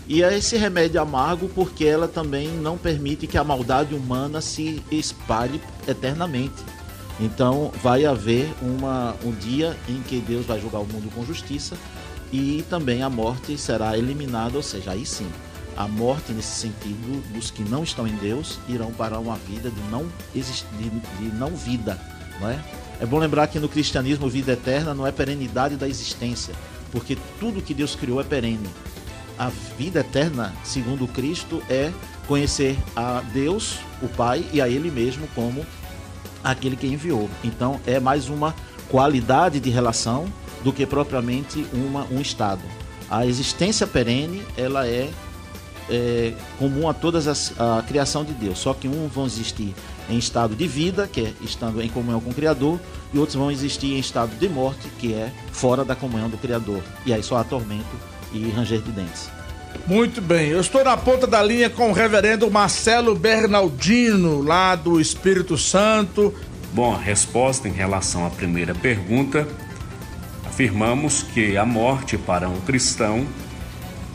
e 0.08 0.22
é 0.22 0.36
esse 0.38 0.56
remédio 0.56 1.02
amargo 1.02 1.50
porque 1.50 1.84
ela 1.84 2.08
também 2.08 2.48
não 2.48 2.78
permite 2.78 3.26
que 3.26 3.36
a 3.36 3.44
maldade 3.44 3.94
humana 3.94 4.40
se 4.40 4.82
espalhe 4.90 5.60
eternamente. 5.86 6.64
Então 7.20 7.72
vai 7.82 8.04
haver 8.04 8.52
uma, 8.62 9.14
um 9.24 9.32
dia 9.32 9.76
em 9.88 10.00
que 10.02 10.20
Deus 10.20 10.46
vai 10.46 10.60
julgar 10.60 10.80
o 10.80 10.86
mundo 10.86 11.10
com 11.12 11.24
justiça 11.24 11.76
e 12.32 12.64
também 12.68 13.02
a 13.02 13.10
morte 13.10 13.56
será 13.58 13.96
eliminada, 13.98 14.56
ou 14.56 14.62
seja, 14.62 14.92
aí 14.92 15.04
sim, 15.04 15.28
a 15.76 15.88
morte 15.88 16.32
nesse 16.32 16.60
sentido 16.60 17.22
dos 17.32 17.50
que 17.50 17.62
não 17.62 17.82
estão 17.82 18.06
em 18.06 18.14
Deus 18.16 18.58
irão 18.68 18.92
para 18.92 19.18
uma 19.18 19.36
vida 19.36 19.70
de 19.70 19.80
não, 19.90 20.06
exist, 20.34 20.66
de, 20.78 21.24
não 21.34 21.50
vida, 21.56 21.98
não 22.40 22.48
é? 22.48 22.62
É 23.00 23.06
bom 23.06 23.18
lembrar 23.18 23.46
que 23.46 23.58
no 23.58 23.68
cristianismo 23.68 24.28
vida 24.28 24.52
eterna 24.52 24.92
não 24.92 25.06
é 25.06 25.12
perenidade 25.12 25.76
da 25.76 25.88
existência, 25.88 26.54
porque 26.92 27.16
tudo 27.40 27.62
que 27.62 27.74
Deus 27.74 27.94
criou 27.94 28.20
é 28.20 28.24
perene 28.24 28.68
a 29.38 29.50
vida 29.78 30.00
eterna, 30.00 30.52
segundo 30.64 31.06
Cristo, 31.06 31.62
é 31.70 31.92
conhecer 32.26 32.76
a 32.96 33.22
Deus, 33.32 33.78
o 34.02 34.08
Pai, 34.08 34.44
e 34.52 34.60
a 34.60 34.68
Ele 34.68 34.90
mesmo 34.90 35.28
como 35.28 35.64
aquele 36.42 36.76
que 36.76 36.86
enviou. 36.86 37.28
Então 37.42 37.80
é 37.86 37.98
mais 38.00 38.28
uma 38.28 38.54
qualidade 38.88 39.60
de 39.60 39.70
relação 39.70 40.26
do 40.62 40.72
que 40.72 40.86
propriamente 40.86 41.66
uma, 41.72 42.04
um 42.10 42.20
estado. 42.20 42.62
A 43.10 43.26
existência 43.26 43.86
perene 43.86 44.42
ela 44.56 44.86
é, 44.86 45.10
é 45.88 46.34
comum 46.58 46.88
a 46.88 46.94
todas 46.94 47.26
as 47.26 47.52
a 47.58 47.82
criação 47.82 48.24
de 48.24 48.32
Deus. 48.32 48.58
Só 48.58 48.74
que 48.74 48.88
uns 48.88 49.12
vão 49.12 49.26
existir 49.26 49.74
em 50.10 50.18
estado 50.18 50.54
de 50.54 50.66
vida, 50.66 51.06
que 51.06 51.20
é 51.20 51.32
estando 51.42 51.82
em 51.82 51.88
comunhão 51.88 52.20
com 52.20 52.30
o 52.30 52.34
Criador, 52.34 52.80
e 53.12 53.18
outros 53.18 53.36
vão 53.36 53.50
existir 53.50 53.94
em 53.94 53.98
estado 53.98 54.34
de 54.38 54.48
morte, 54.48 54.88
que 54.98 55.12
é 55.12 55.32
fora 55.52 55.84
da 55.84 55.94
comunhão 55.94 56.28
do 56.28 56.38
Criador. 56.38 56.82
E 57.04 57.12
aí 57.12 57.22
só 57.22 57.36
há 57.36 57.44
tormento 57.44 57.96
e 58.32 58.48
ranger 58.50 58.80
de 58.80 58.90
dentes. 58.90 59.37
Muito 59.86 60.20
bem, 60.20 60.48
eu 60.48 60.60
estou 60.60 60.84
na 60.84 60.96
ponta 60.96 61.26
da 61.26 61.42
linha 61.42 61.70
com 61.70 61.90
o 61.90 61.92
reverendo 61.92 62.50
Marcelo 62.50 63.14
Bernardino, 63.14 64.42
lá 64.42 64.74
do 64.74 65.00
Espírito 65.00 65.56
Santo. 65.56 66.34
Bom, 66.74 66.94
a 66.94 66.98
resposta 66.98 67.68
em 67.68 67.72
relação 67.72 68.26
à 68.26 68.30
primeira 68.30 68.74
pergunta, 68.74 69.48
afirmamos 70.44 71.22
que 71.22 71.56
a 71.56 71.64
morte 71.64 72.18
para 72.18 72.48
um 72.48 72.60
cristão 72.60 73.26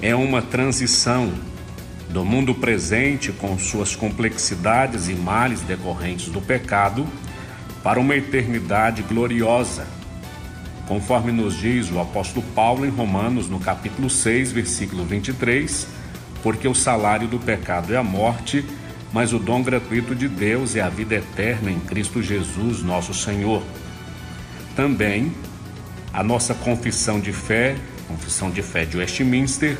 é 0.01 0.13
uma 0.13 0.41
transição 0.41 1.33
do 2.09 2.23
mundo 2.23 2.53
presente 2.53 3.31
com 3.31 3.57
suas 3.57 3.95
complexidades 3.95 5.09
e 5.09 5.15
males 5.15 5.61
decorrentes 5.61 6.27
do 6.29 6.39
pecado 6.39 7.07
para 7.81 7.99
uma 7.99 8.15
eternidade 8.15 9.01
gloriosa 9.01 9.87
conforme 10.87 11.31
nos 11.31 11.57
diz 11.57 11.91
o 11.91 11.99
apóstolo 11.99 12.45
Paulo 12.53 12.85
em 12.85 12.89
Romanos, 12.89 13.49
no 13.49 13.59
capítulo 13.59 14.09
6, 14.09 14.51
versículo 14.51 15.05
23, 15.05 15.87
porque 16.41 16.67
o 16.67 16.75
salário 16.75 17.27
do 17.27 17.39
pecado 17.39 17.93
é 17.93 17.97
a 17.97 18.03
morte, 18.03 18.65
mas 19.11 19.31
o 19.31 19.39
dom 19.39 19.61
gratuito 19.61 20.13
de 20.13 20.27
Deus 20.27 20.75
é 20.75 20.81
a 20.81 20.89
vida 20.89 21.15
eterna 21.15 21.71
em 21.71 21.79
Cristo 21.79 22.21
Jesus, 22.21 22.81
nosso 22.81 23.13
Senhor. 23.13 23.63
Também 24.75 25.31
a 26.11 26.23
nossa 26.23 26.53
confissão 26.53 27.19
de 27.19 27.31
fé, 27.31 27.75
confissão 28.07 28.51
de 28.51 28.61
fé 28.61 28.85
de 28.85 28.97
Westminster, 28.97 29.77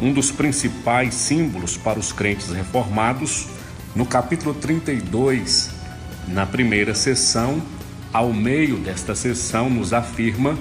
um 0.00 0.12
dos 0.12 0.30
principais 0.30 1.14
símbolos 1.14 1.76
para 1.76 1.98
os 1.98 2.12
crentes 2.12 2.50
reformados, 2.50 3.48
no 3.94 4.06
capítulo 4.06 4.54
32, 4.54 5.70
na 6.28 6.46
primeira 6.46 6.94
sessão, 6.94 7.62
ao 8.12 8.32
meio 8.32 8.76
desta 8.76 9.14
sessão, 9.14 9.70
nos 9.70 9.92
afirma 9.92 10.56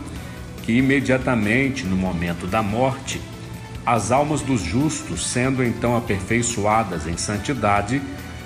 que 0.63 0.73
imediatamente 0.73 1.85
no 1.85 1.95
momento 1.95 2.47
da 2.47 2.61
morte, 2.61 3.19
as 3.85 4.11
almas 4.11 4.41
dos 4.41 4.61
justos, 4.61 5.27
sendo 5.27 5.63
então 5.63 5.97
aperfeiçoadas 5.97 7.07
em 7.07 7.17
santidade, 7.17 8.01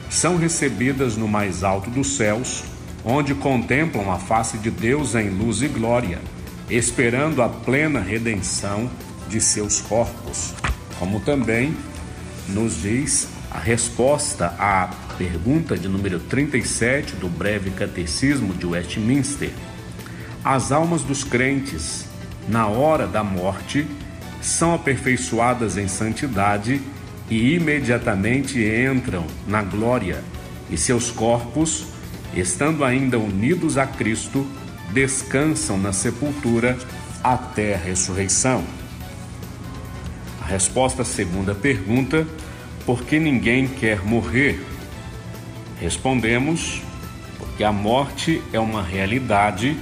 são 0.09 0.37
recebidas 0.37 1.17
no 1.17 1.27
mais 1.27 1.63
alto 1.63 1.89
dos 1.89 2.15
céus, 2.15 2.63
onde 3.03 3.35
contemplam 3.35 4.11
a 4.11 4.17
face 4.17 4.57
de 4.57 4.71
Deus 4.71 5.13
em 5.13 5.29
luz 5.29 5.61
e 5.61 5.67
glória, 5.67 6.19
esperando 6.69 7.41
a 7.41 7.49
plena 7.49 7.99
redenção 7.99 8.89
de 9.29 9.41
seus 9.41 9.81
corpos. 9.81 10.53
Como 10.97 11.19
também 11.19 11.75
nos 12.47 12.81
diz 12.81 13.27
a 13.55 13.59
resposta 13.59 14.53
à 14.59 14.89
pergunta 15.17 15.77
de 15.77 15.87
número 15.87 16.19
37 16.19 17.15
do 17.15 17.29
breve 17.29 17.69
catecismo 17.69 18.53
de 18.53 18.65
Westminster. 18.65 19.49
As 20.43 20.73
almas 20.73 21.03
dos 21.03 21.23
crentes, 21.23 22.05
na 22.49 22.67
hora 22.67 23.07
da 23.07 23.23
morte, 23.23 23.87
são 24.41 24.73
aperfeiçoadas 24.73 25.77
em 25.77 25.87
santidade 25.87 26.81
e 27.29 27.53
imediatamente 27.55 28.59
entram 28.59 29.25
na 29.47 29.63
glória, 29.63 30.21
e 30.69 30.75
seus 30.75 31.09
corpos, 31.09 31.85
estando 32.35 32.83
ainda 32.83 33.17
unidos 33.17 33.77
a 33.77 33.87
Cristo, 33.87 34.45
descansam 34.91 35.77
na 35.77 35.93
sepultura 35.93 36.77
até 37.23 37.75
a 37.75 37.77
ressurreição. 37.77 38.65
A 40.41 40.45
resposta 40.45 41.03
à 41.03 41.05
segunda 41.05 41.55
pergunta 41.55 42.27
porque 42.85 43.19
ninguém 43.19 43.67
quer 43.67 44.05
morrer? 44.05 44.63
Respondemos, 45.79 46.81
porque 47.37 47.63
a 47.63 47.71
morte 47.71 48.41
é 48.53 48.59
uma 48.59 48.83
realidade 48.83 49.77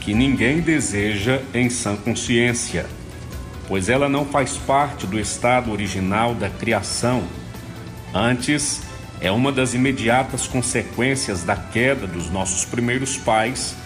que 0.00 0.14
ninguém 0.14 0.60
deseja 0.60 1.42
em 1.52 1.68
sã 1.68 1.96
consciência, 1.96 2.86
pois 3.66 3.88
ela 3.88 4.08
não 4.08 4.24
faz 4.24 4.56
parte 4.56 5.06
do 5.06 5.18
estado 5.18 5.70
original 5.70 6.34
da 6.34 6.48
criação. 6.48 7.24
Antes, 8.14 8.82
é 9.20 9.30
uma 9.30 9.50
das 9.50 9.74
imediatas 9.74 10.46
consequências 10.46 11.42
da 11.42 11.56
queda 11.56 12.06
dos 12.06 12.30
nossos 12.30 12.64
primeiros 12.64 13.16
pais 13.16 13.76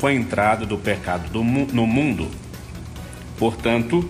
com 0.00 0.06
a 0.06 0.12
entrada 0.12 0.66
do 0.66 0.76
pecado 0.76 1.30
do 1.30 1.44
mu 1.44 1.66
no 1.72 1.86
mundo. 1.86 2.28
Portanto, 3.38 4.08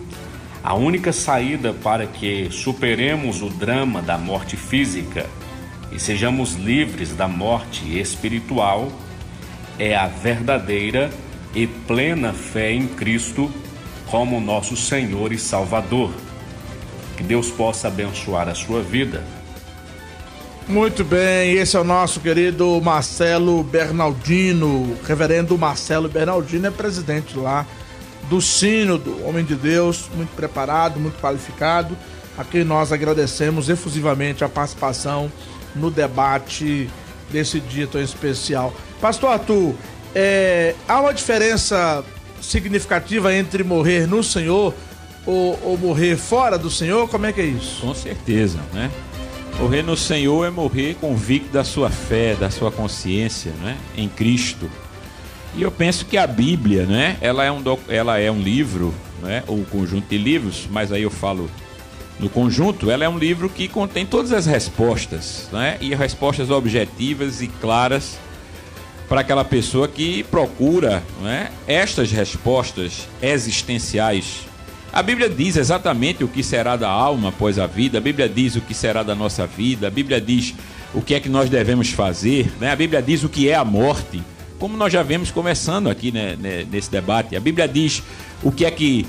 a 0.62 0.74
única 0.74 1.12
saída 1.12 1.72
para 1.72 2.06
que 2.06 2.48
superemos 2.50 3.42
o 3.42 3.48
drama 3.48 4.02
da 4.02 4.18
morte 4.18 4.56
física 4.56 5.26
e 5.90 5.98
sejamos 5.98 6.54
livres 6.54 7.14
da 7.14 7.26
morte 7.26 7.98
espiritual 7.98 8.92
é 9.78 9.96
a 9.96 10.06
verdadeira 10.06 11.10
e 11.54 11.66
plena 11.66 12.32
fé 12.32 12.72
em 12.72 12.86
Cristo 12.86 13.50
como 14.06 14.40
nosso 14.40 14.76
Senhor 14.76 15.32
e 15.32 15.38
Salvador. 15.38 16.12
Que 17.16 17.22
Deus 17.22 17.50
possa 17.50 17.88
abençoar 17.88 18.48
a 18.48 18.54
sua 18.54 18.82
vida 18.82 19.24
muito 20.70 21.02
bem, 21.02 21.54
esse 21.54 21.76
é 21.76 21.80
o 21.80 21.84
nosso 21.84 22.20
querido 22.20 22.80
Marcelo 22.80 23.60
Bernardino. 23.64 24.96
Reverendo 25.04 25.58
Marcelo 25.58 26.08
Bernardino 26.08 26.68
é 26.68 26.70
presidente 26.70 27.36
lá 27.36 27.66
do 28.30 28.40
Sínodo, 28.40 29.26
homem 29.26 29.44
de 29.44 29.56
Deus, 29.56 30.08
muito 30.14 30.30
preparado, 30.36 31.00
muito 31.00 31.20
qualificado. 31.20 31.96
A 32.38 32.44
quem 32.44 32.62
nós 32.62 32.92
agradecemos 32.92 33.68
efusivamente 33.68 34.44
a 34.44 34.48
participação 34.48 35.30
no 35.74 35.90
debate 35.90 36.88
desse 37.28 37.58
dia 37.58 37.88
tão 37.88 38.00
especial. 38.00 38.72
Pastor 39.00 39.32
Arthur, 39.32 39.74
é, 40.14 40.76
há 40.88 41.00
uma 41.00 41.12
diferença 41.12 42.04
significativa 42.40 43.34
entre 43.34 43.64
morrer 43.64 44.06
no 44.06 44.22
Senhor 44.22 44.72
ou, 45.26 45.58
ou 45.62 45.76
morrer 45.76 46.16
fora 46.16 46.56
do 46.56 46.70
Senhor? 46.70 47.08
Como 47.08 47.26
é 47.26 47.32
que 47.32 47.40
é 47.40 47.46
isso? 47.46 47.80
Com 47.80 47.94
certeza, 47.94 48.60
né? 48.72 48.90
Morrer 49.58 49.82
no 49.82 49.96
Senhor 49.96 50.46
é 50.46 50.50
morrer 50.50 50.96
convicto 51.00 51.52
da 51.52 51.64
sua 51.64 51.90
fé, 51.90 52.34
da 52.36 52.48
sua 52.48 52.70
consciência, 52.70 53.52
né? 53.60 53.76
Em 53.96 54.08
Cristo. 54.08 54.70
E 55.56 55.62
eu 55.62 55.70
penso 55.70 56.06
que 56.06 56.16
a 56.16 56.26
Bíblia, 56.26 56.86
né? 56.86 57.16
Ela 57.20 57.44
é 57.44 57.50
um, 57.50 57.62
ela 57.88 58.18
é 58.18 58.30
um 58.30 58.40
livro, 58.40 58.94
né? 59.22 59.42
Ou 59.46 59.58
um 59.58 59.64
conjunto 59.64 60.08
de 60.08 60.18
livros, 60.18 60.68
mas 60.70 60.92
aí 60.92 61.02
eu 61.02 61.10
falo 61.10 61.50
no 62.18 62.28
conjunto, 62.28 62.90
ela 62.90 63.04
é 63.04 63.08
um 63.08 63.18
livro 63.18 63.48
que 63.48 63.66
contém 63.66 64.04
todas 64.04 64.32
as 64.32 64.46
respostas, 64.46 65.48
né? 65.52 65.76
E 65.80 65.94
respostas 65.94 66.50
objetivas 66.50 67.40
e 67.40 67.48
claras 67.48 68.18
para 69.08 69.22
aquela 69.22 69.44
pessoa 69.44 69.88
que 69.88 70.22
procura, 70.24 71.02
né? 71.20 71.50
Estas 71.66 72.12
respostas 72.12 73.08
existenciais 73.20 74.50
a 74.92 75.04
Bíblia 75.04 75.28
diz 75.28 75.56
exatamente 75.56 76.24
o 76.24 76.28
que 76.28 76.42
será 76.42 76.74
da 76.76 76.88
alma 76.88 77.28
após 77.28 77.60
a 77.60 77.66
vida, 77.66 77.98
a 77.98 78.00
Bíblia 78.00 78.28
diz 78.28 78.56
o 78.56 78.60
que 78.60 78.74
será 78.74 79.04
da 79.04 79.14
nossa 79.14 79.46
vida, 79.46 79.86
a 79.86 79.90
Bíblia 79.90 80.20
diz 80.20 80.52
o 80.92 81.00
que 81.00 81.14
é 81.14 81.20
que 81.20 81.28
nós 81.28 81.48
devemos 81.48 81.90
fazer, 81.90 82.52
né? 82.60 82.72
a 82.72 82.76
Bíblia 82.76 83.00
diz 83.00 83.22
o 83.22 83.28
que 83.28 83.48
é 83.48 83.54
a 83.54 83.64
morte, 83.64 84.20
como 84.60 84.76
nós 84.76 84.92
já 84.92 85.02
vemos 85.02 85.30
começando 85.30 85.88
aqui 85.88 86.12
né, 86.12 86.36
né, 86.38 86.66
nesse 86.70 86.90
debate. 86.90 87.34
A 87.34 87.40
Bíblia 87.40 87.66
diz 87.66 88.02
o 88.42 88.52
que 88.52 88.66
é 88.66 88.70
que 88.70 89.06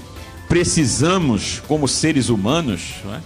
precisamos 0.47 1.61
como 1.67 1.89
seres 1.89 2.29
humanos. 2.29 2.93
Né? 3.03 3.21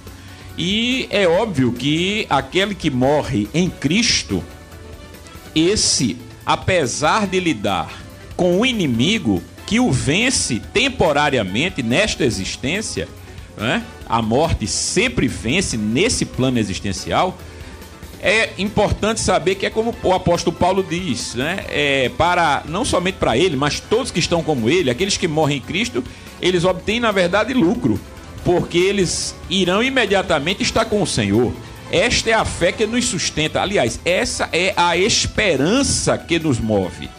E 0.57 1.07
é 1.11 1.27
óbvio 1.27 1.71
que 1.71 2.25
aquele 2.27 2.73
que 2.73 2.89
morre 2.89 3.47
em 3.53 3.69
Cristo, 3.69 4.43
esse, 5.53 6.17
apesar 6.43 7.27
de 7.27 7.39
lidar 7.39 7.93
com 8.35 8.59
o 8.59 8.65
inimigo, 8.65 9.41
que 9.67 9.79
o 9.79 9.91
vence 9.91 10.59
temporariamente 10.73 11.83
nesta 11.83 12.25
existência, 12.25 13.07
né? 13.55 13.83
a 14.07 14.19
morte 14.21 14.65
sempre 14.65 15.27
vence 15.27 15.77
nesse 15.77 16.25
plano 16.25 16.57
existencial. 16.57 17.37
É 18.21 18.49
importante 18.57 19.19
saber 19.19 19.55
que 19.55 19.65
é 19.65 19.69
como 19.69 19.93
o 20.03 20.13
apóstolo 20.13 20.55
Paulo 20.55 20.83
diz, 20.87 21.35
né? 21.35 21.65
É 21.69 22.09
para 22.17 22.63
não 22.67 22.83
somente 22.83 23.15
para 23.15 23.37
ele, 23.37 23.55
mas 23.55 23.79
todos 23.79 24.11
que 24.11 24.19
estão 24.19 24.41
como 24.41 24.69
ele, 24.69 24.89
aqueles 24.89 25.17
que 25.17 25.27
morrem 25.27 25.57
em 25.57 25.61
Cristo, 25.61 26.03
eles 26.41 26.63
obtêm 26.63 26.99
na 26.99 27.11
verdade 27.11 27.53
lucro, 27.53 27.99
porque 28.43 28.77
eles 28.77 29.35
irão 29.49 29.83
imediatamente 29.83 30.63
estar 30.63 30.85
com 30.85 31.01
o 31.01 31.07
Senhor. 31.07 31.53
Esta 31.91 32.31
é 32.31 32.33
a 32.33 32.45
fé 32.45 32.71
que 32.71 32.85
nos 32.85 33.05
sustenta. 33.05 33.61
Aliás, 33.61 33.99
essa 34.03 34.49
é 34.51 34.73
a 34.75 34.97
esperança 34.97 36.17
que 36.17 36.39
nos 36.39 36.59
move. 36.59 37.09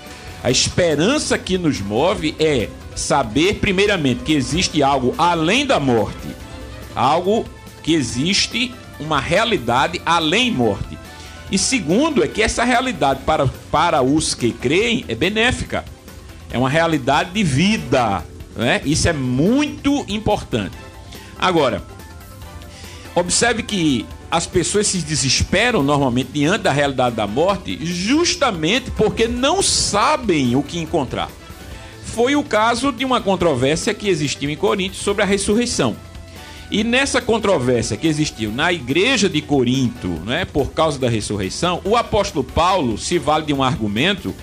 A 0.42 0.51
esperança 0.51 1.38
que 1.38 1.57
nos 1.57 1.80
move 1.80 2.34
é 2.38 2.68
saber, 2.94 3.55
primeiramente, 3.55 4.24
que 4.24 4.32
existe 4.32 4.82
algo 4.82 5.14
além 5.18 5.66
da 5.66 5.78
morte, 5.78 6.28
algo 6.94 7.44
que 7.82 7.94
existe 7.94 8.74
uma 8.99 9.20
realidade 9.20 10.01
além 10.05 10.51
morte. 10.51 10.99
E 11.51 11.59
segundo, 11.59 12.24
é 12.24 12.28
que 12.28 12.42
essa 12.42 12.64
realidade 12.64 13.20
para, 13.24 13.47
para 13.70 14.03
os 14.03 14.34
que 14.34 14.51
creem 14.51 15.05
é 15.09 15.14
benéfica, 15.14 15.84
é 16.51 16.59
uma 16.59 16.68
realidade 16.68 17.30
de 17.30 17.44
vida. 17.44 18.24
Né? 18.57 18.80
Isso 18.84 19.09
é 19.09 19.12
muito 19.12 20.05
importante. 20.09 20.76
Agora, 21.38 21.82
observe 23.14 23.62
que 23.62 24.07
as 24.30 24.47
pessoas 24.47 24.88
se 24.88 24.99
desesperam 24.99 25.82
normalmente 25.82 26.30
diante 26.32 26.62
da 26.62 26.72
realidade 26.72 27.14
da 27.14 27.26
morte 27.26 27.78
justamente 27.84 28.90
porque 28.90 29.28
não 29.28 29.62
sabem 29.62 30.57
o 30.57 30.62
que 30.62 30.78
encontrar. 30.78 31.30
Foi 32.05 32.34
o 32.34 32.42
caso 32.42 32.90
de 32.90 33.05
uma 33.05 33.20
controvérsia 33.20 33.94
que 33.94 34.09
existiu 34.09 34.51
em 34.51 34.57
Corinto 34.57 34.97
sobre 34.97 35.22
a 35.22 35.26
ressurreição. 35.26 35.97
E 36.70 36.82
nessa 36.82 37.20
controvérsia 37.20 37.96
que 37.96 38.08
existiu 38.08 38.50
na 38.50 38.72
igreja 38.72 39.28
de 39.28 39.40
Corinto, 39.40 40.08
né, 40.24 40.44
por 40.44 40.72
causa 40.72 40.98
da 40.98 41.08
ressurreição, 41.08 41.80
o 41.84 41.96
apóstolo 41.96 42.42
Paulo 42.42 42.98
se 42.98 43.18
vale 43.18 43.46
de 43.46 43.52
um 43.52 43.62
argumento 43.62 44.34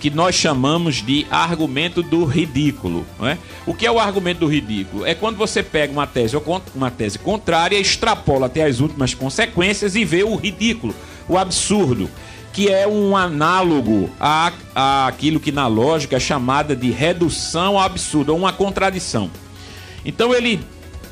que 0.00 0.10
nós 0.10 0.34
chamamos 0.34 0.96
de 0.96 1.26
argumento 1.30 2.02
do 2.02 2.24
ridículo. 2.24 3.06
Não 3.18 3.28
é? 3.28 3.38
O 3.66 3.74
que 3.74 3.86
é 3.86 3.90
o 3.90 3.98
argumento 3.98 4.40
do 4.40 4.46
ridículo? 4.46 5.04
É 5.04 5.14
quando 5.14 5.36
você 5.36 5.62
pega 5.62 5.92
uma 5.92 6.06
tese, 6.06 6.36
uma 6.74 6.90
tese 6.90 7.18
contrária, 7.18 7.78
extrapola 7.78 8.46
até 8.46 8.64
as 8.64 8.80
últimas 8.80 9.14
consequências 9.14 9.96
e 9.96 10.04
vê 10.04 10.22
o 10.22 10.34
ridículo, 10.34 10.94
o 11.28 11.36
absurdo, 11.36 12.08
que 12.52 12.68
é 12.68 12.86
um 12.86 13.16
análogo 13.16 14.08
a, 14.18 14.52
a 14.74 15.06
aquilo 15.08 15.40
que 15.40 15.52
na 15.52 15.66
lógica 15.66 16.16
é 16.16 16.20
chamada 16.20 16.74
de 16.74 16.90
redução 16.90 17.76
ao 17.76 17.84
absurdo, 17.84 18.32
ou 18.32 18.38
uma 18.38 18.52
contradição. 18.52 19.30
Então 20.04 20.34
ele 20.34 20.60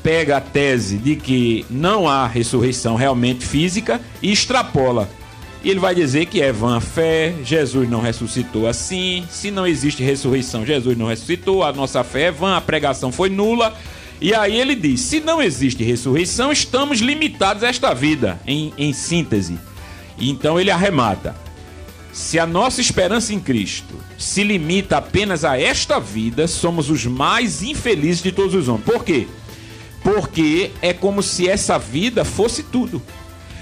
pega 0.05 0.37
a 0.37 0.41
tese 0.41 0.97
de 0.97 1.15
que 1.15 1.65
não 1.67 2.07
há 2.07 2.27
ressurreição 2.27 2.95
realmente 2.95 3.43
física 3.43 3.99
e 4.21 4.31
extrapola 4.31 5.09
e 5.63 5.69
ele 5.71 5.79
vai 5.79 5.95
dizer 5.95 6.27
que 6.27 6.43
é 6.43 6.51
vã 6.51 6.79
fé, 6.79 7.33
Jesus 7.43 7.89
não 7.89 7.99
ressuscitou 7.99 8.67
assim. 8.67 9.25
Se 9.31 9.49
não 9.49 9.65
existe 9.65 10.03
ressurreição, 10.03 10.63
Jesus 10.63 10.95
não 10.95 11.07
ressuscitou, 11.07 11.63
a 11.63 11.73
nossa 11.73 12.03
fé 12.03 12.25
é 12.25 12.31
vã, 12.31 12.55
a 12.55 12.61
pregação 12.61 13.11
foi 13.11 13.31
nula. 13.31 13.75
E 14.21 14.31
aí 14.31 14.61
ele 14.61 14.75
diz: 14.75 15.01
se 15.01 15.19
não 15.19 15.41
existe 15.41 15.83
ressurreição, 15.83 16.51
estamos 16.51 16.99
limitados 16.99 17.63
a 17.63 17.67
esta 17.67 17.95
vida, 17.95 18.39
em, 18.45 18.71
em 18.77 18.93
síntese. 18.93 19.57
Então 20.19 20.59
ele 20.59 20.69
arremata: 20.69 21.35
se 22.13 22.37
a 22.37 22.45
nossa 22.45 22.79
esperança 22.79 23.33
em 23.33 23.39
Cristo 23.39 23.95
se 24.19 24.43
limita 24.43 24.97
apenas 24.97 25.43
a 25.43 25.59
esta 25.59 25.99
vida, 25.99 26.47
somos 26.47 26.91
os 26.91 27.07
mais 27.07 27.63
infelizes 27.63 28.21
de 28.21 28.31
todos 28.31 28.53
os 28.53 28.67
homens. 28.67 28.85
Por 28.85 29.03
quê? 29.03 29.25
Porque 30.05 30.69
é 30.83 30.93
como 30.93 31.23
se 31.23 31.49
essa 31.49 31.79
vida 31.79 32.23
fosse 32.23 32.61
tudo. 32.61 33.01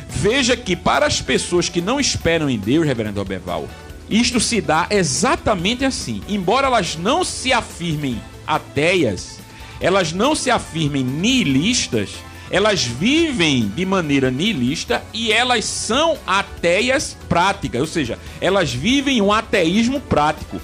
Veja 0.09 0.57
que 0.57 0.75
para 0.75 1.05
as 1.05 1.21
pessoas 1.21 1.69
que 1.69 1.79
não 1.79 2.01
esperam 2.01 2.49
em 2.49 2.59
Deus, 2.59 2.85
reverendo 2.85 3.21
Alberval, 3.21 3.65
isto 4.09 4.41
se 4.41 4.59
dá 4.59 4.85
exatamente 4.89 5.85
assim. 5.85 6.21
Embora 6.27 6.67
elas 6.67 6.97
não 6.97 7.23
se 7.23 7.53
afirmem 7.53 8.21
ateias, 8.45 9.39
elas 9.79 10.11
não 10.11 10.35
se 10.35 10.51
afirmem 10.51 11.01
nihilistas, 11.01 12.09
elas 12.51 12.83
vivem 12.83 13.69
de 13.69 13.85
maneira 13.85 14.29
nihilista 14.29 15.01
e 15.13 15.31
elas 15.31 15.63
são 15.63 16.17
ateias 16.27 17.15
práticas, 17.29 17.79
ou 17.79 17.87
seja, 17.87 18.19
elas 18.41 18.73
vivem 18.73 19.21
um 19.21 19.31
ateísmo 19.31 20.01
prático. 20.01 20.59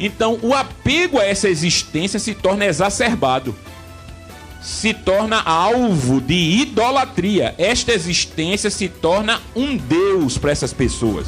Então, 0.00 0.38
o 0.40 0.54
apego 0.54 1.18
a 1.18 1.24
essa 1.26 1.50
existência 1.50 2.18
se 2.18 2.34
torna 2.34 2.64
exacerbado 2.64 3.54
se 4.60 4.92
torna 4.92 5.40
alvo 5.40 6.20
de 6.20 6.34
idolatria. 6.34 7.54
Esta 7.58 7.92
existência 7.92 8.70
se 8.70 8.88
torna 8.88 9.40
um 9.54 9.76
Deus 9.76 10.36
para 10.36 10.50
essas 10.50 10.72
pessoas. 10.72 11.26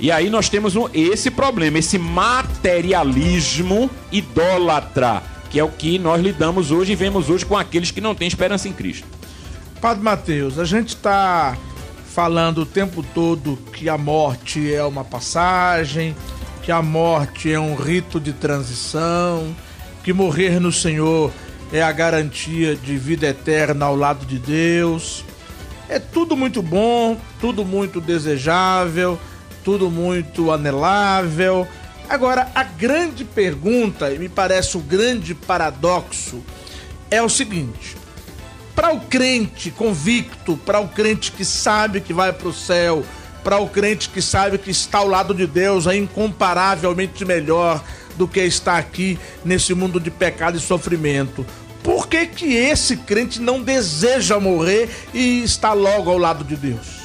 E 0.00 0.10
aí 0.10 0.28
nós 0.28 0.48
temos 0.48 0.76
um, 0.76 0.88
esse 0.92 1.30
problema, 1.30 1.78
esse 1.78 1.98
materialismo 1.98 3.90
idólatra, 4.10 5.22
que 5.50 5.58
é 5.58 5.64
o 5.64 5.68
que 5.68 5.98
nós 5.98 6.20
lidamos 6.20 6.70
hoje 6.70 6.92
e 6.92 6.96
vemos 6.96 7.30
hoje 7.30 7.46
com 7.46 7.56
aqueles 7.56 7.90
que 7.90 8.00
não 8.00 8.14
têm 8.14 8.28
esperança 8.28 8.68
em 8.68 8.72
Cristo. 8.72 9.06
Padre 9.80 10.02
Mateus, 10.02 10.58
a 10.58 10.64
gente 10.64 10.88
está 10.88 11.56
falando 12.14 12.62
o 12.62 12.66
tempo 12.66 13.04
todo 13.14 13.58
que 13.72 13.88
a 13.88 13.98
morte 13.98 14.72
é 14.72 14.82
uma 14.84 15.04
passagem, 15.04 16.14
que 16.62 16.72
a 16.72 16.80
morte 16.80 17.52
é 17.52 17.60
um 17.60 17.74
rito 17.74 18.18
de 18.18 18.32
transição, 18.32 19.54
que 20.02 20.12
morrer 20.12 20.60
no 20.60 20.72
Senhor 20.72 21.30
é 21.74 21.82
a 21.82 21.90
garantia 21.90 22.76
de 22.76 22.96
vida 22.96 23.26
eterna 23.26 23.86
ao 23.86 23.96
lado 23.96 24.24
de 24.24 24.38
Deus. 24.38 25.24
É 25.88 25.98
tudo 25.98 26.36
muito 26.36 26.62
bom, 26.62 27.20
tudo 27.40 27.64
muito 27.64 28.00
desejável, 28.00 29.18
tudo 29.64 29.90
muito 29.90 30.52
anelável. 30.52 31.66
Agora, 32.08 32.48
a 32.54 32.62
grande 32.62 33.24
pergunta, 33.24 34.08
e 34.12 34.20
me 34.20 34.28
parece 34.28 34.76
o 34.76 34.80
grande 34.80 35.34
paradoxo, 35.34 36.44
é 37.10 37.20
o 37.20 37.28
seguinte: 37.28 37.96
para 38.72 38.94
o 38.94 39.00
crente 39.00 39.72
convicto, 39.72 40.56
para 40.58 40.78
o 40.78 40.86
crente 40.86 41.32
que 41.32 41.44
sabe 41.44 42.00
que 42.00 42.12
vai 42.12 42.32
para 42.32 42.46
o 42.46 42.52
céu, 42.52 43.04
para 43.42 43.58
o 43.58 43.68
crente 43.68 44.10
que 44.10 44.22
sabe 44.22 44.58
que 44.58 44.70
está 44.70 44.98
ao 44.98 45.08
lado 45.08 45.34
de 45.34 45.44
Deus, 45.44 45.88
é 45.88 45.96
incomparavelmente 45.96 47.24
melhor 47.24 47.82
do 48.16 48.28
que 48.28 48.38
estar 48.38 48.78
aqui 48.78 49.18
nesse 49.44 49.74
mundo 49.74 49.98
de 49.98 50.08
pecado 50.08 50.56
e 50.56 50.60
sofrimento. 50.60 51.44
Por 51.84 52.08
que, 52.08 52.26
que 52.26 52.46
esse 52.46 52.96
crente 52.96 53.38
não 53.42 53.62
deseja 53.62 54.40
morrer 54.40 54.88
e 55.12 55.44
está 55.44 55.74
logo 55.74 56.10
ao 56.10 56.16
lado 56.16 56.42
de 56.42 56.56
Deus? 56.56 57.04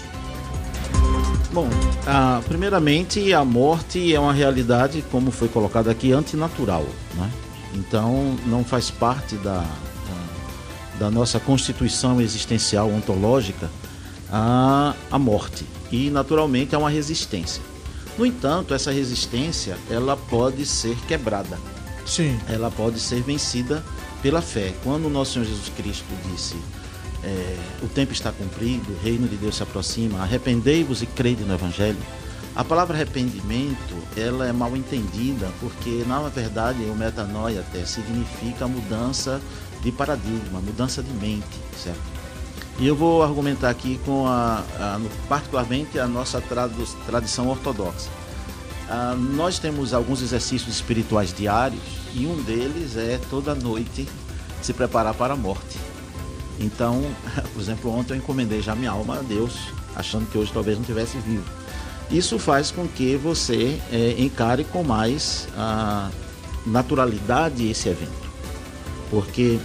Bom, 1.51 1.67
ah, 2.07 2.41
primeiramente 2.47 3.33
a 3.33 3.43
morte 3.43 4.15
é 4.15 4.17
uma 4.17 4.31
realidade, 4.31 5.03
como 5.11 5.31
foi 5.31 5.49
colocado 5.49 5.89
aqui, 5.89 6.13
antinatural. 6.13 6.85
Né? 7.15 7.29
Então 7.75 8.37
não 8.45 8.63
faz 8.63 8.89
parte 8.89 9.35
da, 9.35 9.59
da, 9.59 10.97
da 10.97 11.11
nossa 11.11 11.41
constituição 11.41 12.21
existencial 12.21 12.89
ontológica 12.89 13.69
a, 14.31 14.93
a 15.11 15.19
morte. 15.19 15.65
E 15.91 16.09
naturalmente 16.09 16.73
há 16.73 16.79
uma 16.79 16.89
resistência. 16.89 17.61
No 18.17 18.25
entanto, 18.25 18.73
essa 18.73 18.91
resistência 18.91 19.77
ela 19.89 20.15
pode 20.15 20.65
ser 20.65 20.95
quebrada. 21.05 21.59
Sim. 22.05 22.39
Ela 22.47 22.71
pode 22.71 22.97
ser 22.99 23.21
vencida 23.21 23.83
pela 24.21 24.41
fé. 24.41 24.73
Quando 24.83 25.05
o 25.05 25.09
nosso 25.09 25.33
Senhor 25.33 25.45
Jesus 25.45 25.69
Cristo 25.69 26.05
disse: 26.31 26.55
é, 27.23 27.57
O 27.83 27.87
tempo 27.87 28.13
está 28.13 28.31
cumprido, 28.31 28.91
o 28.91 29.03
reino 29.03 29.27
de 29.27 29.35
Deus 29.35 29.55
se 29.55 29.63
aproxima, 29.63 30.21
arrependei-vos 30.21 31.01
e 31.01 31.05
crede 31.05 31.43
no 31.43 31.53
Evangelho. 31.53 31.97
A 32.55 32.63
palavra 32.63 32.95
arrependimento 32.95 33.95
ela 34.17 34.47
é 34.47 34.51
mal 34.51 34.75
entendida 34.75 35.49
porque, 35.59 36.03
na 36.07 36.19
verdade, 36.27 36.83
o 36.83 36.95
metanoia 36.95 37.61
até 37.61 37.85
significa 37.85 38.67
mudança 38.67 39.39
de 39.81 39.91
paradigma, 39.91 40.59
mudança 40.59 41.01
de 41.01 41.11
mente, 41.13 41.45
certo? 41.81 42.01
E 42.79 42.87
eu 42.87 42.95
vou 42.95 43.21
argumentar 43.23 43.69
aqui 43.69 43.99
com 44.05 44.25
a, 44.25 44.63
a 44.79 44.99
particularmente 45.27 45.99
a 45.99 46.07
nossa 46.07 46.41
tradição 47.05 47.47
ortodoxa. 47.47 48.09
Ah, 48.89 49.15
nós 49.15 49.59
temos 49.59 49.93
alguns 49.93 50.21
exercícios 50.21 50.75
espirituais 50.75 51.33
diários 51.33 51.98
e 52.13 52.25
um 52.25 52.41
deles 52.43 52.97
é 52.97 53.19
toda 53.29 53.53
noite 53.55 54.07
se 54.61 54.73
preparar 54.73 55.13
para 55.13 55.33
a 55.33 55.37
morte. 55.37 55.77
Então, 56.59 57.03
por 57.53 57.61
exemplo, 57.61 57.91
ontem 57.91 58.13
eu 58.13 58.17
encomendei 58.17 58.61
já 58.61 58.75
minha 58.75 58.91
alma 58.91 59.19
a 59.19 59.21
Deus, 59.21 59.53
achando 59.95 60.29
que 60.29 60.37
hoje 60.37 60.51
talvez 60.51 60.77
não 60.77 60.83
tivesse 60.83 61.17
vivo. 61.19 61.45
Isso 62.11 62.39
faz 62.39 62.71
com 62.71 62.87
que 62.87 63.15
você 63.15 63.79
é, 63.91 64.15
encare 64.17 64.63
com 64.63 64.83
mais 64.83 65.47
naturalidade 66.65 67.69
esse 67.69 67.87
evento, 67.87 68.29
porque 69.11 69.59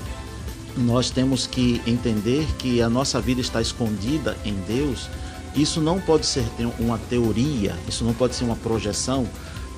nós 0.77 1.11
temos 1.11 1.47
que 1.47 1.81
entender 1.87 2.47
que 2.59 2.83
a 2.83 2.91
nossa 2.91 3.21
vida 3.21 3.41
está 3.41 3.63
escondida 3.63 4.37
em 4.45 4.55
Deus. 4.67 5.09
Isso 5.55 5.81
não 5.81 6.01
pode 6.01 6.27
ser 6.27 6.45
uma 6.79 6.99
teoria, 6.99 7.77
isso 7.89 8.05
não 8.05 8.13
pode 8.13 8.35
ser 8.35 8.45
uma 8.45 8.57
projeção. 8.57 9.27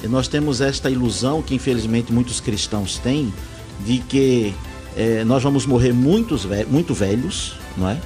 Nós 0.05 0.29
temos 0.29 0.61
esta 0.61 0.91
ilusão 0.91 1.43
que 1.43 1.55
infelizmente 1.55 2.13
muitos 2.13 2.41
cristãos 2.41 2.99
têm 2.99 3.33
de 3.81 3.99
que 3.99 4.55
é, 4.97 5.25
nós 5.25 5.43
vamos 5.43 5.67
morrer 5.67 5.93
muitos, 5.93 6.47
muito 6.69 6.95
velhos, 6.95 7.57
não 7.77 7.89
é? 7.89 7.99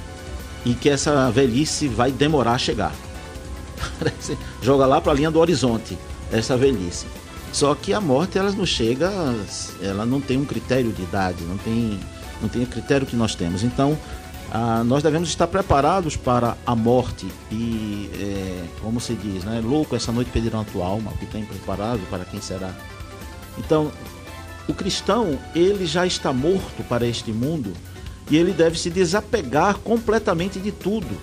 E 0.65 0.73
que 0.73 0.89
essa 0.89 1.29
velhice 1.31 1.87
vai 1.87 2.11
demorar 2.11 2.53
a 2.53 2.57
chegar. 2.57 2.93
Joga 4.61 4.85
lá 4.85 4.99
para 4.99 5.11
a 5.11 5.15
linha 5.15 5.31
do 5.31 5.39
horizonte 5.39 5.97
essa 6.31 6.57
velhice. 6.57 7.05
Só 7.51 7.75
que 7.75 7.93
a 7.93 7.99
morte 7.99 8.37
ela 8.37 8.51
não 8.51 8.65
chega, 8.65 9.11
ela 9.81 10.05
não 10.05 10.21
tem 10.21 10.37
um 10.37 10.45
critério 10.45 10.91
de 10.91 11.01
idade, 11.01 11.43
não 11.43 11.57
tem, 11.57 11.99
não 12.41 12.47
tem 12.47 12.63
o 12.63 12.67
critério 12.67 13.05
que 13.05 13.15
nós 13.15 13.35
temos. 13.35 13.63
Então, 13.63 13.97
ah, 14.51 14.83
nós 14.83 15.03
devemos 15.03 15.29
estar 15.29 15.47
preparados 15.47 16.15
para 16.15 16.57
a 16.65 16.75
morte 16.75 17.27
e, 17.51 18.09
é, 18.15 18.63
como 18.81 18.99
se 18.99 19.13
diz, 19.13 19.43
né? 19.43 19.61
Louco, 19.63 19.95
essa 19.95 20.11
noite 20.11 20.31
pedirão 20.31 20.61
a 20.61 20.63
tua 20.63 20.85
alma, 20.85 21.11
o 21.11 21.17
que 21.17 21.25
tem 21.25 21.45
preparado 21.45 22.01
para 22.09 22.25
quem 22.25 22.41
será. 22.41 22.73
Então, 23.57 23.91
o 24.67 24.73
cristão, 24.73 25.39
ele 25.55 25.85
já 25.85 26.05
está 26.05 26.33
morto 26.33 26.83
para 26.87 27.05
este 27.05 27.31
mundo 27.31 27.73
e 28.29 28.37
ele 28.37 28.53
deve 28.53 28.79
se 28.79 28.89
desapegar 28.89 29.77
completamente 29.79 30.59
de 30.59 30.71
tudo. 30.71 31.17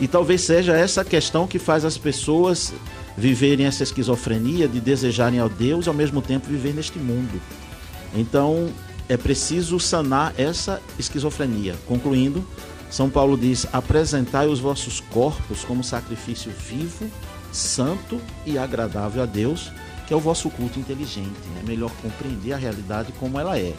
E 0.00 0.06
talvez 0.06 0.42
seja 0.42 0.76
essa 0.76 1.04
questão 1.04 1.46
que 1.46 1.58
faz 1.58 1.84
as 1.84 1.96
pessoas 1.96 2.72
viverem 3.16 3.66
essa 3.66 3.82
esquizofrenia 3.82 4.68
de 4.68 4.80
desejarem 4.80 5.38
ao 5.38 5.48
Deus 5.48 5.88
ao 5.88 5.94
mesmo 5.94 6.20
tempo 6.20 6.48
viver 6.48 6.74
neste 6.74 6.98
mundo. 6.98 7.40
Então, 8.14 8.68
é 9.08 9.16
preciso 9.16 9.78
sanar 9.78 10.34
essa 10.36 10.80
esquizofrenia. 10.98 11.74
Concluindo, 11.86 12.46
São 12.90 13.08
Paulo 13.08 13.36
diz: 13.36 13.66
apresentai 13.72 14.48
os 14.48 14.58
vossos 14.58 15.00
corpos 15.00 15.64
como 15.64 15.84
sacrifício 15.84 16.50
vivo, 16.50 17.10
santo 17.52 18.20
e 18.44 18.58
agradável 18.58 19.22
a 19.22 19.26
Deus, 19.26 19.70
que 20.06 20.12
é 20.12 20.16
o 20.16 20.20
vosso 20.20 20.50
culto 20.50 20.78
inteligente. 20.78 21.34
É 21.60 21.66
melhor 21.66 21.90
compreender 22.02 22.52
a 22.52 22.56
realidade 22.56 23.12
como 23.12 23.38
ela 23.38 23.58
é, 23.58 23.74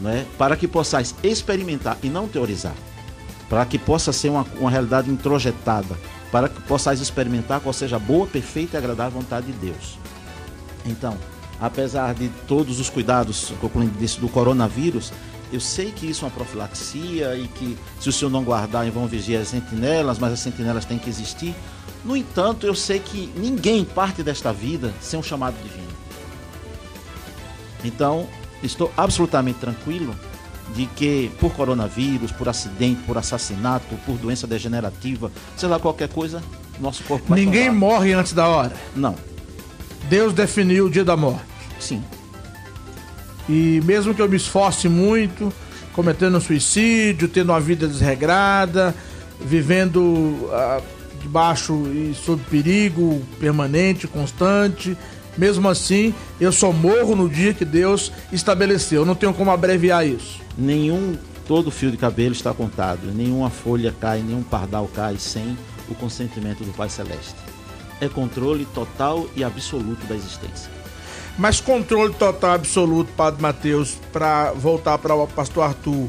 né? 0.00 0.26
para 0.38 0.56
que 0.56 0.66
possais 0.66 1.14
experimentar 1.22 1.98
e 2.02 2.08
não 2.08 2.28
teorizar, 2.28 2.74
para 3.48 3.64
que 3.64 3.78
possa 3.78 4.12
ser 4.12 4.30
uma, 4.30 4.46
uma 4.58 4.70
realidade 4.70 5.10
introjetada, 5.10 5.96
para 6.32 6.48
que 6.48 6.60
possais 6.62 7.00
experimentar 7.00 7.60
qual 7.60 7.72
seja 7.72 7.96
a 7.96 8.00
boa, 8.00 8.26
perfeita 8.26 8.76
e 8.76 8.78
agradável 8.78 9.20
vontade 9.20 9.46
de 9.46 9.52
Deus. 9.52 9.98
Então, 10.84 11.16
apesar 11.60 12.14
de 12.14 12.28
todos 12.46 12.80
os 12.80 12.90
cuidados, 12.90 13.52
concluindo 13.60 13.98
disso, 13.98 14.20
do 14.20 14.28
coronavírus, 14.28 15.12
eu 15.52 15.60
sei 15.60 15.92
que 15.92 16.06
isso 16.06 16.24
é 16.24 16.28
uma 16.28 16.34
profilaxia 16.34 17.36
e 17.36 17.46
que 17.46 17.78
se 18.00 18.08
o 18.08 18.12
senhor 18.12 18.30
não 18.30 18.42
guardar, 18.42 18.90
vão 18.90 19.06
vigiar 19.06 19.42
as 19.42 19.48
sentinelas, 19.48 20.18
mas 20.18 20.32
as 20.32 20.40
sentinelas 20.40 20.84
têm 20.84 20.98
que 20.98 21.08
existir. 21.08 21.54
No 22.04 22.16
entanto, 22.16 22.66
eu 22.66 22.74
sei 22.74 22.98
que 22.98 23.32
ninguém 23.36 23.84
parte 23.84 24.22
desta 24.22 24.52
vida 24.52 24.92
sem 25.00 25.18
um 25.18 25.22
chamado 25.22 25.56
divino. 25.62 25.86
Então, 27.84 28.26
estou 28.62 28.92
absolutamente 28.96 29.58
tranquilo 29.60 30.14
de 30.74 30.86
que 30.86 31.30
por 31.38 31.52
coronavírus, 31.52 32.32
por 32.32 32.48
acidente, 32.48 33.02
por 33.02 33.16
assassinato, 33.16 33.94
por 34.04 34.16
doença 34.18 34.46
degenerativa, 34.46 35.30
sei 35.56 35.68
lá 35.68 35.78
qualquer 35.78 36.08
coisa, 36.08 36.42
nosso 36.80 37.04
corpo 37.04 37.26
vai 37.28 37.40
Ninguém 37.40 37.70
morre 37.70 38.12
antes 38.12 38.32
da 38.32 38.48
hora. 38.48 38.74
Não. 38.94 39.14
Deus 40.08 40.32
definiu 40.32 40.86
o 40.86 40.90
dia 40.90 41.04
da 41.04 41.16
morte. 41.16 41.44
Sim. 41.78 42.02
E 43.48 43.80
mesmo 43.84 44.14
que 44.14 44.20
eu 44.20 44.28
me 44.28 44.36
esforce 44.36 44.88
muito, 44.88 45.52
cometendo 45.92 46.36
um 46.36 46.40
suicídio, 46.40 47.28
tendo 47.28 47.50
uma 47.52 47.60
vida 47.60 47.86
desregrada, 47.86 48.94
vivendo 49.40 50.00
uh, 50.00 50.82
debaixo 51.20 51.74
e 51.92 52.14
sob 52.14 52.42
perigo 52.50 53.22
permanente, 53.38 54.06
constante. 54.06 54.96
Mesmo 55.36 55.68
assim, 55.68 56.14
eu 56.40 56.50
só 56.50 56.72
morro 56.72 57.14
no 57.14 57.28
dia 57.28 57.52
que 57.52 57.64
Deus 57.64 58.10
estabeleceu. 58.32 59.02
Eu 59.02 59.06
não 59.06 59.14
tenho 59.14 59.34
como 59.34 59.50
abreviar 59.50 60.06
isso. 60.06 60.40
Nenhum 60.56 61.16
todo 61.46 61.70
fio 61.70 61.90
de 61.90 61.96
cabelo 61.96 62.32
está 62.32 62.52
contado, 62.52 63.12
nenhuma 63.14 63.50
folha 63.50 63.94
cai, 64.00 64.20
nenhum 64.20 64.42
pardal 64.42 64.90
cai 64.92 65.16
sem 65.16 65.56
o 65.88 65.94
consentimento 65.94 66.64
do 66.64 66.72
Pai 66.72 66.88
Celeste. 66.88 67.36
É 68.00 68.08
controle 68.08 68.66
total 68.66 69.26
e 69.34 69.42
absoluto 69.42 70.06
da 70.06 70.14
existência. 70.14 70.70
Mas 71.38 71.60
controle 71.60 72.14
total 72.14 72.52
absoluto, 72.52 73.12
Padre 73.12 73.42
Mateus, 73.42 73.98
para 74.12 74.52
voltar 74.52 74.98
para 74.98 75.14
o 75.14 75.26
pastor 75.26 75.64
Arthur, 75.64 76.08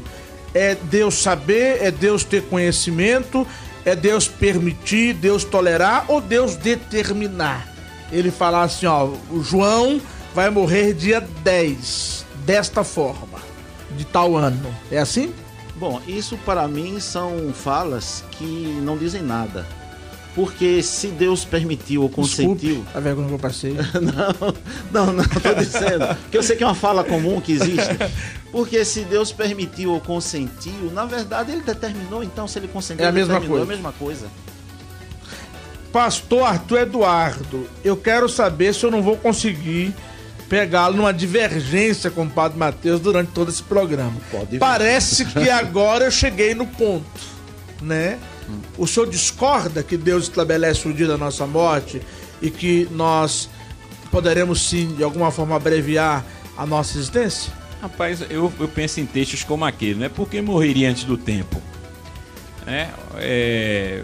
é 0.54 0.74
Deus 0.74 1.22
saber, 1.22 1.82
é 1.82 1.90
Deus 1.90 2.24
ter 2.24 2.42
conhecimento, 2.44 3.46
é 3.84 3.94
Deus 3.94 4.26
permitir, 4.26 5.14
Deus 5.14 5.44
tolerar 5.44 6.06
ou 6.08 6.20
Deus 6.20 6.56
determinar? 6.56 7.68
Ele 8.10 8.30
falar 8.30 8.62
assim, 8.62 8.86
ó, 8.86 9.10
o 9.30 9.42
João 9.42 10.00
vai 10.34 10.48
morrer 10.48 10.94
dia 10.94 11.20
10, 11.20 12.24
desta 12.46 12.82
forma, 12.82 13.38
de 13.96 14.04
tal 14.06 14.34
ano. 14.34 14.74
É 14.90 14.98
assim? 14.98 15.32
Bom, 15.76 16.00
isso 16.08 16.36
para 16.38 16.66
mim 16.66 16.98
são 16.98 17.52
falas 17.52 18.24
que 18.32 18.78
não 18.82 18.96
dizem 18.96 19.22
nada. 19.22 19.66
Porque 20.34 20.82
se 20.82 21.08
Deus 21.08 21.44
permitiu 21.44 22.02
ou 22.02 22.08
consentiu. 22.08 22.76
Desculpe, 22.76 22.96
a 22.96 23.00
vergonha 23.00 23.28
que 23.28 23.34
eu 23.34 23.38
passei. 23.38 23.72
não, 23.72 25.06
não, 25.06 25.12
não, 25.12 25.24
tô 25.24 25.54
dizendo. 25.54 26.16
que 26.30 26.36
eu 26.36 26.42
sei 26.42 26.56
que 26.56 26.62
é 26.62 26.66
uma 26.66 26.74
fala 26.74 27.02
comum 27.02 27.40
que 27.40 27.52
existe. 27.52 27.96
Porque 28.52 28.84
se 28.84 29.00
Deus 29.00 29.32
permitiu 29.32 29.92
ou 29.92 30.00
consentiu, 30.00 30.92
na 30.92 31.04
verdade 31.04 31.52
ele 31.52 31.62
determinou, 31.62 32.22
então 32.22 32.46
se 32.46 32.58
ele 32.58 32.68
consentiu, 32.68 33.04
é 33.04 33.08
a 33.08 33.12
mesma 33.12 33.40
coisa. 33.40 33.58
É 33.58 33.62
a 33.62 33.66
mesma 33.66 33.92
coisa. 33.92 34.26
Pastor 35.92 36.42
Arthur 36.42 36.80
Eduardo, 36.80 37.68
eu 37.82 37.96
quero 37.96 38.28
saber 38.28 38.74
se 38.74 38.84
eu 38.84 38.90
não 38.90 39.02
vou 39.02 39.16
conseguir 39.16 39.94
pegá-lo 40.48 40.96
numa 40.96 41.12
divergência 41.12 42.10
com 42.10 42.24
o 42.24 42.30
Padre 42.30 42.58
Mateus 42.58 43.00
durante 43.00 43.32
todo 43.32 43.50
esse 43.50 43.62
programa. 43.62 44.14
Pode 44.30 44.58
Parece 44.58 45.24
que 45.24 45.50
agora 45.50 46.06
eu 46.06 46.10
cheguei 46.10 46.54
no 46.54 46.66
ponto, 46.66 47.20
né? 47.82 48.18
O 48.76 48.86
senhor 48.86 49.08
discorda 49.08 49.82
que 49.82 49.96
Deus 49.96 50.24
estabelece 50.24 50.88
o 50.88 50.92
dia 50.92 51.06
da 51.06 51.18
nossa 51.18 51.46
morte 51.46 52.00
e 52.40 52.50
que 52.50 52.88
nós 52.92 53.48
poderemos 54.10 54.62
sim, 54.62 54.94
de 54.94 55.02
alguma 55.04 55.30
forma, 55.30 55.56
abreviar 55.56 56.24
a 56.56 56.66
nossa 56.66 56.96
existência? 56.96 57.52
Rapaz, 57.80 58.22
eu, 58.28 58.52
eu 58.58 58.68
penso 58.68 59.00
em 59.00 59.06
textos 59.06 59.44
como 59.44 59.64
aquele, 59.64 59.94
não 59.94 60.06
é 60.06 60.08
porque 60.08 60.40
morreria 60.40 60.90
antes 60.90 61.04
do 61.04 61.16
tempo. 61.16 61.60
É, 62.66 62.88
é, 63.16 64.02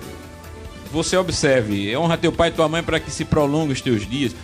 você 0.90 1.16
observe, 1.16 1.94
honra 1.96 2.16
teu 2.16 2.32
pai 2.32 2.48
e 2.48 2.52
tua 2.52 2.68
mãe 2.68 2.82
para 2.82 3.00
que 3.00 3.10
se 3.10 3.24
prolongue 3.24 3.72
os 3.72 3.80
teus 3.80 4.08
dias. 4.08 4.34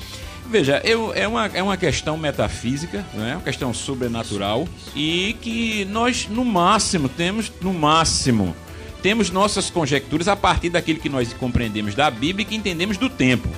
Veja, 0.51 0.83
eu, 0.85 1.15
é, 1.15 1.29
uma, 1.29 1.47
é 1.47 1.63
uma 1.63 1.77
questão 1.77 2.17
metafísica, 2.17 3.07
não 3.15 3.25
é 3.25 3.35
uma 3.35 3.43
questão 3.43 3.73
sobrenatural 3.73 4.67
e 4.97 5.37
que 5.41 5.85
nós, 5.85 6.27
no 6.29 6.45
máximo, 6.45 7.09
temos, 7.09 7.53
no 7.61 7.73
máximo, 7.73 8.55
temos 9.03 9.31
nossas 9.31 9.71
conjecturas 9.71 10.29
a 10.29 10.37
partir 10.37 10.71
daquilo 10.71 11.01
que 11.01 11.09
nós 11.09 11.33
compreendemos 11.33 11.95
da 11.95 12.11
Bíblia 12.11 12.43
e 12.43 12.47
que 12.47 12.57
entendemos 12.57 12.97
do 12.97 13.09
tempo. 13.09 13.49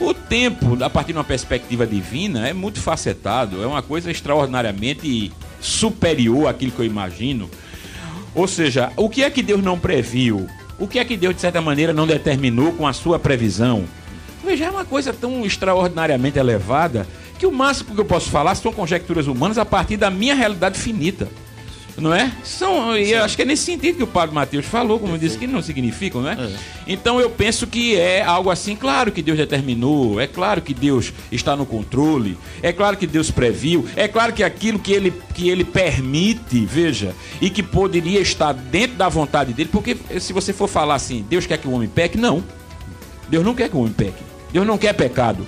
O 0.00 0.14
tempo, 0.14 0.82
a 0.82 0.88
partir 0.88 1.12
de 1.12 1.18
uma 1.18 1.24
perspectiva 1.24 1.86
divina, 1.86 2.48
é 2.48 2.52
muito 2.52 2.80
facetado, 2.80 3.62
é 3.62 3.66
uma 3.66 3.82
coisa 3.82 4.10
extraordinariamente 4.10 5.32
superior 5.60 6.46
àquilo 6.46 6.70
que 6.70 6.78
eu 6.78 6.84
imagino. 6.84 7.50
Ou 8.34 8.46
seja, 8.46 8.92
o 8.96 9.08
que 9.08 9.24
é 9.24 9.30
que 9.30 9.42
Deus 9.42 9.62
não 9.62 9.78
previu? 9.78 10.46
O 10.78 10.86
que 10.86 11.00
é 11.00 11.04
que 11.04 11.16
Deus, 11.16 11.34
de 11.34 11.40
certa 11.40 11.60
maneira, 11.60 11.92
não 11.92 12.06
determinou 12.06 12.72
com 12.72 12.86
a 12.86 12.92
sua 12.92 13.18
previsão? 13.18 13.84
Veja, 14.44 14.66
é 14.66 14.70
uma 14.70 14.84
coisa 14.84 15.12
tão 15.12 15.44
extraordinariamente 15.44 16.38
elevada 16.38 17.04
que 17.36 17.46
o 17.46 17.52
máximo 17.52 17.94
que 17.94 18.00
eu 18.00 18.04
posso 18.04 18.30
falar 18.30 18.54
são 18.54 18.72
conjecturas 18.72 19.26
humanas 19.26 19.58
a 19.58 19.64
partir 19.64 19.96
da 19.96 20.10
minha 20.10 20.34
realidade 20.34 20.78
finita. 20.78 21.28
Não 21.98 22.14
é? 22.14 22.32
São, 22.44 22.96
e 22.96 23.12
eu 23.12 23.24
acho 23.24 23.34
que 23.34 23.42
é 23.42 23.44
nesse 23.44 23.64
sentido 23.64 23.96
que 23.96 24.02
o 24.02 24.06
Padre 24.06 24.34
Mateus 24.34 24.64
falou, 24.66 24.98
como 24.98 25.14
eu 25.14 25.18
disse, 25.18 25.36
que 25.36 25.46
não 25.46 25.60
significam, 25.60 26.22
não 26.22 26.30
é? 26.30 26.34
é? 26.34 26.50
Então 26.86 27.20
eu 27.20 27.28
penso 27.28 27.66
que 27.66 27.96
é 27.96 28.22
algo 28.22 28.50
assim, 28.50 28.76
claro 28.76 29.10
que 29.10 29.20
Deus 29.20 29.36
determinou, 29.36 30.20
é 30.20 30.26
claro 30.26 30.62
que 30.62 30.72
Deus 30.72 31.12
está 31.32 31.56
no 31.56 31.66
controle, 31.66 32.38
é 32.62 32.72
claro 32.72 32.96
que 32.96 33.06
Deus 33.06 33.30
previu, 33.30 33.86
é 33.96 34.06
claro 34.06 34.32
que 34.32 34.42
aquilo 34.42 34.78
que 34.78 34.92
ele, 34.92 35.12
que 35.34 35.48
ele 35.48 35.64
permite, 35.64 36.64
veja, 36.64 37.14
e 37.40 37.50
que 37.50 37.62
poderia 37.62 38.20
estar 38.20 38.52
dentro 38.52 38.96
da 38.96 39.08
vontade 39.08 39.52
dele, 39.52 39.68
porque 39.72 39.96
se 40.20 40.32
você 40.32 40.52
for 40.52 40.68
falar 40.68 40.94
assim, 40.94 41.24
Deus 41.28 41.46
quer 41.46 41.58
que 41.58 41.66
o 41.66 41.72
homem 41.72 41.88
peque, 41.88 42.16
não. 42.16 42.42
Deus 43.28 43.44
não 43.44 43.54
quer 43.54 43.68
que 43.68 43.76
o 43.76 43.80
homem 43.80 43.92
peque. 43.92 44.22
Deus 44.52 44.66
não 44.66 44.78
quer 44.78 44.94
pecado. 44.94 45.46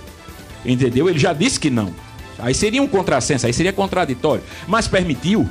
Entendeu? 0.64 1.08
Ele 1.08 1.18
já 1.18 1.32
disse 1.32 1.58
que 1.58 1.70
não. 1.70 1.94
Aí 2.38 2.54
seria 2.54 2.82
um 2.82 2.86
contrassenso, 2.86 3.46
aí 3.46 3.52
seria 3.52 3.72
contraditório. 3.72 4.42
Mas 4.66 4.88
permitiu, 4.88 5.48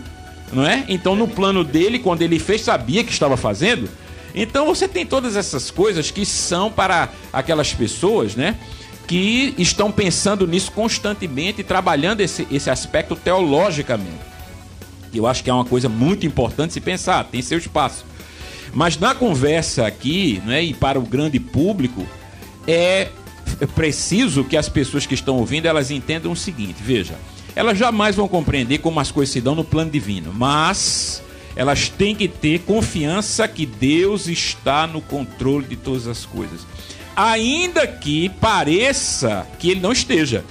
não 0.51 0.65
é? 0.65 0.85
Então, 0.87 1.15
no 1.15 1.27
plano 1.27 1.63
dele, 1.63 1.99
quando 1.99 2.21
ele 2.21 2.39
fez, 2.39 2.61
sabia 2.61 3.03
que 3.03 3.11
estava 3.11 3.37
fazendo. 3.37 3.89
Então, 4.33 4.65
você 4.65 4.87
tem 4.87 5.05
todas 5.05 5.35
essas 5.35 5.71
coisas 5.71 6.11
que 6.11 6.25
são 6.25 6.71
para 6.71 7.09
aquelas 7.31 7.73
pessoas, 7.73 8.35
né? 8.35 8.57
Que 9.07 9.53
estão 9.57 9.91
pensando 9.91 10.45
nisso 10.47 10.71
constantemente 10.71 11.61
e 11.61 11.63
trabalhando 11.63 12.21
esse, 12.21 12.47
esse 12.51 12.69
aspecto 12.69 13.15
teologicamente. 13.15 14.29
Eu 15.13 15.25
acho 15.25 15.43
que 15.43 15.49
é 15.49 15.53
uma 15.53 15.65
coisa 15.65 15.89
muito 15.89 16.25
importante 16.27 16.73
se 16.73 16.79
pensar, 16.79 17.23
tem 17.23 17.41
seu 17.41 17.57
espaço. 17.57 18.05
Mas 18.73 18.99
na 18.99 19.15
conversa 19.15 19.87
aqui, 19.87 20.41
né, 20.45 20.63
e 20.63 20.73
para 20.75 20.99
o 20.99 21.01
grande 21.01 21.39
público, 21.39 22.05
é 22.67 23.09
preciso 23.75 24.43
que 24.43 24.55
as 24.55 24.69
pessoas 24.69 25.05
que 25.05 25.15
estão 25.15 25.37
ouvindo 25.37 25.65
elas 25.65 25.89
entendam 25.89 26.31
o 26.31 26.35
seguinte: 26.35 26.77
veja, 26.79 27.15
elas 27.60 27.78
jamais 27.78 28.16
vão 28.16 28.26
compreender 28.26 28.78
como 28.78 29.01
as 29.01 29.12
coisas 29.12 29.34
se 29.34 29.41
dão 29.41 29.53
no 29.53 29.66
plano 29.66 29.91
divino, 29.91 30.32
mas 30.34 31.22
elas 31.57 31.89
têm 31.89 32.16
que 32.16 32.26
ter 32.26 32.60
confiança 32.60 33.45
que 33.49 33.66
Deus 33.66 34.30
está 34.30 34.88
no 34.88 35.01
controle 35.01 35.68
de 35.68 35.76
todas 35.76 36.07
as 36.07 36.26
coisas, 36.26 36.66
ainda 37.14 37.86
que 37.86 38.30
pareça 38.30 39.45
que 39.60 39.72
Ele 39.72 39.82
não 39.82 39.91
esteja. 39.91 40.45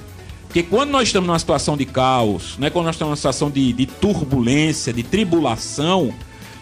Porque 0.49 0.63
quando 0.63 0.91
nós 0.91 1.09
estamos 1.09 1.27
numa 1.27 1.39
situação 1.39 1.79
de 1.79 1.87
caos, 1.87 2.59
né, 2.59 2.69
quando 2.69 2.85
nós 2.85 2.95
estamos 2.95 3.13
numa 3.13 3.17
situação 3.17 3.51
de, 3.51 3.73
de 3.73 3.87
turbulência, 3.87 4.93
de 4.93 5.03
tribulação, 5.03 6.13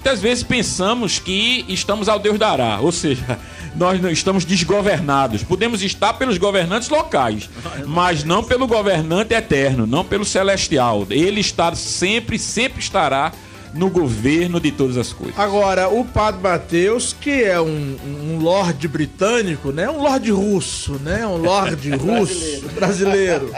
muitas 0.07 0.23
vezes 0.23 0.45
pensamos 0.45 1.19
que 1.19 1.65
estamos 1.67 2.09
ao 2.09 2.21
Deus 2.21 2.39
dará, 2.39 2.79
ou 2.81 2.93
seja, 2.93 3.37
nós 3.75 4.01
não 4.01 4.09
estamos 4.09 4.45
desgovernados. 4.45 5.43
Podemos 5.43 5.83
estar 5.83 6.15
pelos 6.15 6.39
governantes 6.39 6.89
locais, 6.89 7.51
mas 7.85 8.23
não 8.23 8.41
pelo 8.41 8.69
governante 8.69 9.35
eterno, 9.35 9.85
não 9.85 10.05
pelo 10.05 10.25
celestial. 10.25 11.05
Ele 11.11 11.41
está 11.41 11.75
sempre, 11.75 12.39
sempre 12.39 12.79
estará 12.79 13.33
no 13.75 13.91
governo 13.91 14.61
de 14.61 14.71
todas 14.71 14.97
as 14.97 15.13
coisas. 15.13 15.37
Agora, 15.37 15.89
o 15.89 16.05
Padre 16.05 16.41
Mateus, 16.41 17.13
que 17.13 17.43
é 17.43 17.61
um, 17.61 17.97
um 18.07 18.39
lorde 18.39 18.87
britânico, 18.87 19.73
né? 19.73 19.91
Um 19.91 20.03
lorde 20.03 20.31
russo, 20.31 21.01
né? 21.03 21.27
Um 21.27 21.39
lorde 21.39 21.91
russo 21.99 22.65
brasileiro. 22.77 23.53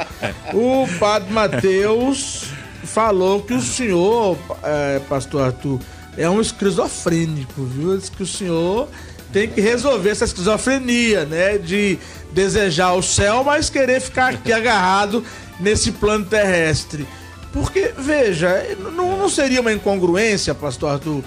O 0.54 0.88
Padre 0.98 1.30
Mateus 1.30 2.44
falou 2.84 3.42
que 3.42 3.52
o 3.52 3.60
senhor, 3.60 4.38
é, 4.62 4.98
pastor 5.10 5.42
Arthur, 5.42 5.78
é 6.18 6.28
um 6.28 6.40
esquizofrênico, 6.40 7.62
viu? 7.62 7.96
Diz 7.96 8.08
que 8.08 8.24
o 8.24 8.26
senhor 8.26 8.88
tem 9.32 9.48
que 9.48 9.60
resolver 9.60 10.10
essa 10.10 10.24
esquizofrenia, 10.24 11.24
né? 11.24 11.56
De 11.56 11.98
desejar 12.32 12.94
o 12.94 13.02
céu, 13.02 13.44
mas 13.44 13.70
querer 13.70 14.00
ficar 14.00 14.34
aqui 14.34 14.52
agarrado 14.52 15.24
nesse 15.60 15.92
plano 15.92 16.26
terrestre. 16.26 17.06
Porque, 17.52 17.92
veja, 17.96 18.76
não, 18.94 19.16
não 19.16 19.28
seria 19.28 19.60
uma 19.60 19.72
incongruência, 19.72 20.54
pastor 20.54 20.92
Arthur? 20.92 21.22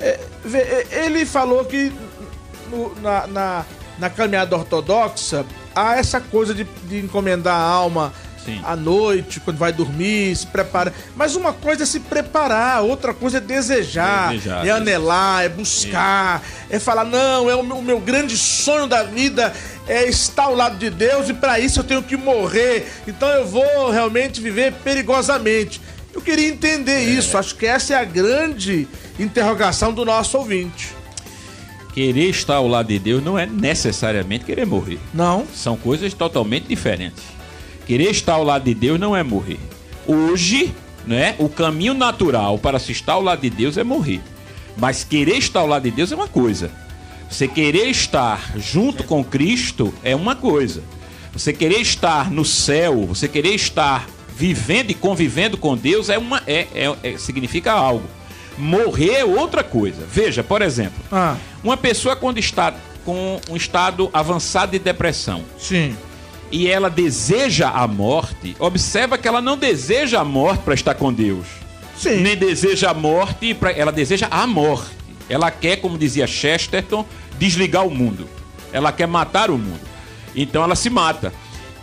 É, 0.00 0.18
é, 0.54 1.04
ele 1.04 1.24
falou 1.24 1.64
que 1.64 1.92
no, 2.70 2.94
na, 3.00 3.26
na, 3.26 3.64
na, 3.98 4.10
caminhada 4.10 4.56
ortodoxa 4.56 5.46
há 5.74 5.96
essa 5.96 6.20
coisa 6.20 6.52
de, 6.52 6.64
de 6.88 6.98
encomendar 6.98 7.54
a 7.54 7.62
alma 7.62 8.12
Sim. 8.44 8.60
à 8.64 8.74
noite, 8.74 9.40
quando 9.40 9.56
vai 9.56 9.72
dormir, 9.72 10.34
se 10.34 10.46
prepara. 10.46 10.92
Mas 11.14 11.36
uma 11.36 11.52
coisa 11.52 11.84
é 11.84 11.86
se 11.86 12.00
preparar, 12.00 12.82
outra 12.82 13.14
coisa 13.14 13.38
é 13.38 13.40
desejar, 13.40 14.32
desejar 14.32 14.66
é 14.66 14.70
anelar, 14.70 15.44
é 15.44 15.48
buscar, 15.48 16.42
isso. 16.42 16.74
é 16.74 16.78
falar, 16.78 17.04
não, 17.04 17.48
é 17.48 17.54
o 17.54 17.62
meu, 17.62 17.78
o 17.78 17.82
meu, 17.82 18.00
grande 18.00 18.36
sonho 18.36 18.86
da 18.86 19.02
vida 19.02 19.52
é 19.86 20.08
estar 20.08 20.44
ao 20.44 20.54
lado 20.54 20.76
de 20.76 20.90
Deus 20.90 21.28
e 21.28 21.34
para 21.34 21.60
isso 21.60 21.80
eu 21.80 21.84
tenho 21.84 22.02
que 22.02 22.16
morrer. 22.16 22.86
Então 23.06 23.28
eu 23.28 23.46
vou 23.46 23.90
realmente 23.90 24.40
viver 24.40 24.72
perigosamente. 24.84 25.80
Eu 26.12 26.20
queria 26.20 26.48
entender 26.48 26.92
é. 26.92 27.04
isso, 27.04 27.38
acho 27.38 27.54
que 27.56 27.66
essa 27.66 27.94
é 27.94 27.96
a 27.96 28.04
grande 28.04 28.86
interrogação 29.18 29.92
do 29.92 30.04
nosso 30.04 30.36
ouvinte. 30.36 30.94
Querer 31.94 32.30
estar 32.30 32.56
ao 32.56 32.66
lado 32.66 32.88
de 32.88 32.98
Deus 32.98 33.22
não 33.22 33.38
é 33.38 33.46
necessariamente 33.46 34.44
querer 34.44 34.66
morrer. 34.66 34.98
Não. 35.12 35.46
São 35.54 35.76
coisas 35.76 36.12
totalmente 36.14 36.66
diferentes. 36.66 37.22
Querer 37.92 38.10
estar 38.10 38.32
ao 38.32 38.42
lado 38.42 38.64
de 38.64 38.72
Deus 38.72 38.98
não 38.98 39.14
é 39.14 39.22
morrer. 39.22 39.60
Hoje, 40.06 40.74
né, 41.06 41.36
o 41.38 41.46
caminho 41.46 41.92
natural 41.92 42.58
para 42.58 42.78
se 42.78 42.90
estar 42.90 43.12
ao 43.12 43.22
lado 43.22 43.42
de 43.42 43.50
Deus 43.50 43.76
é 43.76 43.84
morrer. 43.84 44.22
Mas 44.78 45.04
querer 45.04 45.36
estar 45.36 45.60
ao 45.60 45.66
lado 45.66 45.82
de 45.82 45.90
Deus 45.90 46.10
é 46.10 46.14
uma 46.14 46.26
coisa. 46.26 46.70
Você 47.28 47.46
querer 47.46 47.90
estar 47.90 48.54
junto 48.56 49.04
com 49.04 49.22
Cristo 49.22 49.92
é 50.02 50.16
uma 50.16 50.34
coisa. 50.34 50.82
Você 51.34 51.52
querer 51.52 51.82
estar 51.82 52.30
no 52.30 52.46
céu, 52.46 53.04
você 53.04 53.28
querer 53.28 53.54
estar 53.54 54.08
vivendo 54.34 54.90
e 54.90 54.94
convivendo 54.94 55.58
com 55.58 55.76
Deus 55.76 56.08
é 56.08 56.16
uma 56.16 56.42
é, 56.46 56.68
é, 56.74 56.96
é 57.02 57.18
significa 57.18 57.72
algo. 57.72 58.08
Morrer 58.56 59.16
é 59.16 59.24
outra 59.26 59.62
coisa. 59.62 60.02
Veja, 60.10 60.42
por 60.42 60.62
exemplo, 60.62 61.04
ah. 61.12 61.36
uma 61.62 61.76
pessoa 61.76 62.16
quando 62.16 62.38
está 62.38 62.74
com 63.04 63.38
um 63.50 63.56
estado 63.56 64.08
avançado 64.14 64.72
de 64.72 64.78
depressão. 64.78 65.44
Sim 65.58 65.94
e 66.52 66.68
ela 66.68 66.90
deseja 66.90 67.70
a 67.70 67.88
morte, 67.88 68.54
observa 68.58 69.16
que 69.16 69.26
ela 69.26 69.40
não 69.40 69.56
deseja 69.56 70.20
a 70.20 70.24
morte 70.24 70.62
para 70.62 70.74
estar 70.74 70.94
com 70.94 71.12
Deus. 71.12 71.46
Sim. 71.96 72.20
Nem 72.20 72.36
deseja 72.36 72.90
a 72.90 72.94
morte, 72.94 73.54
pra... 73.54 73.72
ela 73.72 73.90
deseja 73.90 74.28
a 74.30 74.46
morte. 74.46 74.90
Ela 75.28 75.50
quer, 75.50 75.76
como 75.76 75.96
dizia 75.96 76.26
Chesterton, 76.26 77.06
desligar 77.38 77.86
o 77.86 77.90
mundo. 77.90 78.28
Ela 78.72 78.92
quer 78.92 79.06
matar 79.06 79.50
o 79.50 79.56
mundo. 79.56 79.80
Então 80.36 80.62
ela 80.62 80.76
se 80.76 80.90
mata. 80.90 81.32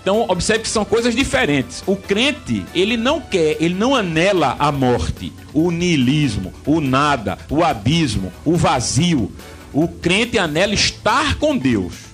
Então, 0.02 0.26
observe 0.30 0.64
que 0.64 0.70
são 0.70 0.86
coisas 0.86 1.16
diferentes. 1.16 1.84
O 1.86 1.96
crente, 1.96 2.66
ele 2.74 2.96
não 2.96 3.20
quer, 3.20 3.58
ele 3.60 3.74
não 3.74 3.96
anela 3.96 4.56
a 4.58 4.72
morte, 4.72 5.32
o 5.54 5.72
niilismo, 5.72 6.54
o 6.66 6.80
nada, 6.80 7.38
o 7.50 7.64
abismo, 7.64 8.32
o 8.46 8.56
vazio. 8.56 9.32
O 9.74 9.88
crente 9.88 10.38
anela 10.38 10.74
estar 10.74 11.36
com 11.36 11.56
Deus. 11.58 12.09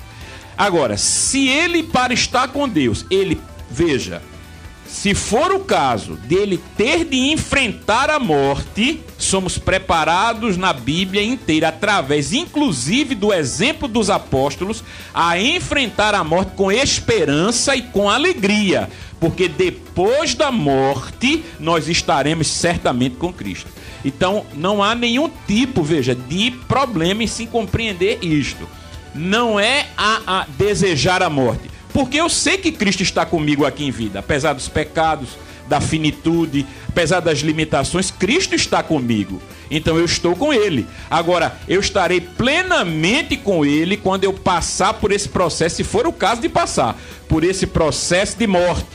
Agora, 0.58 0.98
se 0.98 1.48
ele, 1.48 1.84
para 1.84 2.14
estar 2.14 2.48
com 2.50 2.68
Deus, 2.68 3.06
ele, 3.10 3.42
veja, 3.70 4.22
se 4.96 5.14
for 5.14 5.52
o 5.52 5.60
caso 5.60 6.14
dele 6.16 6.60
ter 6.78 7.04
de 7.04 7.18
enfrentar 7.18 8.10
a 8.10 8.18
morte, 8.18 9.02
somos 9.18 9.58
preparados 9.58 10.56
na 10.56 10.72
Bíblia 10.72 11.22
inteira, 11.22 11.68
através 11.68 12.32
inclusive 12.32 13.14
do 13.14 13.34
exemplo 13.34 13.90
dos 13.90 14.10
apóstolos, 14.10 14.84
a 15.14 15.38
enfrentar 15.38 16.16
a 16.16 16.24
morte 16.24 16.54
com 16.56 16.72
esperança 16.72 17.76
e 17.76 17.82
com 17.82 18.10
alegria, 18.10 18.90
porque 19.20 19.50
depois 19.50 20.34
da 20.34 20.50
morte 20.50 21.44
nós 21.60 21.90
estaremos 21.90 22.48
certamente 22.48 23.18
com 23.18 23.34
Cristo. 23.34 23.68
Então, 24.06 24.46
não 24.54 24.82
há 24.82 24.96
nenhum 24.96 25.30
tipo, 25.46 25.84
veja, 25.84 26.16
de 26.16 26.52
problema 26.70 27.24
em 27.24 27.28
se 27.28 27.48
compreender 27.48 28.20
isto. 28.24 28.66
Não 29.16 29.60
é 29.60 29.88
a, 29.98 30.42
a 30.42 30.46
desejar 30.58 31.24
a 31.24 31.30
morte. 31.30 31.72
Porque 31.94 32.18
eu 32.18 32.30
sei 32.30 32.58
que 32.58 32.74
Cristo 32.74 33.02
está 33.02 33.26
comigo 33.26 33.66
aqui 33.66 33.86
em 33.86 33.92
vida, 33.92 34.20
apesar 34.20 34.52
dos 34.52 34.68
pecados, 34.68 35.30
da 35.68 35.82
finitude, 35.82 36.66
apesar 36.88 37.20
das 37.20 37.40
limitações, 37.40 38.12
Cristo 38.12 38.54
está 38.54 38.84
comigo. 38.84 39.42
Então 39.72 39.98
eu 39.98 40.06
estou 40.06 40.36
com 40.36 40.54
Ele. 40.54 40.86
Agora, 41.10 41.58
eu 41.68 41.80
estarei 41.80 42.22
plenamente 42.22 43.36
com 43.38 43.66
Ele 43.66 43.98
quando 43.98 44.26
eu 44.26 44.34
passar 44.34 44.94
por 44.96 45.12
esse 45.12 45.30
processo, 45.30 45.78
se 45.78 45.84
for 45.84 46.06
o 46.06 46.14
caso 46.14 46.42
de 46.42 46.50
passar, 46.50 47.00
por 47.28 47.44
esse 47.44 47.66
processo 47.66 48.38
de 48.38 48.46
morte. 48.46 48.86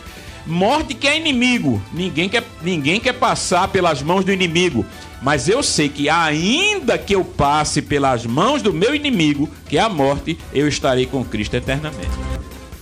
Morte 0.51 0.95
que 0.95 1.07
é 1.07 1.17
inimigo. 1.17 1.81
Ninguém 1.93 2.29
quer, 2.29 2.43
ninguém 2.61 2.99
quer 2.99 3.13
passar 3.13 3.69
pelas 3.69 4.03
mãos 4.03 4.25
do 4.25 4.33
inimigo. 4.33 4.85
Mas 5.23 5.49
eu 5.49 5.63
sei 5.63 5.89
que 5.89 6.09
ainda 6.09 6.99
que 6.99 7.15
eu 7.15 7.25
passe 7.25 7.81
pelas 7.81 8.27
mãos 8.27 8.61
do 8.61 8.73
meu 8.73 8.93
inimigo, 8.93 9.49
que 9.69 9.79
é 9.79 9.81
a 9.81 9.89
morte, 9.89 10.37
eu 10.53 10.67
estarei 10.67 11.07
com 11.07 11.25
Cristo 11.25 11.55
eternamente. 11.55 12.11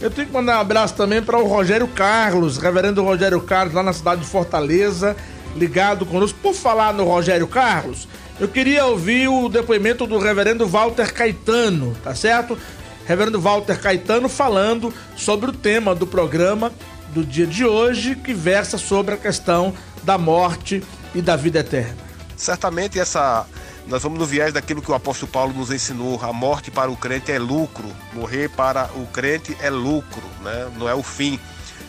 Eu 0.01 0.11
tenho 0.11 0.29
que 0.29 0.33
mandar 0.33 0.57
um 0.57 0.61
abraço 0.61 0.95
também 0.95 1.21
para 1.21 1.39
o 1.39 1.47
Rogério 1.47 1.87
Carlos, 1.89 2.57
reverendo 2.57 3.05
Rogério 3.05 3.41
Carlos, 3.43 3.75
lá 3.75 3.83
na 3.83 3.93
cidade 3.93 4.23
de 4.23 4.27
Fortaleza, 4.27 5.15
ligado 5.55 6.07
conosco. 6.07 6.39
Por 6.41 6.55
falar 6.55 6.95
no 6.95 7.05
Rogério 7.05 7.47
Carlos, 7.47 8.09
eu 8.41 8.49
queria 8.49 8.87
ouvir 8.87 9.29
o 9.29 9.47
depoimento 9.51 10.07
do 10.07 10.19
reverendo 10.19 10.67
Walter 10.67 11.13
Caetano, 11.13 11.95
tá 12.03 12.15
certo? 12.15 12.57
Reverendo 13.05 13.39
Walter 13.39 13.79
Caetano 13.79 14.27
falando 14.27 14.95
sobre 15.17 15.51
o 15.51 15.53
tema 15.53 15.95
do 15.95 16.07
programa 16.07 16.73
do 17.19 17.25
dia 17.25 17.47
de 17.47 17.65
hoje, 17.65 18.15
que 18.15 18.33
versa 18.33 18.79
sobre 18.79 19.15
a 19.15 19.17
questão 19.17 19.75
da 20.05 20.17
morte 20.17 20.85
e 21.13 21.21
da 21.21 21.35
vida 21.35 21.59
eterna. 21.59 21.97
Certamente 22.37 22.99
essa 22.99 23.45
nós 23.89 24.03
vamos 24.03 24.19
no 24.19 24.27
viés 24.27 24.53
daquilo 24.53 24.83
que 24.83 24.91
o 24.91 24.95
apóstolo 24.95 25.33
Paulo 25.33 25.53
nos 25.55 25.73
ensinou. 25.73 26.23
A 26.23 26.33
morte 26.33 26.71
para 26.71 26.91
o 26.91 26.97
crente 26.97 27.33
é 27.33 27.39
lucro, 27.39 27.89
morrer 28.13 28.51
para 28.51 28.85
o 28.95 29.07
crente 29.07 29.57
é 29.61 29.71
lucro, 29.71 30.23
né? 30.43 30.71
não 30.77 30.89
é 30.89 30.95
o 30.95 31.03
fim. 31.03 31.41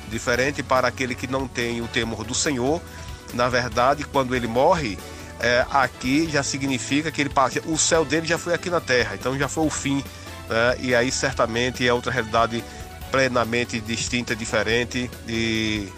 Diferente 0.09 0.63
para 0.63 0.87
aquele 0.87 1.13
que 1.13 1.27
não 1.27 1.47
tem 1.47 1.81
o 1.81 1.87
temor 1.87 2.23
do 2.23 2.33
Senhor, 2.33 2.81
na 3.33 3.47
verdade, 3.49 4.03
quando 4.05 4.35
ele 4.35 4.47
morre, 4.47 4.97
é, 5.39 5.63
aqui 5.69 6.27
já 6.27 6.41
significa 6.41 7.11
que 7.11 7.21
ele 7.21 7.31
o 7.67 7.77
céu 7.77 8.03
dele 8.03 8.25
já 8.25 8.39
foi 8.39 8.55
aqui 8.55 8.71
na 8.71 8.81
terra, 8.81 9.13
então 9.13 9.37
já 9.37 9.47
foi 9.47 9.67
o 9.67 9.69
fim. 9.69 10.03
Né? 10.49 10.77
E 10.79 10.95
aí 10.95 11.11
certamente 11.11 11.87
é 11.87 11.93
outra 11.93 12.11
realidade 12.11 12.63
plenamente 13.11 13.79
distinta, 13.79 14.35
diferente 14.35 15.09
e 15.27 15.89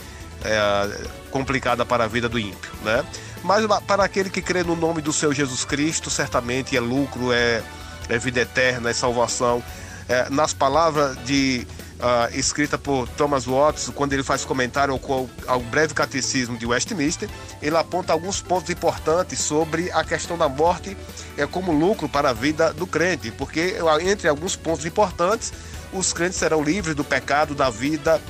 é, 0.44 1.08
complicada 1.30 1.86
para 1.86 2.06
a 2.06 2.08
vida 2.08 2.28
do 2.28 2.40
ímpio, 2.40 2.72
né? 2.84 3.04
Mas 3.44 3.66
para 3.88 4.04
aquele 4.04 4.30
que 4.30 4.42
crê 4.42 4.64
no 4.64 4.76
nome 4.76 5.02
do 5.02 5.12
seu 5.12 5.34
Jesus 5.34 5.66
Cristo, 5.66 6.10
certamente 6.10 6.78
é 6.78 6.80
lucro, 6.80 7.32
é, 7.32 7.64
é 8.08 8.18
vida 8.18 8.42
eterna, 8.42 8.90
é 8.90 8.94
salvação. 8.94 9.64
É, 10.08 10.30
nas 10.30 10.54
palavras 10.54 11.18
de 11.24 11.66
uh, 12.02 12.38
escrita 12.38 12.78
por 12.78 13.08
Thomas 13.10 13.46
Watts, 13.46 13.90
quando 13.94 14.14
ele 14.14 14.24
faz 14.24 14.44
comentário 14.44 14.94
ao, 14.94 15.30
ao, 15.48 15.60
breve 15.62 15.94
catecismo 15.94 16.58
de 16.58 16.66
Westminster, 16.66 17.30
ele 17.62 17.78
aponta 17.78 18.12
alguns 18.12 18.42
pontos 18.42 18.70
importantes 18.70 19.40
sobre 19.40 19.92
a 19.92 20.04
questão 20.04 20.38
da 20.38 20.50
morte 20.50 20.98
é, 21.38 21.46
como 21.46 21.72
lucro 21.72 22.10
para 22.10 22.32
a 22.32 22.34
vida 22.34 22.74
do 22.74 22.86
crente, 22.86 23.32
porque 23.32 23.76
entre 24.02 24.28
alguns 24.28 24.56
pontos 24.56 24.86
importantes, 24.86 25.54
os 25.94 26.14
crentes 26.14 26.38
serão 26.38 26.64
livres 26.64 26.96
do 26.96 27.04
pecado, 27.04 27.54
da 27.54 27.70
vida, 27.70 28.22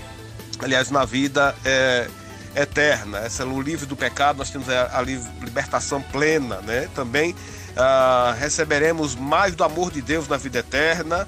aliás, 0.59 0.89
na 0.89 1.05
vida 1.05 1.55
é, 1.63 2.07
eterna. 2.55 3.19
Essa 3.19 3.43
é 3.43 3.45
o 3.45 3.61
livre 3.61 3.85
do 3.85 3.95
pecado, 3.95 4.37
nós 4.37 4.49
temos 4.49 4.69
a, 4.69 4.97
a 4.97 5.01
libertação 5.01 6.01
plena, 6.01 6.61
né? 6.61 6.89
Também 6.95 7.35
ah, 7.75 8.35
receberemos 8.37 9.15
mais 9.15 9.55
do 9.55 9.63
amor 9.63 9.91
de 9.91 10.01
Deus 10.01 10.27
na 10.27 10.37
vida 10.37 10.59
eterna. 10.59 11.27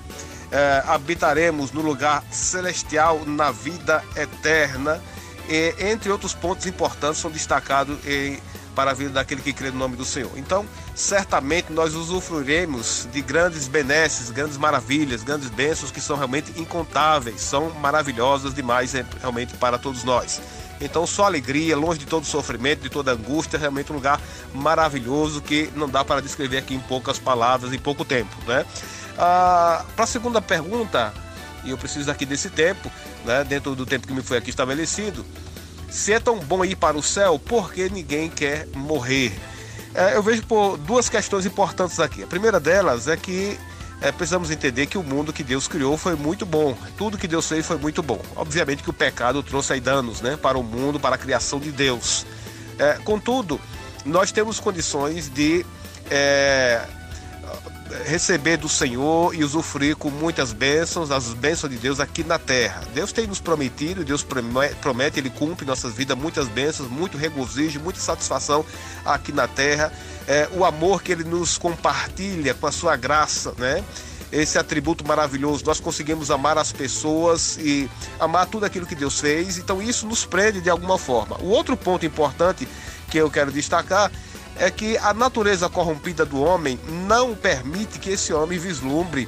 Eh, 0.55 0.83
habitaremos 0.85 1.71
no 1.71 1.81
lugar 1.81 2.23
celestial 2.29 3.25
na 3.25 3.49
vida 3.49 4.03
eterna. 4.15 5.01
E, 5.49 5.73
entre 5.79 6.11
outros 6.11 6.35
pontos 6.35 6.67
importantes, 6.67 7.19
são 7.19 7.31
destacados 7.31 7.97
em, 8.05 8.39
para 8.75 8.91
a 8.91 8.93
vida 8.93 9.11
daquele 9.11 9.41
que 9.41 9.53
crê 9.53 9.71
no 9.71 9.77
nome 9.77 9.95
do 9.95 10.05
Senhor. 10.05 10.31
Então, 10.35 10.65
certamente 10.95 11.71
nós 11.71 11.93
usufruiremos 11.95 13.07
de 13.11 13.21
grandes 13.21 13.67
benesses, 13.67 14.29
grandes 14.29 14.57
maravilhas, 14.57 15.23
grandes 15.23 15.49
bênçãos 15.49 15.91
que 15.91 16.01
são 16.01 16.15
realmente 16.15 16.59
incontáveis, 16.59 17.41
são 17.41 17.69
maravilhosas 17.71 18.53
demais 18.53 18.93
realmente 19.19 19.53
para 19.55 19.77
todos 19.77 20.03
nós. 20.03 20.41
Então, 20.81 21.07
só 21.07 21.25
alegria, 21.25 21.77
longe 21.77 21.99
de 21.99 22.05
todo 22.05 22.25
sofrimento, 22.25 22.81
de 22.81 22.89
toda 22.89 23.13
angústia, 23.13 23.57
realmente 23.57 23.91
um 23.91 23.95
lugar 23.95 24.19
maravilhoso 24.53 25.41
que 25.41 25.71
não 25.75 25.87
dá 25.87 26.03
para 26.03 26.21
descrever 26.21 26.57
aqui 26.57 26.73
em 26.73 26.79
poucas 26.79 27.17
palavras, 27.17 27.71
em 27.71 27.79
pouco 27.79 28.03
tempo, 28.03 28.35
né? 28.45 28.65
Ah, 29.17 29.85
para 29.95 30.03
a 30.03 30.07
segunda 30.07 30.41
pergunta, 30.41 31.13
e 31.63 31.69
eu 31.69 31.77
preciso 31.77 32.09
aqui 32.11 32.25
desse 32.25 32.49
tempo, 32.49 32.91
né, 33.23 33.43
dentro 33.43 33.75
do 33.75 33.85
tempo 33.85 34.07
que 34.07 34.13
me 34.13 34.21
foi 34.21 34.37
aqui 34.37 34.49
estabelecido, 34.49 35.25
se 35.93 36.11
é 36.11 36.19
tão 36.19 36.39
bom 36.39 36.65
ir 36.65 36.75
para 36.75 36.97
o 36.97 37.03
céu, 37.03 37.37
por 37.37 37.71
que 37.71 37.87
ninguém 37.87 38.27
quer 38.27 38.67
morrer? 38.73 39.31
É, 39.93 40.15
eu 40.15 40.23
vejo 40.23 40.41
por 40.47 40.75
duas 40.75 41.07
questões 41.07 41.45
importantes 41.45 41.99
aqui. 41.99 42.23
A 42.23 42.27
primeira 42.27 42.59
delas 42.59 43.07
é 43.07 43.15
que 43.15 43.59
é, 44.01 44.11
precisamos 44.11 44.49
entender 44.49 44.87
que 44.87 44.97
o 44.97 45.03
mundo 45.03 45.31
que 45.31 45.43
Deus 45.43 45.67
criou 45.67 45.95
foi 45.95 46.15
muito 46.15 46.47
bom. 46.47 46.75
Tudo 46.97 47.15
que 47.15 47.27
Deus 47.27 47.47
fez 47.47 47.63
foi 47.63 47.77
muito 47.77 48.01
bom. 48.01 48.19
Obviamente 48.35 48.81
que 48.81 48.89
o 48.89 48.93
pecado 48.93 49.43
trouxe 49.43 49.73
aí 49.73 49.79
danos 49.79 50.19
né, 50.19 50.35
para 50.35 50.57
o 50.57 50.63
mundo, 50.63 50.99
para 50.99 51.13
a 51.13 51.17
criação 51.17 51.59
de 51.59 51.71
Deus. 51.71 52.25
É, 52.79 52.93
contudo, 53.05 53.61
nós 54.03 54.31
temos 54.31 54.59
condições 54.59 55.29
de 55.29 55.63
é, 56.09 56.81
receber 58.05 58.57
do 58.57 58.69
Senhor 58.69 59.35
e 59.35 59.43
usufruir 59.43 59.95
com 59.95 60.09
muitas 60.09 60.51
bênçãos, 60.53 61.11
as 61.11 61.33
bênçãos 61.33 61.71
de 61.71 61.77
Deus 61.77 61.99
aqui 61.99 62.23
na 62.23 62.39
terra. 62.39 62.83
Deus 62.93 63.11
tem 63.11 63.27
nos 63.27 63.39
prometido, 63.39 64.03
Deus 64.03 64.23
promete, 64.23 65.19
Ele 65.19 65.29
cumpre 65.29 65.65
nossas 65.65 65.93
vidas 65.93 66.17
muitas 66.17 66.47
bênçãos, 66.47 66.89
muito 66.89 67.17
regozijo, 67.17 67.79
muita 67.79 67.99
satisfação 67.99 68.65
aqui 69.05 69.31
na 69.31 69.47
terra. 69.47 69.91
É, 70.27 70.47
o 70.53 70.63
amor 70.65 71.03
que 71.03 71.11
Ele 71.11 71.23
nos 71.23 71.57
compartilha 71.57 72.53
com 72.53 72.67
a 72.67 72.71
sua 72.71 72.95
graça, 72.95 73.53
né? 73.57 73.83
Esse 74.31 74.57
atributo 74.57 75.05
maravilhoso, 75.07 75.63
nós 75.63 75.79
conseguimos 75.79 76.31
amar 76.31 76.57
as 76.57 76.71
pessoas 76.71 77.57
e 77.57 77.87
amar 78.19 78.47
tudo 78.47 78.65
aquilo 78.65 78.87
que 78.87 78.95
Deus 78.95 79.19
fez, 79.19 79.59
então 79.59 79.79
isso 79.79 80.07
nos 80.07 80.25
prende 80.25 80.59
de 80.59 80.71
alguma 80.71 80.97
forma. 80.97 81.37
O 81.39 81.49
outro 81.49 81.77
ponto 81.77 82.03
importante 82.03 82.67
que 83.11 83.19
eu 83.19 83.29
quero 83.29 83.51
destacar 83.51 84.11
é 84.57 84.69
que 84.69 84.97
a 84.97 85.13
natureza 85.13 85.69
corrompida 85.69 86.25
do 86.25 86.41
homem 86.41 86.79
não 87.07 87.35
permite 87.35 87.99
que 87.99 88.11
esse 88.11 88.33
homem 88.33 88.59
vislumbre 88.59 89.27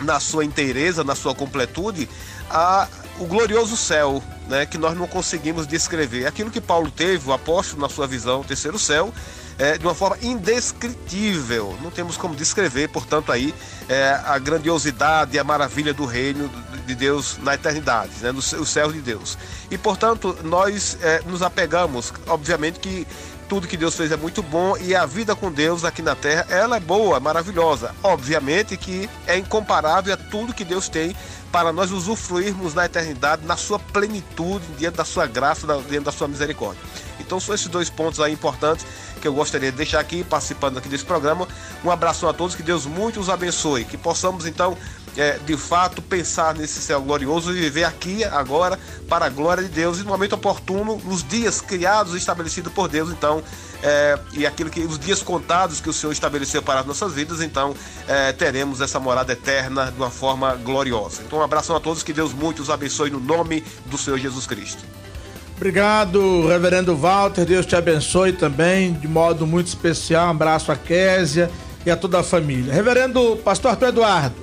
na 0.00 0.20
sua 0.20 0.44
inteireza, 0.44 1.04
na 1.04 1.14
sua 1.14 1.34
completude, 1.34 2.08
a, 2.50 2.88
o 3.18 3.26
glorioso 3.26 3.76
céu, 3.76 4.22
né, 4.48 4.66
que 4.66 4.78
nós 4.78 4.96
não 4.96 5.06
conseguimos 5.06 5.66
descrever. 5.66 6.26
Aquilo 6.26 6.50
que 6.50 6.60
Paulo 6.60 6.90
teve, 6.90 7.28
o 7.28 7.32
apóstolo, 7.32 7.82
na 7.82 7.88
sua 7.88 8.06
visão, 8.06 8.40
o 8.40 8.44
terceiro 8.44 8.78
céu, 8.78 9.12
é, 9.58 9.78
de 9.78 9.86
uma 9.86 9.94
forma 9.94 10.18
indescritível. 10.20 11.76
Não 11.82 11.90
temos 11.90 12.16
como 12.16 12.34
descrever, 12.34 12.88
portanto, 12.88 13.32
aí 13.32 13.54
é, 13.88 14.20
a 14.24 14.38
grandiosidade 14.38 15.36
e 15.36 15.38
a 15.38 15.44
maravilha 15.44 15.94
do 15.94 16.04
reino 16.04 16.50
de 16.86 16.94
Deus 16.94 17.38
na 17.42 17.54
eternidade, 17.54 18.12
né, 18.20 18.32
no 18.32 18.42
céu 18.42 18.92
de 18.92 19.00
Deus. 19.00 19.38
E, 19.70 19.78
portanto, 19.78 20.36
nós 20.44 20.98
é, 21.00 21.22
nos 21.26 21.42
apegamos, 21.42 22.12
obviamente 22.26 22.78
que 22.78 23.06
tudo 23.48 23.68
que 23.68 23.76
Deus 23.76 23.96
fez 23.96 24.10
é 24.12 24.16
muito 24.16 24.42
bom 24.42 24.76
e 24.76 24.94
a 24.94 25.06
vida 25.06 25.34
com 25.34 25.50
Deus 25.50 25.84
aqui 25.84 26.02
na 26.02 26.14
terra, 26.14 26.46
ela 26.48 26.76
é 26.76 26.80
boa, 26.80 27.20
maravilhosa. 27.20 27.94
Obviamente 28.02 28.76
que 28.76 29.08
é 29.26 29.36
incomparável 29.36 30.12
a 30.12 30.16
tudo 30.16 30.54
que 30.54 30.64
Deus 30.64 30.88
tem 30.88 31.14
para 31.52 31.72
nós 31.72 31.90
usufruirmos 31.90 32.74
na 32.74 32.86
eternidade, 32.86 33.46
na 33.46 33.56
sua 33.56 33.78
plenitude, 33.78 34.64
diante 34.78 34.96
da 34.96 35.04
sua 35.04 35.26
graça, 35.26 35.66
diante 35.88 36.04
da 36.04 36.12
sua 36.12 36.28
misericórdia. 36.28 36.80
Então 37.18 37.40
são 37.40 37.54
esses 37.54 37.68
dois 37.68 37.88
pontos 37.88 38.20
aí 38.20 38.32
importantes 38.32 38.86
que 39.20 39.26
eu 39.26 39.32
gostaria 39.32 39.70
de 39.70 39.76
deixar 39.76 40.00
aqui, 40.00 40.22
participando 40.22 40.78
aqui 40.78 40.88
desse 40.88 41.04
programa. 41.04 41.48
Um 41.84 41.90
abraço 41.90 42.28
a 42.28 42.32
todos, 42.32 42.54
que 42.54 42.62
Deus 42.62 42.86
muito 42.86 43.18
os 43.18 43.28
abençoe, 43.28 43.84
que 43.84 43.96
possamos 43.96 44.46
então 44.46 44.76
é, 45.16 45.38
de 45.38 45.56
fato 45.56 46.02
pensar 46.02 46.54
nesse 46.54 46.80
céu 46.80 47.00
glorioso 47.00 47.50
e 47.50 47.54
viver 47.54 47.84
aqui 47.84 48.22
agora 48.24 48.78
para 49.08 49.26
a 49.26 49.28
glória 49.28 49.62
de 49.62 49.70
Deus 49.70 49.98
e 49.98 50.02
no 50.02 50.10
momento 50.10 50.34
oportuno, 50.34 51.00
nos 51.04 51.26
dias 51.26 51.60
criados 51.60 52.14
e 52.14 52.18
estabelecidos 52.18 52.72
por 52.72 52.88
Deus, 52.88 53.10
então, 53.10 53.42
é, 53.82 54.18
e 54.32 54.46
aquilo 54.46 54.70
que 54.70 54.80
os 54.80 54.98
dias 54.98 55.22
contados 55.22 55.80
que 55.80 55.88
o 55.88 55.92
Senhor 55.92 56.12
estabeleceu 56.12 56.62
para 56.62 56.80
as 56.80 56.86
nossas 56.86 57.12
vidas, 57.12 57.40
então 57.40 57.74
é, 58.08 58.32
teremos 58.32 58.80
essa 58.80 58.98
morada 58.98 59.32
eterna 59.32 59.90
de 59.90 59.96
uma 59.96 60.10
forma 60.10 60.54
gloriosa. 60.54 61.22
Então, 61.26 61.38
um 61.38 61.42
abraço 61.42 61.74
a 61.74 61.80
todos, 61.80 62.02
que 62.02 62.12
Deus 62.12 62.32
muito 62.32 62.62
os 62.62 62.70
abençoe 62.70 63.10
no 63.10 63.20
nome 63.20 63.64
do 63.86 63.98
Senhor 63.98 64.18
Jesus 64.18 64.46
Cristo. 64.46 64.84
Obrigado, 65.56 66.46
Reverendo 66.46 66.94
Walter. 66.94 67.46
Deus 67.46 67.64
te 67.64 67.74
abençoe 67.74 68.32
também, 68.32 68.92
de 68.92 69.08
modo 69.08 69.46
muito 69.46 69.68
especial. 69.68 70.26
Um 70.28 70.30
abraço 70.30 70.70
a 70.70 70.76
Késia 70.76 71.50
e 71.84 71.90
a 71.90 71.96
toda 71.96 72.20
a 72.20 72.22
família. 72.22 72.72
Reverendo 72.74 73.38
Pastor 73.42 73.70
Arthur 73.70 73.88
Eduardo, 73.88 74.36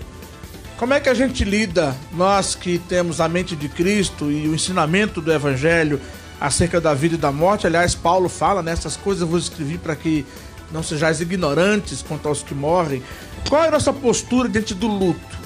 como 0.78 0.94
é 0.94 1.00
que 1.00 1.10
a 1.10 1.14
gente 1.14 1.44
lida, 1.44 1.96
nós 2.14 2.56
que 2.56 2.80
temos 2.80 3.22
a 3.22 3.30
mente 3.30 3.56
de 3.56 3.70
Cristo 3.70 4.32
e 4.32 4.48
o 4.48 4.56
ensinamento 4.56 5.22
do 5.22 5.32
Evangelho, 5.32 6.02
acerca 6.40 6.80
da 6.80 6.94
vida 6.94 7.16
e 7.16 7.18
da 7.18 7.32
morte. 7.32 7.68
Aliás, 7.68 7.96
Paulo 7.96 8.30
fala 8.30 8.62
nessas 8.62 8.96
coisas 8.98 9.22
eu 9.22 9.28
vos 9.28 9.44
escrevi 9.44 9.78
para 9.78 9.96
que 9.96 10.26
não 10.72 10.82
sejais 10.82 11.22
ignorantes 11.22 12.02
quanto 12.02 12.28
aos 12.28 12.42
que 12.42 12.54
morrem. 12.54 13.02
Qual 13.48 13.64
é 13.64 13.68
a 13.68 13.72
nossa 13.72 13.94
postura 13.94 14.50
diante 14.50 14.74
do 14.74 14.88
luto? 14.88 15.44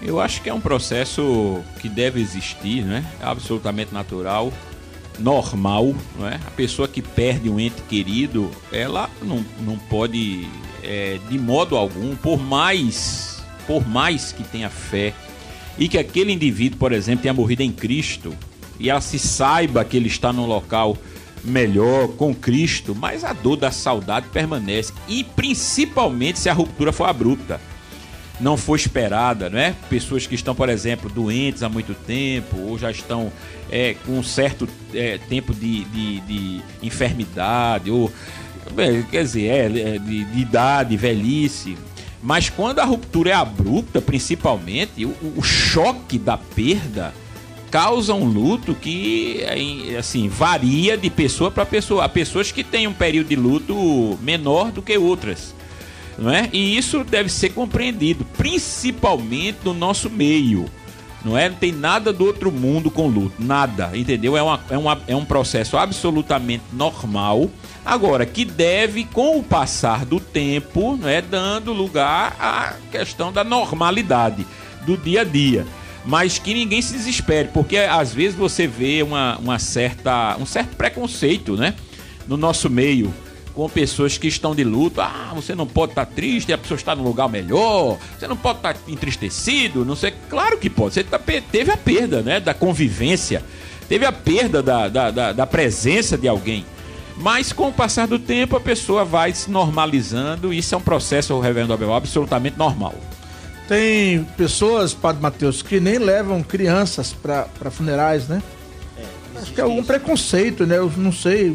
Eu 0.00 0.20
acho 0.20 0.40
que 0.40 0.48
é 0.48 0.54
um 0.54 0.60
processo 0.60 1.60
que 1.80 1.88
deve 1.88 2.20
existir, 2.20 2.84
né? 2.84 3.04
É 3.20 3.26
absolutamente 3.26 3.92
natural, 3.92 4.52
normal, 5.18 5.94
não 6.16 6.28
é? 6.28 6.36
A 6.46 6.50
pessoa 6.52 6.86
que 6.86 7.02
perde 7.02 7.50
um 7.50 7.58
ente 7.58 7.82
querido, 7.82 8.50
ela 8.72 9.10
não, 9.20 9.44
não 9.60 9.76
pode, 9.76 10.48
é, 10.82 11.18
de 11.28 11.36
modo 11.38 11.76
algum, 11.76 12.14
por 12.14 12.38
mais, 12.38 13.42
por 13.66 13.86
mais 13.86 14.30
que 14.30 14.44
tenha 14.44 14.70
fé 14.70 15.12
e 15.76 15.88
que 15.88 15.98
aquele 15.98 16.32
indivíduo, 16.32 16.78
por 16.78 16.92
exemplo, 16.92 17.22
tenha 17.22 17.34
morrido 17.34 17.62
em 17.62 17.72
Cristo 17.72 18.34
e 18.78 18.90
ela 18.90 19.00
se 19.00 19.18
saiba 19.18 19.84
que 19.84 19.96
ele 19.96 20.08
está 20.08 20.32
num 20.32 20.46
local 20.46 20.96
melhor 21.44 22.08
com 22.08 22.34
Cristo, 22.34 22.94
mas 22.94 23.24
a 23.24 23.32
dor 23.32 23.56
da 23.56 23.70
saudade 23.70 24.26
permanece 24.28 24.92
e 25.08 25.22
principalmente 25.24 26.38
se 26.38 26.48
a 26.48 26.52
ruptura 26.52 26.92
for 26.92 27.04
abrupta 27.04 27.60
não 28.40 28.56
foi 28.56 28.78
esperada, 28.78 29.50
não 29.50 29.58
é? 29.58 29.74
Pessoas 29.90 30.26
que 30.26 30.34
estão, 30.34 30.54
por 30.54 30.68
exemplo, 30.68 31.10
doentes 31.10 31.62
há 31.62 31.68
muito 31.68 31.94
tempo 31.94 32.56
ou 32.56 32.78
já 32.78 32.90
estão 32.90 33.32
é, 33.70 33.94
com 34.06 34.12
um 34.12 34.22
certo 34.22 34.68
é, 34.94 35.18
tempo 35.18 35.52
de, 35.52 35.84
de, 35.84 36.20
de, 36.20 36.62
enfermidade 36.82 37.90
ou 37.90 38.12
quer 39.10 39.22
dizer, 39.22 39.46
é, 39.46 39.94
é, 39.94 39.98
de, 39.98 40.24
de, 40.24 40.40
idade, 40.40 40.96
velhice. 40.96 41.76
Mas 42.22 42.48
quando 42.48 42.80
a 42.80 42.84
ruptura 42.84 43.30
é 43.30 43.34
abrupta, 43.34 44.00
principalmente, 44.00 45.04
o, 45.04 45.14
o 45.36 45.42
choque 45.42 46.18
da 46.18 46.36
perda 46.36 47.14
causa 47.70 48.14
um 48.14 48.24
luto 48.24 48.74
que 48.74 49.44
assim 49.98 50.28
varia 50.28 50.96
de 50.96 51.10
pessoa 51.10 51.50
para 51.50 51.66
pessoa. 51.66 52.04
Há 52.04 52.08
pessoas 52.08 52.50
que 52.52 52.64
têm 52.64 52.86
um 52.86 52.92
período 52.92 53.28
de 53.28 53.36
luto 53.36 54.18
menor 54.22 54.70
do 54.70 54.82
que 54.82 54.96
outras 54.96 55.54
não 56.18 56.32
é? 56.32 56.48
E 56.52 56.76
isso 56.76 57.04
deve 57.04 57.28
ser 57.28 57.50
compreendido, 57.50 58.24
principalmente 58.36 59.58
no 59.64 59.72
nosso 59.72 60.10
meio. 60.10 60.66
Não 61.24 61.36
é? 61.36 61.48
Não 61.48 61.56
tem 61.56 61.72
nada 61.72 62.12
do 62.12 62.24
outro 62.24 62.50
mundo 62.50 62.90
com 62.90 63.06
luto, 63.08 63.42
nada, 63.42 63.90
entendeu? 63.94 64.36
É, 64.36 64.42
uma, 64.42 64.60
é, 64.70 64.78
uma, 64.78 65.00
é 65.06 65.16
um 65.16 65.24
processo 65.24 65.76
absolutamente 65.76 66.64
normal. 66.72 67.48
Agora, 67.84 68.26
que 68.26 68.44
deve, 68.44 69.04
com 69.04 69.38
o 69.38 69.42
passar 69.42 70.04
do 70.04 70.20
tempo, 70.20 70.96
não 70.96 71.08
é, 71.08 71.20
dando 71.20 71.72
lugar 71.72 72.36
à 72.38 72.74
questão 72.90 73.32
da 73.32 73.42
normalidade 73.42 74.46
do 74.84 74.96
dia 74.96 75.22
a 75.22 75.24
dia. 75.24 75.66
Mas 76.08 76.38
que 76.38 76.54
ninguém 76.54 76.80
se 76.80 76.94
desespere, 76.94 77.50
porque 77.52 77.76
às 77.76 78.14
vezes 78.14 78.34
você 78.34 78.66
vê 78.66 79.02
uma, 79.02 79.36
uma 79.36 79.58
certa, 79.58 80.38
um 80.40 80.46
certo 80.46 80.74
preconceito 80.74 81.54
né, 81.54 81.74
no 82.26 82.34
nosso 82.34 82.70
meio 82.70 83.12
com 83.52 83.68
pessoas 83.68 84.16
que 84.16 84.26
estão 84.26 84.54
de 84.54 84.64
luto. 84.64 85.02
Ah, 85.02 85.32
você 85.34 85.54
não 85.54 85.66
pode 85.66 85.92
estar 85.92 86.06
triste, 86.06 86.50
a 86.50 86.56
pessoa 86.56 86.76
está 86.76 86.96
num 86.96 87.02
lugar 87.02 87.28
melhor, 87.28 87.98
você 88.18 88.26
não 88.26 88.38
pode 88.38 88.60
estar 88.60 88.74
entristecido, 88.88 89.84
não 89.84 89.94
sei. 89.94 90.14
Claro 90.30 90.56
que 90.56 90.70
pode. 90.70 90.94
Você 90.94 91.04
tá, 91.04 91.20
teve 91.52 91.70
a 91.70 91.76
perda 91.76 92.22
né, 92.22 92.40
da 92.40 92.54
convivência, 92.54 93.44
teve 93.86 94.06
a 94.06 94.12
perda 94.12 94.62
da, 94.62 94.88
da, 94.88 95.10
da, 95.10 95.32
da 95.32 95.46
presença 95.46 96.16
de 96.16 96.26
alguém. 96.26 96.64
Mas 97.18 97.52
com 97.52 97.68
o 97.68 97.72
passar 97.72 98.08
do 98.08 98.18
tempo 98.18 98.56
a 98.56 98.60
pessoa 98.60 99.04
vai 99.04 99.34
se 99.34 99.50
normalizando 99.50 100.54
isso 100.54 100.74
é 100.74 100.78
um 100.78 100.80
processo, 100.80 101.38
Reverendo 101.38 101.74
Abel, 101.74 101.92
absolutamente 101.92 102.56
normal. 102.56 102.94
Tem 103.68 104.24
pessoas, 104.36 104.94
Padre 104.94 105.20
Mateus, 105.20 105.60
que 105.60 105.78
nem 105.78 105.98
levam 105.98 106.42
crianças 106.42 107.12
para 107.12 107.70
funerais, 107.70 108.26
né? 108.26 108.42
Acho 109.40 109.52
que 109.52 109.60
é 109.60 109.64
algum 109.64 109.84
preconceito, 109.84 110.66
né? 110.66 110.78
Eu 110.78 110.90
não 110.96 111.12
sei. 111.12 111.54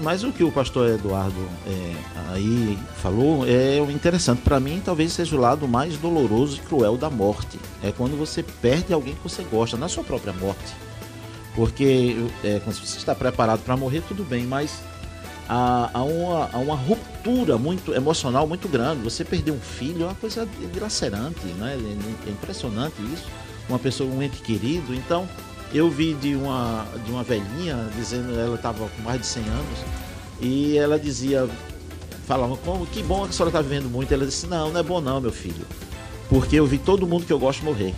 Mas 0.00 0.22
o 0.22 0.32
que 0.32 0.44
o 0.44 0.52
pastor 0.52 0.90
Eduardo 0.90 1.48
é, 1.66 1.94
aí 2.34 2.76
falou 2.96 3.46
é 3.46 3.78
interessante. 3.90 4.42
Para 4.42 4.60
mim, 4.60 4.82
talvez 4.84 5.12
seja 5.12 5.34
o 5.34 5.40
lado 5.40 5.66
mais 5.66 5.96
doloroso 5.96 6.56
e 6.56 6.60
cruel 6.60 6.96
da 6.98 7.08
morte. 7.08 7.58
É 7.82 7.90
quando 7.90 8.18
você 8.18 8.42
perde 8.42 8.92
alguém 8.92 9.14
que 9.14 9.22
você 9.22 9.42
gosta, 9.44 9.76
na 9.78 9.88
sua 9.88 10.04
própria 10.04 10.32
morte. 10.32 10.74
Porque 11.54 12.16
é, 12.44 12.60
quando 12.62 12.76
você 12.76 12.98
está 12.98 13.14
preparado 13.14 13.60
para 13.60 13.76
morrer, 13.76 14.02
tudo 14.06 14.22
bem, 14.22 14.44
mas 14.44 14.82
há, 15.50 15.90
há, 15.92 16.02
uma, 16.04 16.48
há 16.52 16.58
uma 16.58 16.76
ruptura 16.76 17.58
muito 17.58 17.92
emocional 17.92 18.46
muito 18.46 18.68
grande. 18.68 19.02
Você 19.02 19.24
perder 19.24 19.50
um 19.50 19.60
filho 19.60 20.04
é 20.04 20.06
uma 20.06 20.14
coisa 20.14 20.48
dilacerante, 20.72 21.44
né? 21.58 21.76
É 22.26 22.30
impressionante 22.30 22.94
isso. 23.12 23.26
Uma 23.68 23.78
pessoa, 23.78 24.08
um 24.08 24.22
ente 24.22 24.40
querido. 24.42 24.94
Então, 24.94 25.28
eu 25.74 25.90
vi 25.90 26.14
de 26.14 26.36
uma, 26.36 26.86
de 27.04 27.10
uma 27.10 27.24
velhinha 27.24 27.88
dizendo, 27.96 28.38
ela 28.38 28.54
estava 28.54 28.88
com 28.88 29.02
mais 29.02 29.20
de 29.20 29.26
100 29.26 29.42
anos, 29.42 29.78
e 30.40 30.78
ela 30.78 30.98
dizia, 30.98 31.48
falava, 32.26 32.56
como 32.58 32.86
que 32.86 33.02
bom 33.02 33.24
que 33.24 33.30
a 33.30 33.32
senhora 33.32 33.50
está 33.50 33.60
vivendo 33.60 33.90
muito. 33.90 34.14
Ela 34.14 34.24
disse, 34.24 34.46
não, 34.46 34.70
não 34.70 34.80
é 34.80 34.82
bom 34.82 35.00
não, 35.00 35.20
meu 35.20 35.32
filho. 35.32 35.66
Porque 36.28 36.56
eu 36.56 36.66
vi 36.66 36.78
todo 36.78 37.06
mundo 37.08 37.26
que 37.26 37.32
eu 37.32 37.40
gosto 37.40 37.64
morrer. 37.64 37.92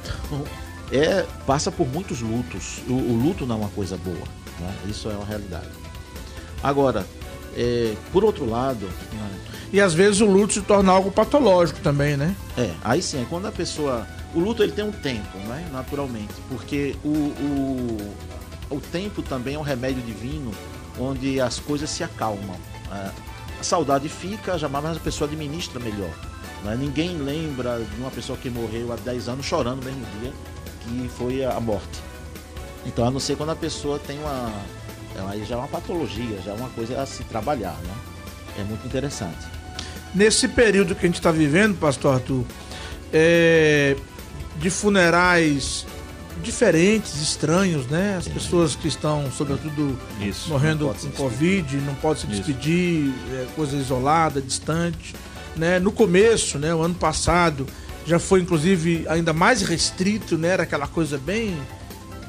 Então, 0.00 0.44
é, 0.90 1.24
passa 1.46 1.70
por 1.70 1.86
muitos 1.86 2.20
lutos. 2.20 2.78
O, 2.88 2.92
o 2.92 3.22
luto 3.22 3.46
não 3.46 3.56
é 3.56 3.58
uma 3.60 3.68
coisa 3.68 3.96
boa. 3.96 4.26
Né? 4.60 4.74
Isso 4.88 5.08
é 5.08 5.14
uma 5.14 5.24
realidade. 5.24 5.81
Agora, 6.62 7.06
é, 7.56 7.94
por 8.12 8.24
outro 8.24 8.48
lado. 8.48 8.88
E 9.72 9.80
às 9.80 9.94
vezes 9.94 10.20
o 10.20 10.26
luto 10.26 10.52
se 10.52 10.60
torna 10.60 10.92
algo 10.92 11.10
patológico 11.10 11.80
também, 11.80 12.16
né? 12.16 12.36
É, 12.58 12.70
aí 12.84 13.00
sim, 13.00 13.22
é 13.22 13.26
quando 13.28 13.46
a 13.46 13.52
pessoa 13.52 14.06
o 14.34 14.40
luto 14.40 14.62
ele 14.62 14.72
tem 14.72 14.84
um 14.84 14.92
tempo, 14.92 15.36
né? 15.46 15.68
naturalmente, 15.72 16.32
porque 16.48 16.96
o, 17.04 17.08
o, 17.08 18.14
o 18.70 18.80
tempo 18.80 19.22
também 19.22 19.54
é 19.54 19.58
um 19.58 19.62
remédio 19.62 20.02
divino 20.02 20.50
onde 20.98 21.40
as 21.40 21.58
coisas 21.58 21.90
se 21.90 22.02
acalmam. 22.02 22.56
A 22.90 23.12
saudade 23.62 24.08
fica, 24.08 24.58
jamais 24.58 24.96
a 24.96 25.00
pessoa 25.00 25.28
administra 25.28 25.78
melhor. 25.80 26.10
Né? 26.64 26.76
Ninguém 26.78 27.16
lembra 27.18 27.78
de 27.78 28.00
uma 28.00 28.10
pessoa 28.10 28.38
que 28.38 28.48
morreu 28.48 28.92
há 28.92 28.96
10 28.96 29.28
anos 29.28 29.46
chorando 29.46 29.80
no 29.80 29.84
mesmo 29.84 30.04
dia, 30.20 30.32
que 30.80 31.08
foi 31.16 31.44
a 31.44 31.58
morte. 31.60 32.00
Então, 32.84 33.06
a 33.06 33.10
não 33.10 33.20
ser 33.20 33.36
quando 33.36 33.50
a 33.50 33.56
pessoa 33.56 33.98
tem 33.98 34.18
uma. 34.18 34.50
Aí 35.28 35.44
já 35.44 35.54
é 35.54 35.58
uma 35.58 35.68
patologia, 35.68 36.38
já 36.44 36.52
é 36.52 36.54
uma 36.54 36.68
coisa 36.70 37.00
a 37.00 37.06
se 37.06 37.24
trabalhar. 37.24 37.76
Né? 37.84 37.94
É 38.58 38.64
muito 38.64 38.86
interessante. 38.86 39.46
Nesse 40.14 40.48
período 40.48 40.94
que 40.94 41.06
a 41.06 41.08
gente 41.08 41.16
está 41.16 41.30
vivendo, 41.30 41.78
pastor 41.78 42.14
Arthur, 42.14 42.44
é, 43.12 43.96
de 44.56 44.70
funerais 44.70 45.86
diferentes, 46.42 47.20
estranhos, 47.20 47.86
né? 47.86 48.16
As 48.18 48.26
pessoas 48.26 48.74
que 48.74 48.88
estão, 48.88 49.30
sobretudo, 49.30 49.98
Isso, 50.20 50.48
morrendo 50.48 50.94
com 51.00 51.10
Covid, 51.10 51.76
não 51.78 51.94
pode 51.94 52.20
se 52.20 52.26
despedir, 52.26 53.12
é, 53.32 53.46
coisa 53.54 53.76
isolada, 53.76 54.40
distante. 54.40 55.14
Né? 55.56 55.78
No 55.78 55.92
começo, 55.92 56.58
né, 56.58 56.74
o 56.74 56.82
ano 56.82 56.94
passado, 56.94 57.66
já 58.06 58.18
foi 58.18 58.40
inclusive 58.40 59.06
ainda 59.08 59.32
mais 59.32 59.62
restrito, 59.62 60.36
né? 60.36 60.48
Era 60.48 60.62
aquela 60.62 60.86
coisa 60.86 61.18
bem 61.18 61.56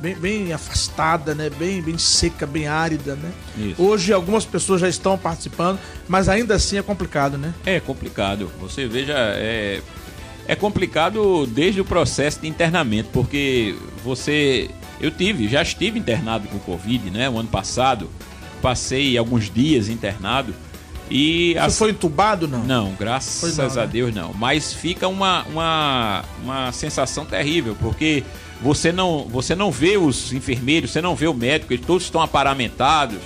bem, 0.04 0.16
bem 0.16 0.54
afastada, 0.54 1.34
né? 1.34 1.50
Bem, 1.50 1.82
bem 1.82 1.98
seca, 1.98 2.46
bem 2.46 2.68
árida, 2.68 3.16
né? 3.16 3.32
Isso. 3.58 3.82
Hoje 3.82 4.12
algumas 4.12 4.44
pessoas 4.44 4.82
já 4.82 4.90
estão 4.90 5.18
participando, 5.18 5.80
mas 6.10 6.28
ainda 6.28 6.56
assim 6.56 6.78
é 6.78 6.84
complicado, 6.84 7.38
né? 7.38 7.54
É 7.66 7.80
complicado. 7.80 8.52
Você 8.60 8.86
veja, 8.86 9.16
é, 9.18 9.80
é 10.46 10.56
complicado 10.56 11.48
desde 11.48 11.80
o 11.80 11.86
processo 11.86 12.42
de 12.42 12.48
internamento, 12.50 13.10
porque 13.14 13.76
você. 14.04 14.70
Eu 15.00 15.10
tive, 15.10 15.48
já 15.48 15.62
estive 15.62 15.98
internado 15.98 16.48
com 16.50 16.60
Covid, 16.60 17.10
né? 17.10 17.30
O 17.30 17.40
ano 17.40 17.50
passado. 17.50 18.10
Passei 18.62 19.18
alguns 19.18 19.50
dias 19.50 19.90
internado. 19.90 20.54
E 21.12 21.54
Você 21.54 21.60
a... 21.60 21.70
foi 21.70 21.90
entubado, 21.92 22.48
não? 22.48 22.64
Não, 22.64 22.94
graças 22.94 23.58
não, 23.58 23.66
a 23.66 23.76
né? 23.76 23.88
Deus 23.88 24.16
não. 24.16 24.34
Mas 24.34 24.74
fica 24.74 25.06
uma, 25.10 25.44
uma, 25.44 26.24
uma 26.42 26.72
sensação 26.72 27.26
terrível, 27.26 27.76
porque 27.82 28.24
você 28.64 28.92
não, 28.92 29.28
você 29.30 29.56
não 29.56 29.70
vê 29.70 29.98
os 29.98 30.32
enfermeiros, 30.32 30.92
você 30.92 31.02
não 31.02 31.16
vê 31.16 31.28
o 31.28 31.34
médico, 31.34 31.74
eles 31.74 31.86
todos 31.86 32.04
estão 32.04 32.22
aparamentados 32.22 33.20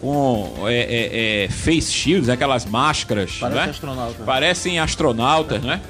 com 0.00 0.52
é, 0.66 0.74
é, 0.74 1.44
é, 1.44 1.48
face 1.48 1.92
shields, 1.92 2.28
aquelas 2.28 2.66
máscaras. 2.66 3.36
Parece 3.38 3.64
né? 3.64 3.70
astronauta. 3.70 4.24
Parecem 4.24 4.78
astronautas, 4.80 5.62
né? 5.62 5.80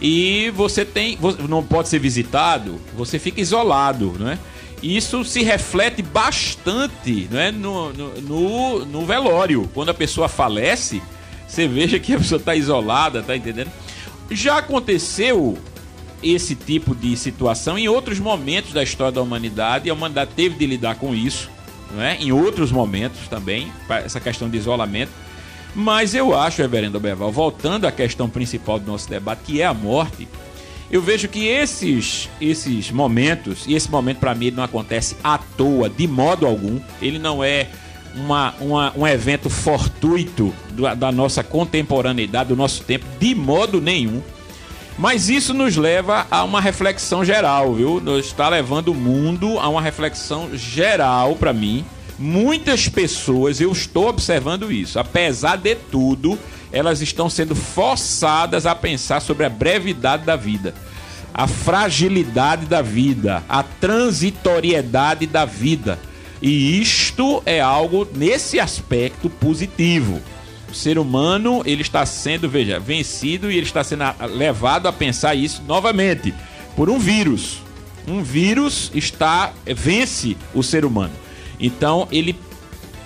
e 0.00 0.50
você 0.54 0.84
tem 0.84 1.18
não 1.48 1.62
pode 1.62 1.88
ser 1.88 1.98
visitado, 1.98 2.80
você 2.96 3.18
fica 3.18 3.40
isolado, 3.40 4.14
né? 4.18 4.38
Isso 4.82 5.24
se 5.24 5.42
reflete 5.42 6.02
bastante 6.02 7.26
né, 7.30 7.50
no, 7.50 7.92
no, 7.92 8.20
no, 8.20 8.84
no 8.84 9.04
velório. 9.04 9.68
Quando 9.74 9.88
a 9.88 9.94
pessoa 9.94 10.28
falece, 10.28 11.02
você 11.48 11.66
veja 11.66 11.98
que 11.98 12.14
a 12.14 12.18
pessoa 12.18 12.38
está 12.38 12.54
isolada, 12.54 13.20
tá 13.20 13.36
entendendo? 13.36 13.72
Já 14.30 14.58
aconteceu 14.58 15.58
esse 16.22 16.54
tipo 16.54 16.94
de 16.94 17.16
situação 17.16 17.78
em 17.78 17.88
outros 17.88 18.18
momentos 18.18 18.72
da 18.72 18.82
história 18.82 19.12
da 19.12 19.22
humanidade, 19.22 19.88
a 19.88 19.94
humanidade 19.94 20.30
teve 20.34 20.56
de 20.56 20.66
lidar 20.66 20.96
com 20.96 21.14
isso, 21.14 21.50
né? 21.92 22.16
em 22.20 22.32
outros 22.32 22.72
momentos 22.72 23.28
também, 23.28 23.72
essa 23.88 24.20
questão 24.20 24.48
de 24.48 24.56
isolamento. 24.56 25.12
Mas 25.74 26.14
eu 26.14 26.36
acho, 26.36 26.62
reverendo 26.62 26.98
Beval, 26.98 27.30
voltando 27.30 27.86
à 27.86 27.92
questão 27.92 28.28
principal 28.28 28.78
do 28.78 28.90
nosso 28.90 29.08
debate, 29.08 29.42
que 29.44 29.60
é 29.60 29.66
a 29.66 29.74
morte, 29.74 30.26
Eu 30.90 31.02
vejo 31.02 31.28
que 31.28 31.46
esses, 31.46 32.30
esses 32.40 32.90
momentos, 32.90 33.66
e 33.66 33.74
esse 33.74 33.90
momento 33.90 34.20
para 34.20 34.34
mim 34.34 34.50
não 34.50 34.62
acontece 34.62 35.16
à 35.22 35.36
toa, 35.36 35.88
de 35.88 36.06
modo 36.06 36.46
algum, 36.46 36.80
ele 37.02 37.18
não 37.18 37.44
é 37.44 37.68
uma, 38.14 38.54
uma, 38.58 38.92
um 38.96 39.06
evento 39.06 39.50
fortuito 39.50 40.52
da, 40.70 40.94
da 40.94 41.12
nossa 41.12 41.44
contemporaneidade, 41.44 42.48
do 42.48 42.56
nosso 42.56 42.82
tempo, 42.84 43.04
de 43.20 43.34
modo 43.34 43.80
nenhum. 43.80 44.22
Mas 44.98 45.28
isso 45.28 45.54
nos 45.54 45.76
leva 45.76 46.26
a 46.28 46.42
uma 46.42 46.60
reflexão 46.60 47.24
geral, 47.24 47.72
viu? 47.72 48.02
Está 48.18 48.48
levando 48.48 48.88
o 48.88 48.94
mundo 48.94 49.56
a 49.60 49.68
uma 49.68 49.80
reflexão 49.80 50.50
geral 50.56 51.36
para 51.36 51.52
mim. 51.52 51.84
Muitas 52.18 52.88
pessoas, 52.88 53.60
eu 53.60 53.70
estou 53.70 54.08
observando 54.08 54.72
isso, 54.72 54.98
apesar 54.98 55.56
de 55.56 55.76
tudo, 55.76 56.36
elas 56.72 57.00
estão 57.00 57.30
sendo 57.30 57.54
forçadas 57.54 58.66
a 58.66 58.74
pensar 58.74 59.20
sobre 59.20 59.46
a 59.46 59.48
brevidade 59.48 60.24
da 60.24 60.34
vida, 60.34 60.74
a 61.32 61.46
fragilidade 61.46 62.66
da 62.66 62.82
vida, 62.82 63.44
a 63.48 63.62
transitoriedade 63.62 65.28
da 65.28 65.44
vida. 65.44 65.96
E 66.42 66.80
isto 66.80 67.40
é 67.46 67.60
algo 67.60 68.06
nesse 68.16 68.58
aspecto 68.58 69.30
positivo. 69.30 70.20
O 70.70 70.74
ser 70.74 70.98
humano, 70.98 71.62
ele 71.64 71.82
está 71.82 72.04
sendo, 72.04 72.48
veja, 72.48 72.78
vencido 72.78 73.50
e 73.50 73.56
ele 73.56 73.66
está 73.66 73.82
sendo 73.82 74.04
levado 74.34 74.86
a 74.86 74.92
pensar 74.92 75.34
isso 75.34 75.62
novamente 75.66 76.34
por 76.76 76.90
um 76.90 76.98
vírus. 76.98 77.62
Um 78.06 78.22
vírus 78.22 78.90
está 78.94 79.52
vence 79.66 80.36
o 80.54 80.62
ser 80.62 80.84
humano. 80.84 81.12
Então, 81.58 82.06
ele 82.12 82.38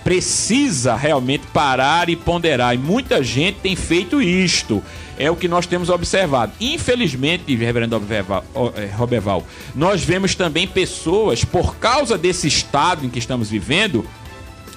precisa 0.03 0.95
realmente 0.95 1.47
parar 1.53 2.09
e 2.09 2.15
ponderar. 2.15 2.75
E 2.75 2.77
muita 2.77 3.23
gente 3.23 3.59
tem 3.59 3.75
feito 3.75 4.21
isto. 4.21 4.83
É 5.17 5.29
o 5.31 5.35
que 5.35 5.47
nós 5.47 5.65
temos 5.65 5.89
observado. 5.89 6.51
Infelizmente, 6.59 7.55
reverendo 7.55 8.01
eh, 8.09 8.91
Roberval, 8.95 9.45
nós 9.75 10.03
vemos 10.03 10.35
também 10.35 10.67
pessoas, 10.67 11.45
por 11.45 11.75
causa 11.75 12.17
desse 12.17 12.47
estado 12.47 13.05
em 13.05 13.09
que 13.09 13.19
estamos 13.19 13.49
vivendo, 13.49 14.05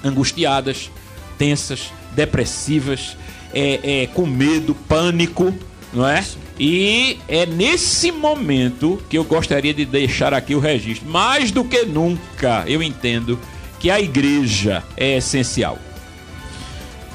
angustiadas, 0.05 0.91
tensas, 1.39 1.91
depressivas, 2.17 3.17
é, 3.55 4.03
é, 4.03 4.07
com 4.09 4.27
medo, 4.27 4.75
pânico, 4.75 5.55
não 5.93 6.09
é? 6.09 6.25
E 6.59 7.19
é 7.29 7.45
nesse 7.45 8.11
momento 8.11 9.01
que 9.11 9.19
eu 9.19 9.25
gostaria 9.25 9.75
de 9.75 9.85
deixar 9.85 10.33
aqui 10.33 10.55
o 10.55 10.59
registro. 10.59 11.09
Mais 11.09 11.51
do 11.51 11.63
que 11.63 11.85
nunca, 11.85 12.65
eu 12.67 12.83
entendo 12.83 13.39
que 13.79 13.91
a 13.91 14.01
igreja 14.01 14.83
é 14.97 15.19
essencial. 15.19 15.79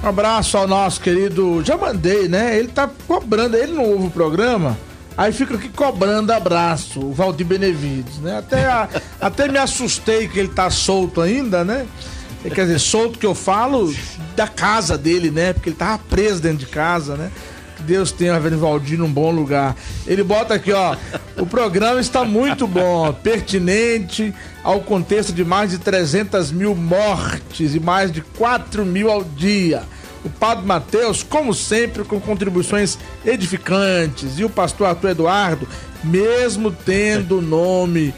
Um 0.04 0.08
abraço 0.08 0.58
ao 0.58 0.68
nosso 0.68 1.02
querido. 1.02 1.64
Já 1.64 1.76
mandei, 1.76 2.28
né? 2.28 2.58
Ele 2.58 2.70
tá 2.70 2.90
cobrando, 3.08 3.58
ele 3.58 3.74
não 3.74 3.84
ouve 3.84 4.08
o 4.08 4.12
programa. 4.12 4.78
Aí 5.18 5.32
fica 5.32 5.56
aqui 5.56 5.70
cobrando 5.70 6.32
abraço, 6.32 7.00
o 7.00 7.14
Valdir 7.14 7.46
Benevides, 7.46 8.18
né? 8.20 8.38
Até, 8.38 8.66
a, 8.66 8.88
até 9.20 9.48
me 9.48 9.58
assustei 9.58 10.28
que 10.28 10.40
ele 10.40 10.48
tá 10.50 10.70
solto 10.70 11.22
ainda, 11.22 11.64
né? 11.64 11.86
Quer 12.50 12.66
dizer, 12.66 12.80
solto 12.80 13.20
que 13.20 13.26
eu 13.26 13.36
falo 13.36 13.94
da 14.36 14.48
casa 14.48 14.98
dele, 14.98 15.30
né? 15.30 15.54
Porque 15.54 15.70
ele 15.70 15.76
tava 15.76 16.00
preso 16.10 16.42
dentro 16.42 16.58
de 16.58 16.66
casa, 16.66 17.16
né? 17.16 17.32
Que 17.78 17.84
Deus 17.84 18.12
tenha 18.12 18.38
o 18.38 18.58
Valdir 18.58 18.98
num 18.98 19.12
bom 19.12 19.32
lugar. 19.32 19.76
Ele 20.08 20.24
bota 20.24 20.56
aqui, 20.56 20.72
ó. 20.72 20.96
O 21.38 21.46
programa 21.46 22.02
está 22.02 22.26
muito 22.26 22.66
bom, 22.66 23.14
pertinente 23.14 24.34
ao 24.64 24.82
contexto 24.82 25.32
de 25.32 25.46
mais 25.46 25.72
de 25.72 25.78
300 25.78 26.52
mil 26.52 26.76
mortes 26.76 27.76
e 27.76 27.80
mais 27.80 28.12
de 28.12 28.22
4 28.22 28.86
mil 28.86 29.10
ao 29.12 29.24
dia. 29.24 29.84
O 30.24 30.30
Padre 30.30 30.66
Mateus, 30.66 31.24
como 31.24 31.54
sempre, 31.54 32.04
com 32.04 32.20
contribuições 32.20 32.98
edificantes. 33.26 34.38
E 34.38 34.44
o 34.44 34.50
pastor 34.50 34.88
Arthur 34.88 35.10
Eduardo, 35.10 35.68
mesmo 36.04 36.72
tendo 36.72 37.40
o 37.40 37.42
nome 37.42 38.14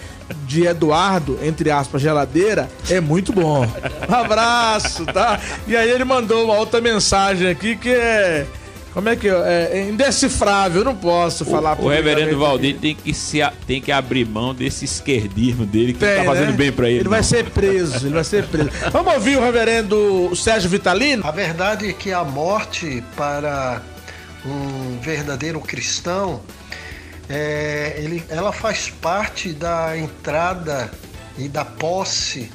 de 0.46 0.66
Eduardo, 0.66 1.40
entre 1.42 1.72
aspas, 1.72 2.02
geladeira, 2.02 2.70
é 2.90 3.00
muito 3.00 3.34
bom. 3.34 3.66
Um 4.10 4.14
abraço, 4.14 5.06
tá? 5.06 5.40
E 5.68 5.76
aí 5.76 5.90
ele 5.90 6.04
mandou 6.04 6.46
uma 6.46 6.56
outra 6.56 6.80
mensagem 6.82 7.48
aqui 7.48 7.76
que 7.76 7.90
é 7.90 8.46
como 8.94 9.10
é 9.10 9.16
que 9.16 9.28
é, 9.28 9.70
é 9.74 9.90
indecifrável, 9.90 10.82
eu 10.82 10.86
não 10.86 10.96
posso 10.96 11.44
falar. 11.44 11.80
O, 11.80 11.86
o 11.86 11.90
reverendo 11.90 12.38
Valdir 12.38 12.78
tem 12.78 12.94
que, 12.94 13.12
se, 13.12 13.40
tem 13.66 13.82
que 13.82 13.92
abrir 13.92 14.24
mão 14.24 14.54
desse 14.54 14.86
esquerdismo 14.86 15.66
dele 15.66 15.94
que 15.94 16.00
tem, 16.00 16.18
tá 16.18 16.24
fazendo 16.24 16.52
né? 16.52 16.58
bem 16.58 16.72
para 16.72 16.88
ele. 16.88 16.98
Ele 16.98 17.04
não. 17.06 17.12
vai 17.12 17.24
ser 17.24 17.50
preso, 17.50 18.06
ele 18.06 18.14
vai 18.14 18.24
ser 18.24 18.46
preso. 18.46 18.70
Vamos 18.92 19.16
ouvir 19.16 19.38
o 19.38 19.42
reverendo 19.42 20.32
Sérgio 20.36 20.70
Vitalino? 20.70 21.26
A 21.26 21.32
verdade 21.32 21.90
é 21.90 21.94
que 21.94 22.12
a 22.14 22.24
morte 22.24 23.04
para 23.18 23.82
um 24.46 25.00
verdadeiro 25.02 25.60
cristão, 25.60 26.42
é, 27.36 27.96
ele, 27.98 28.24
ela 28.30 28.52
faz 28.52 28.90
parte 28.90 29.54
da 29.54 29.98
entrada 29.98 30.92
e 31.36 31.50
da 31.50 31.66
posse 31.66 32.52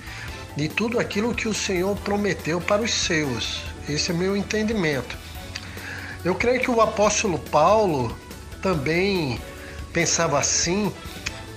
de 0.56 0.68
tudo 0.68 1.00
aquilo 1.00 1.34
que 1.34 1.48
o 1.48 1.54
Senhor 1.54 1.96
prometeu 1.96 2.60
para 2.60 2.82
os 2.82 2.92
seus. 2.92 3.60
Esse 3.88 4.12
é 4.12 4.14
meu 4.14 4.36
entendimento. 4.36 5.18
Eu 6.24 6.32
creio 6.36 6.60
que 6.60 6.70
o 6.70 6.80
apóstolo 6.80 7.40
Paulo 7.40 8.16
também 8.62 9.40
pensava 9.92 10.38
assim 10.38 10.92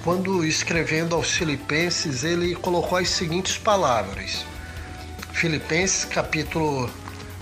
quando 0.03 0.43
escrevendo 0.43 1.13
aos 1.15 1.29
Filipenses, 1.29 2.23
ele 2.23 2.55
colocou 2.55 2.97
as 2.97 3.09
seguintes 3.09 3.55
palavras. 3.55 4.43
Filipenses 5.31 6.05
capítulo 6.05 6.89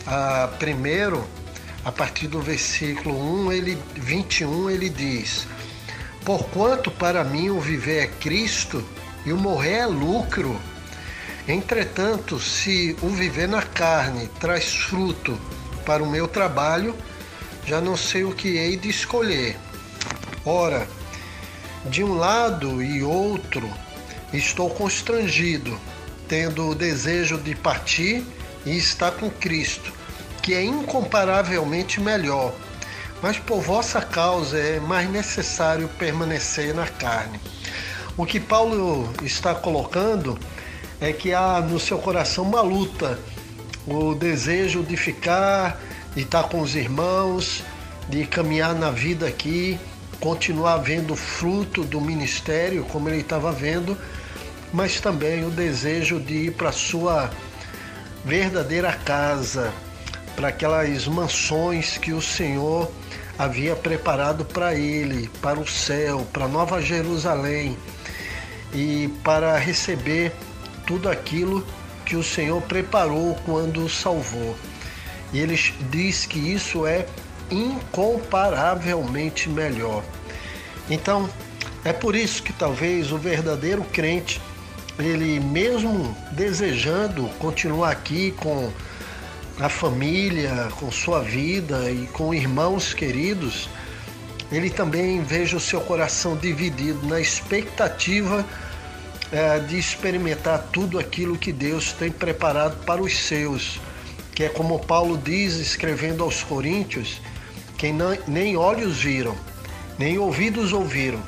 ah, 0.05 0.49
1, 0.61 1.23
a 1.85 1.91
partir 1.93 2.27
do 2.27 2.41
versículo 2.41 3.45
1, 3.45 3.53
ele, 3.53 3.77
21, 3.95 4.69
ele 4.69 4.89
diz: 4.89 5.47
Porquanto 6.29 6.91
para 6.91 7.23
mim 7.23 7.49
o 7.49 7.59
viver 7.59 8.03
é 8.03 8.07
Cristo 8.07 8.87
e 9.25 9.33
o 9.33 9.35
morrer 9.35 9.77
é 9.77 9.85
lucro. 9.87 10.61
Entretanto, 11.47 12.39
se 12.39 12.95
o 13.01 13.09
viver 13.09 13.47
na 13.47 13.63
carne 13.63 14.29
traz 14.39 14.75
fruto 14.75 15.35
para 15.87 16.03
o 16.03 16.07
meu 16.07 16.27
trabalho, 16.27 16.95
já 17.65 17.81
não 17.81 17.97
sei 17.97 18.25
o 18.25 18.31
que 18.31 18.59
hei 18.59 18.77
de 18.77 18.89
escolher. 18.89 19.57
Ora, 20.45 20.87
de 21.85 22.03
um 22.03 22.13
lado 22.13 22.79
e 22.79 23.01
outro 23.01 23.67
estou 24.31 24.69
constrangido, 24.69 25.79
tendo 26.27 26.69
o 26.69 26.75
desejo 26.75 27.39
de 27.39 27.55
partir 27.55 28.23
e 28.67 28.77
estar 28.77 29.13
com 29.13 29.31
Cristo, 29.31 29.91
que 30.43 30.53
é 30.53 30.63
incomparavelmente 30.63 31.99
melhor. 31.99 32.53
Mas 33.21 33.37
por 33.37 33.61
vossa 33.61 34.01
causa 34.01 34.57
é 34.57 34.79
mais 34.79 35.09
necessário 35.09 35.89
permanecer 35.99 36.73
na 36.73 36.87
carne. 36.87 37.39
O 38.15 38.25
que 38.25 38.39
Paulo 38.39 39.11
está 39.23 39.53
colocando 39.53 40.37
é 41.01 41.13
que 41.13 41.33
há 41.33 41.59
no 41.61 41.79
seu 41.79 41.97
coração 41.99 42.43
uma 42.43 42.61
luta, 42.61 43.19
o 43.87 44.13
desejo 44.13 44.83
de 44.83 44.97
ficar 44.97 45.79
de 46.15 46.21
estar 46.21 46.43
com 46.43 46.61
os 46.61 46.75
irmãos, 46.75 47.63
de 48.07 48.25
caminhar 48.25 48.73
na 48.75 48.91
vida 48.91 49.27
aqui, 49.27 49.79
continuar 50.19 50.77
vendo 50.77 51.15
fruto 51.15 51.83
do 51.83 52.01
ministério 52.01 52.83
como 52.85 53.09
ele 53.09 53.19
estava 53.19 53.51
vendo, 53.51 53.97
mas 54.73 54.99
também 54.99 55.45
o 55.45 55.49
desejo 55.49 56.19
de 56.19 56.47
ir 56.47 56.51
para 56.53 56.69
a 56.69 56.73
sua 56.73 57.29
verdadeira 58.25 58.91
casa, 58.93 59.71
para 60.35 60.49
aquelas 60.49 61.07
mansões 61.07 61.97
que 61.97 62.11
o 62.11 62.21
Senhor 62.21 62.91
havia 63.39 63.73
preparado 63.73 64.43
para 64.43 64.75
ele, 64.75 65.29
para 65.41 65.57
o 65.57 65.65
céu, 65.65 66.27
para 66.33 66.45
Nova 66.45 66.81
Jerusalém 66.81 67.77
e 68.73 69.07
para 69.23 69.57
receber 69.57 70.33
tudo 70.85 71.09
aquilo 71.09 71.65
que 72.05 72.17
o 72.17 72.23
Senhor 72.23 72.61
preparou 72.63 73.35
quando 73.45 73.85
o 73.85 73.89
salvou. 73.89 74.57
E 75.31 75.39
ele 75.39 75.57
diz 75.89 76.25
que 76.25 76.37
isso 76.37 76.85
é 76.85 77.05
incomparavelmente 77.49 79.47
melhor. 79.47 80.03
Então, 80.89 81.29
é 81.85 81.93
por 81.93 82.17
isso 82.17 82.43
que 82.43 82.51
talvez 82.51 83.09
o 83.13 83.17
verdadeiro 83.17 83.85
crente, 83.85 84.41
ele 84.97 85.39
mesmo 85.39 86.13
desejando 86.33 87.29
continuar 87.39 87.91
aqui 87.91 88.31
com 88.31 88.69
a 89.59 89.69
família, 89.69 90.69
com 90.79 90.91
sua 90.91 91.21
vida 91.21 91.91
e 91.91 92.07
com 92.07 92.33
irmãos 92.33 92.93
queridos, 92.93 93.69
ele 94.51 94.69
também 94.69 95.21
veja 95.21 95.57
o 95.57 95.59
seu 95.59 95.81
coração 95.81 96.35
dividido 96.35 97.05
na 97.07 97.19
expectativa 97.19 98.45
é, 99.31 99.59
de 99.59 99.77
experimentar 99.77 100.67
tudo 100.71 100.97
aquilo 100.97 101.37
que 101.37 101.51
Deus 101.51 101.93
tem 101.93 102.09
preparado 102.09 102.83
para 102.85 103.01
os 103.01 103.17
seus 103.17 103.79
que 104.39 104.45
é 104.45 104.47
como 104.47 104.79
Paulo 104.79 105.17
diz 105.17 105.55
escrevendo 105.55 106.23
aos 106.23 106.41
Coríntios, 106.41 107.21
que 107.77 107.93
nem 108.25 108.55
olhos 108.55 109.01
viram, 109.01 109.35
nem 109.97 110.17
ouvidos 110.17 110.71
ouviram, 110.71 111.21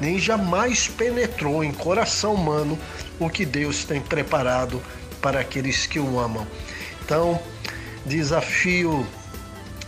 nem 0.00 0.18
jamais 0.18 0.88
penetrou 0.88 1.62
em 1.62 1.70
coração 1.72 2.32
humano 2.32 2.78
o 3.20 3.28
que 3.28 3.44
Deus 3.44 3.84
tem 3.84 4.00
preparado 4.00 4.82
para 5.20 5.40
aqueles 5.40 5.86
que 5.86 6.00
o 6.00 6.18
amam. 6.18 6.46
Então, 7.04 7.38
desafio 8.06 9.06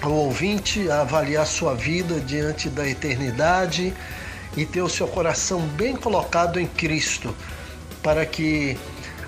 o 0.02 0.09
ouvinte 0.09 0.90
a 0.90 1.01
avaliar 1.01 1.47
sua 1.47 1.74
vida 1.74 2.20
diante 2.20 2.68
da 2.68 2.86
eternidade 2.88 3.93
e 4.56 4.64
ter 4.64 4.82
o 4.82 4.88
seu 4.88 5.06
coração 5.09 5.60
bem 5.60 5.97
colocado 5.97 6.59
em 6.59 6.66
Cristo, 6.66 7.34
para 8.02 8.24
que 8.24 8.76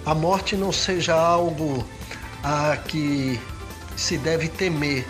a 0.07 0.15
morte 0.15 0.57
não 0.57 0.73
seja 0.73 1.15
algo 1.15 1.87
a 2.43 2.77
que 2.77 3.39
se 3.97 4.17
deve 4.17 4.49
temer, 4.49 5.07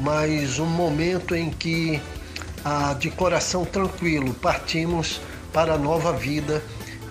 mas 0.00 0.58
um 0.58 0.66
momento 0.66 1.34
em 1.34 1.50
que, 1.50 2.00
ah, 2.64 2.94
de 2.98 3.10
coração 3.10 3.64
tranquilo, 3.64 4.34
partimos 4.34 5.20
para 5.52 5.74
a 5.74 5.78
nova 5.78 6.12
vida 6.12 6.62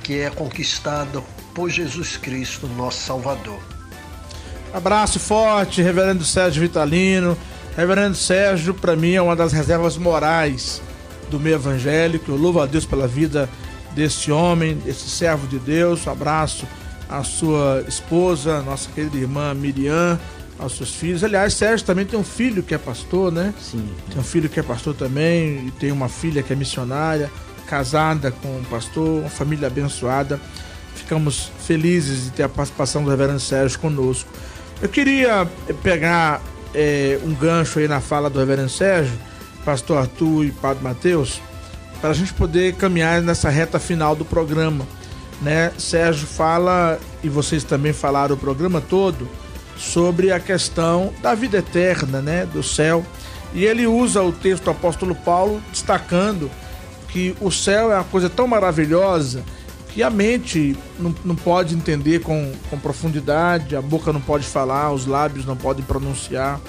que 0.03 0.19
é 0.19 0.29
conquistada 0.29 1.21
por 1.53 1.69
Jesus 1.69 2.17
Cristo, 2.17 2.67
nosso 2.67 2.99
Salvador. 2.99 3.80
Abraço 4.73 5.19
forte, 5.19 5.81
Reverendo 5.81 6.23
Sérgio 6.23 6.61
Vitalino. 6.61 7.37
Reverendo 7.75 8.15
Sérgio, 8.15 8.73
para 8.73 8.95
mim, 8.95 9.13
é 9.13 9.21
uma 9.21 9.35
das 9.35 9.51
reservas 9.51 9.97
morais 9.97 10.81
do 11.29 11.39
meio 11.39 11.55
evangélico. 11.55 12.31
Eu 12.31 12.37
louvo 12.37 12.61
a 12.61 12.65
Deus 12.65 12.85
pela 12.85 13.07
vida 13.07 13.49
desse 13.93 14.31
homem, 14.31 14.75
desse 14.77 15.09
servo 15.09 15.47
de 15.47 15.59
Deus. 15.59 16.07
Um 16.07 16.11
abraço 16.11 16.65
à 17.09 17.23
sua 17.23 17.83
esposa, 17.87 18.61
nossa 18.61 18.89
querida 18.91 19.17
irmã 19.17 19.53
Miriam, 19.53 20.17
aos 20.57 20.77
seus 20.77 20.93
filhos. 20.93 21.23
Aliás, 21.23 21.53
Sérgio 21.53 21.85
também 21.85 22.05
tem 22.05 22.17
um 22.17 22.23
filho 22.23 22.63
que 22.63 22.73
é 22.73 22.77
pastor, 22.77 23.29
né? 23.31 23.53
Sim. 23.59 23.89
Tem 24.09 24.19
um 24.19 24.23
filho 24.23 24.47
que 24.47 24.59
é 24.59 24.63
pastor 24.63 24.95
também, 24.95 25.67
e 25.67 25.71
tem 25.71 25.91
uma 25.91 26.07
filha 26.07 26.41
que 26.41 26.53
é 26.53 26.55
missionária, 26.55 27.29
casada 27.67 28.31
com 28.31 28.47
um 28.47 28.63
pastor, 28.63 29.19
uma 29.19 29.29
família 29.29 29.67
abençoada. 29.67 30.39
Ficamos 30.95 31.51
felizes 31.65 32.25
de 32.25 32.29
ter 32.31 32.43
a 32.43 32.49
participação 32.49 33.03
do 33.03 33.09
Reverendo 33.09 33.39
Sérgio 33.39 33.77
conosco. 33.79 34.29
Eu 34.81 34.89
queria 34.89 35.47
pegar 35.83 36.41
é, 36.73 37.19
um 37.23 37.35
gancho 37.35 37.77
aí 37.77 37.87
na 37.87 38.01
fala 38.01 38.31
do 38.31 38.39
Reverendo 38.39 38.69
Sérgio, 38.69 39.13
Pastor 39.63 39.99
Arthur 39.99 40.45
e 40.45 40.51
Padre 40.51 40.83
Mateus, 40.83 41.39
para 42.01 42.09
a 42.09 42.13
gente 42.13 42.33
poder 42.33 42.73
caminhar 42.73 43.21
nessa 43.21 43.47
reta 43.47 43.79
final 43.79 44.15
do 44.15 44.25
programa. 44.25 44.87
Né? 45.39 45.71
Sérgio 45.77 46.25
fala, 46.25 46.99
e 47.23 47.29
vocês 47.29 47.63
também 47.63 47.93
falaram 47.93 48.33
o 48.33 48.37
programa 48.37 48.81
todo, 48.81 49.29
sobre 49.77 50.31
a 50.31 50.39
questão 50.39 51.13
da 51.21 51.35
vida 51.35 51.59
eterna, 51.59 52.19
né? 52.19 52.47
do 52.47 52.63
céu. 52.63 53.05
E 53.53 53.65
ele 53.65 53.85
usa 53.85 54.23
o 54.23 54.31
texto 54.31 54.63
do 54.63 54.71
apóstolo 54.71 55.13
Paulo 55.13 55.61
destacando 55.69 56.49
que 57.07 57.35
o 57.39 57.51
céu 57.51 57.91
é 57.91 57.95
uma 57.95 58.03
coisa 58.03 58.31
tão 58.31 58.47
maravilhosa 58.47 59.43
que 59.93 60.01
a 60.01 60.09
mente 60.09 60.75
não, 60.97 61.13
não 61.23 61.35
pode 61.35 61.75
entender 61.75 62.19
com, 62.19 62.51
com 62.69 62.79
profundidade, 62.79 63.75
a 63.75 63.81
boca 63.81 64.13
não 64.13 64.21
pode 64.21 64.45
falar, 64.45 64.91
os 64.91 65.05
lábios 65.05 65.45
não 65.45 65.55
podem 65.55 65.83
pronunciar, 65.83 66.59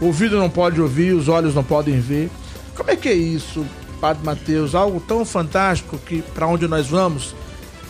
o 0.00 0.06
ouvido 0.06 0.38
não 0.38 0.48
pode 0.48 0.80
ouvir, 0.80 1.12
os 1.12 1.28
olhos 1.28 1.54
não 1.54 1.62
podem 1.62 2.00
ver. 2.00 2.30
Como 2.74 2.90
é 2.90 2.96
que 2.96 3.08
é 3.08 3.14
isso, 3.14 3.64
Padre 4.00 4.24
Mateus? 4.24 4.74
Algo 4.74 4.98
tão 5.00 5.24
fantástico 5.24 5.98
que 5.98 6.22
para 6.22 6.46
onde 6.46 6.66
nós 6.66 6.86
vamos, 6.86 7.34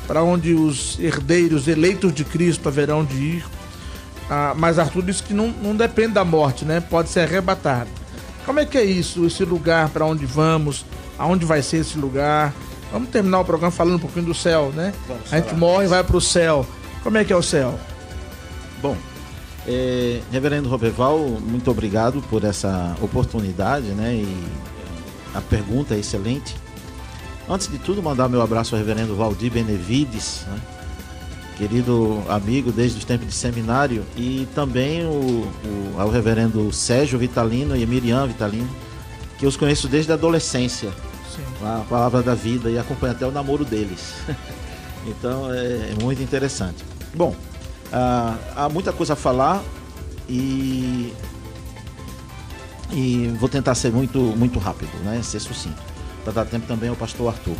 para 0.06 0.22
onde 0.22 0.52
os 0.52 0.98
herdeiros 0.98 1.68
eleitos 1.68 2.12
de 2.12 2.24
Cristo 2.24 2.68
haverão 2.68 3.04
de 3.04 3.16
ir. 3.16 3.44
Ah, 4.28 4.54
mas 4.56 4.78
Arthur 4.78 5.02
disse 5.02 5.22
que 5.22 5.34
não, 5.34 5.48
não 5.48 5.76
depende 5.76 6.14
da 6.14 6.24
morte, 6.24 6.64
né? 6.64 6.80
Pode 6.80 7.10
ser 7.10 7.20
arrebatado. 7.20 7.90
Como 8.44 8.60
é 8.60 8.66
que 8.66 8.76
é 8.76 8.84
isso, 8.84 9.24
esse 9.24 9.44
lugar 9.44 9.88
para 9.88 10.04
onde 10.04 10.26
vamos, 10.26 10.84
aonde 11.18 11.44
vai 11.46 11.62
ser 11.62 11.78
esse 11.78 11.96
lugar? 11.96 12.52
Vamos 12.92 13.08
terminar 13.08 13.40
o 13.40 13.44
programa 13.44 13.70
falando 13.72 13.96
um 13.96 13.98
pouquinho 13.98 14.26
do 14.26 14.34
céu, 14.34 14.72
né? 14.74 14.92
Vamos 15.08 15.32
a 15.32 15.36
gente 15.36 15.46
falar. 15.46 15.58
morre 15.58 15.84
e 15.86 15.88
vai 15.88 16.04
para 16.04 16.16
o 16.16 16.20
céu. 16.20 16.64
Como 17.02 17.18
é 17.18 17.24
que 17.24 17.32
é 17.32 17.36
o 17.36 17.42
céu? 17.42 17.78
Bom, 18.80 18.96
é, 19.66 20.20
Reverendo 20.30 20.68
Roberval, 20.68 21.18
muito 21.18 21.70
obrigado 21.70 22.22
por 22.30 22.44
essa 22.44 22.94
oportunidade, 23.02 23.86
né? 23.88 24.14
E 24.14 24.44
a 25.34 25.40
pergunta 25.40 25.94
é 25.94 25.98
excelente. 25.98 26.54
Antes 27.48 27.68
de 27.68 27.78
tudo, 27.78 28.02
mandar 28.02 28.28
meu 28.28 28.40
abraço 28.40 28.74
ao 28.74 28.78
Reverendo 28.78 29.14
Valdir 29.16 29.50
Benevides, 29.50 30.44
né? 30.46 30.58
querido 31.56 32.20
amigo 32.28 32.72
desde 32.72 32.98
os 32.98 33.04
tempos 33.04 33.28
de 33.28 33.34
seminário, 33.34 34.02
e 34.16 34.48
também 34.56 35.04
o, 35.04 35.10
o- 35.10 35.94
ao 36.00 36.10
Reverendo 36.10 36.72
Sérgio 36.72 37.16
Vitalino 37.18 37.76
e 37.76 37.82
a 37.84 37.86
Miriam 37.86 38.26
Vitalino, 38.26 38.68
que 39.38 39.44
eu 39.44 39.48
os 39.48 39.56
conheço 39.56 39.86
desde 39.86 40.10
a 40.10 40.14
adolescência, 40.16 40.90
Sim. 41.34 41.42
a 41.62 41.84
palavra 41.88 42.22
da 42.22 42.34
vida, 42.34 42.70
e 42.70 42.78
acompanho 42.78 43.12
até 43.12 43.26
o 43.26 43.30
namoro 43.30 43.64
deles. 43.64 44.14
então 45.06 45.52
é, 45.52 45.90
é 45.90 45.94
muito 46.02 46.22
interessante. 46.22 46.84
Bom, 47.14 47.34
ah, 47.92 48.36
há 48.56 48.68
muita 48.68 48.92
coisa 48.92 49.12
a 49.12 49.16
falar 49.16 49.62
e 50.28 51.12
e 52.92 53.28
vou 53.40 53.48
tentar 53.48 53.74
ser 53.74 53.92
muito 53.92 54.18
muito 54.18 54.58
rápido, 54.58 54.92
né? 55.04 55.20
Ser 55.22 55.40
sucinto, 55.40 55.82
para 56.22 56.32
dar 56.32 56.44
tempo 56.46 56.66
também 56.66 56.88
ao 56.88 56.96
pastor 56.96 57.28
Arthur. 57.28 57.56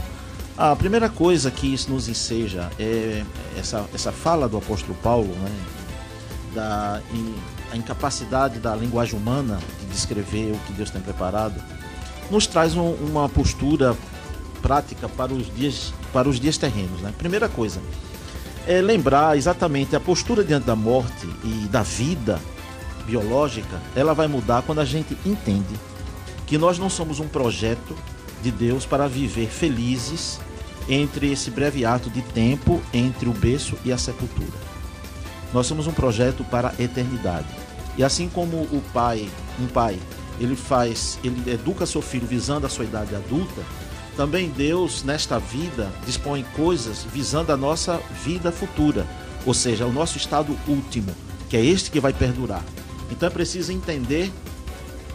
A 0.57 0.77
primeira 0.77 1.09
coisa 1.09 1.51
que 1.51 1.73
isso 1.73 1.91
nos 1.91 2.09
enseja 2.09 2.71
é 2.79 3.25
essa, 3.59 3.85
essa 3.93 4.13
fala 4.13 4.49
do 4.49 4.57
apóstolo 4.57 4.97
Paulo, 5.03 5.35
né? 5.35 5.51
Da 6.55 7.03
a 7.73 7.77
incapacidade 7.77 8.61
da 8.61 8.75
linguagem 8.77 9.19
humana 9.19 9.59
de 9.81 9.87
descrever 9.87 10.53
o 10.53 10.59
que 10.61 10.73
Deus 10.73 10.91
tem 10.91 11.01
preparado, 11.01 11.61
nos 12.31 12.47
traz 12.47 12.75
um- 12.75 12.95
uma 12.95 13.29
postura 13.29 13.97
prática 14.63 15.09
para 15.09 15.33
os 15.33 15.55
dias 15.55 15.93
para 16.13 16.29
os 16.29 16.39
dias 16.39 16.57
terrenos, 16.57 17.01
né? 17.01 17.13
Primeira 17.19 17.49
coisa, 17.49 17.81
é 18.67 18.81
lembrar 18.81 19.37
exatamente 19.37 19.97
a 19.97 20.01
postura 20.01 20.45
diante 20.45 20.65
da 20.65 20.77
morte 20.77 21.29
e 21.43 21.67
da 21.69 21.83
vida 21.83 22.41
biológica, 23.05 23.81
ela 23.95 24.15
vai 24.15 24.29
mudar 24.29 24.63
quando 24.63 24.81
a 24.81 24.85
gente 24.85 25.19
entende 25.27 25.75
que 26.47 26.57
nós 26.57 26.79
não 26.79 26.89
somos 26.89 27.19
um 27.21 27.27
projeto 27.27 27.97
de 28.43 28.51
Deus 28.51 28.87
para 28.87 29.09
viver 29.09 29.49
felizes 29.49 30.39
entre 30.89 31.33
esse 31.33 31.51
breve 31.51 31.85
ato 31.85 32.09
de 32.09 32.23
tempo 32.23 32.81
entre 32.93 33.29
o 33.29 33.33
berço 33.33 33.77
e 33.85 33.93
a 33.93 33.99
sepultura. 33.99 34.59
Nós 35.53 35.67
somos 35.67 35.87
um 35.87 35.93
projeto 35.93 36.45
para 36.45 36.69
a 36.79 36.83
eternidade. 36.83 37.49
E 37.97 38.05
assim 38.05 38.29
como 38.29 38.57
o 38.57 38.83
pai, 38.93 39.29
um 39.61 39.67
pai, 39.67 39.99
ele 40.41 40.57
faz, 40.57 41.19
ele 41.23 41.51
educa 41.51 41.87
seu 41.87 42.03
filho 42.03 42.27
visando 42.27 42.67
a 42.67 42.69
sua 42.71 42.85
idade 42.85 43.15
adulta, 43.15 43.63
também 44.17 44.49
Deus 44.49 45.03
nesta 45.03 45.39
vida 45.39 45.91
dispõe 46.07 46.45
coisas 46.57 47.05
visando 47.13 47.53
a 47.53 47.57
nossa 47.57 48.01
vida 48.25 48.53
futura, 48.53 49.07
ou 49.45 49.53
seja, 49.53 49.87
o 49.87 49.93
nosso 49.93 50.17
estado 50.17 50.57
último, 50.69 51.11
que 51.49 51.57
é 51.57 51.65
este 51.65 51.91
que 51.91 52.01
vai 52.01 52.13
perdurar. 52.13 52.63
Então 53.11 53.27
é 53.27 53.31
preciso 53.31 53.73
entender 53.73 54.33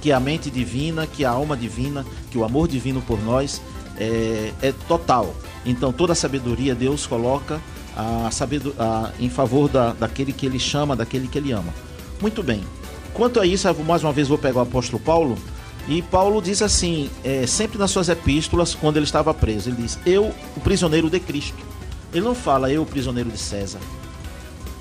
que 0.01 0.11
a 0.11 0.19
mente 0.19 0.49
divina, 0.49 1.07
que 1.07 1.25
a 1.25 1.29
alma 1.31 1.55
divina, 1.57 2.05
que 2.31 2.37
o 2.37 2.43
amor 2.45 2.67
divino 2.67 3.01
por 3.01 3.21
nós 3.23 3.61
é, 3.97 4.53
é 4.61 4.73
total. 4.87 5.35
Então 5.65 5.91
toda 5.91 6.13
a 6.13 6.15
sabedoria 6.15 6.73
Deus 6.75 7.05
coloca 7.05 7.59
a 7.95 8.29
a- 8.79 9.11
em 9.19 9.29
favor 9.29 9.67
da, 9.67 9.91
daquele 9.93 10.31
que 10.31 10.45
ele 10.45 10.59
chama, 10.59 10.95
daquele 10.95 11.27
que 11.27 11.37
ele 11.37 11.51
ama. 11.51 11.73
Muito 12.21 12.41
bem. 12.43 12.63
Quanto 13.19 13.41
a 13.41 13.45
isso, 13.45 13.67
mais 13.85 14.01
uma 14.01 14.13
vez 14.13 14.29
vou 14.29 14.37
pegar 14.37 14.59
o 14.59 14.61
apóstolo 14.61 14.97
Paulo. 14.97 15.37
E 15.89 16.01
Paulo 16.01 16.41
diz 16.41 16.61
assim, 16.61 17.09
é, 17.21 17.45
sempre 17.45 17.77
nas 17.77 17.91
suas 17.91 18.07
epístolas, 18.07 18.73
quando 18.73 18.95
ele 18.95 19.03
estava 19.03 19.33
preso, 19.33 19.69
ele 19.69 19.81
diz: 19.81 19.99
Eu, 20.05 20.33
o 20.55 20.59
prisioneiro 20.61 21.09
de 21.09 21.19
Cristo. 21.19 21.57
Ele 22.13 22.23
não 22.23 22.33
fala 22.33 22.71
eu, 22.71 22.83
o 22.83 22.85
prisioneiro 22.85 23.29
de 23.29 23.37
César. 23.37 23.79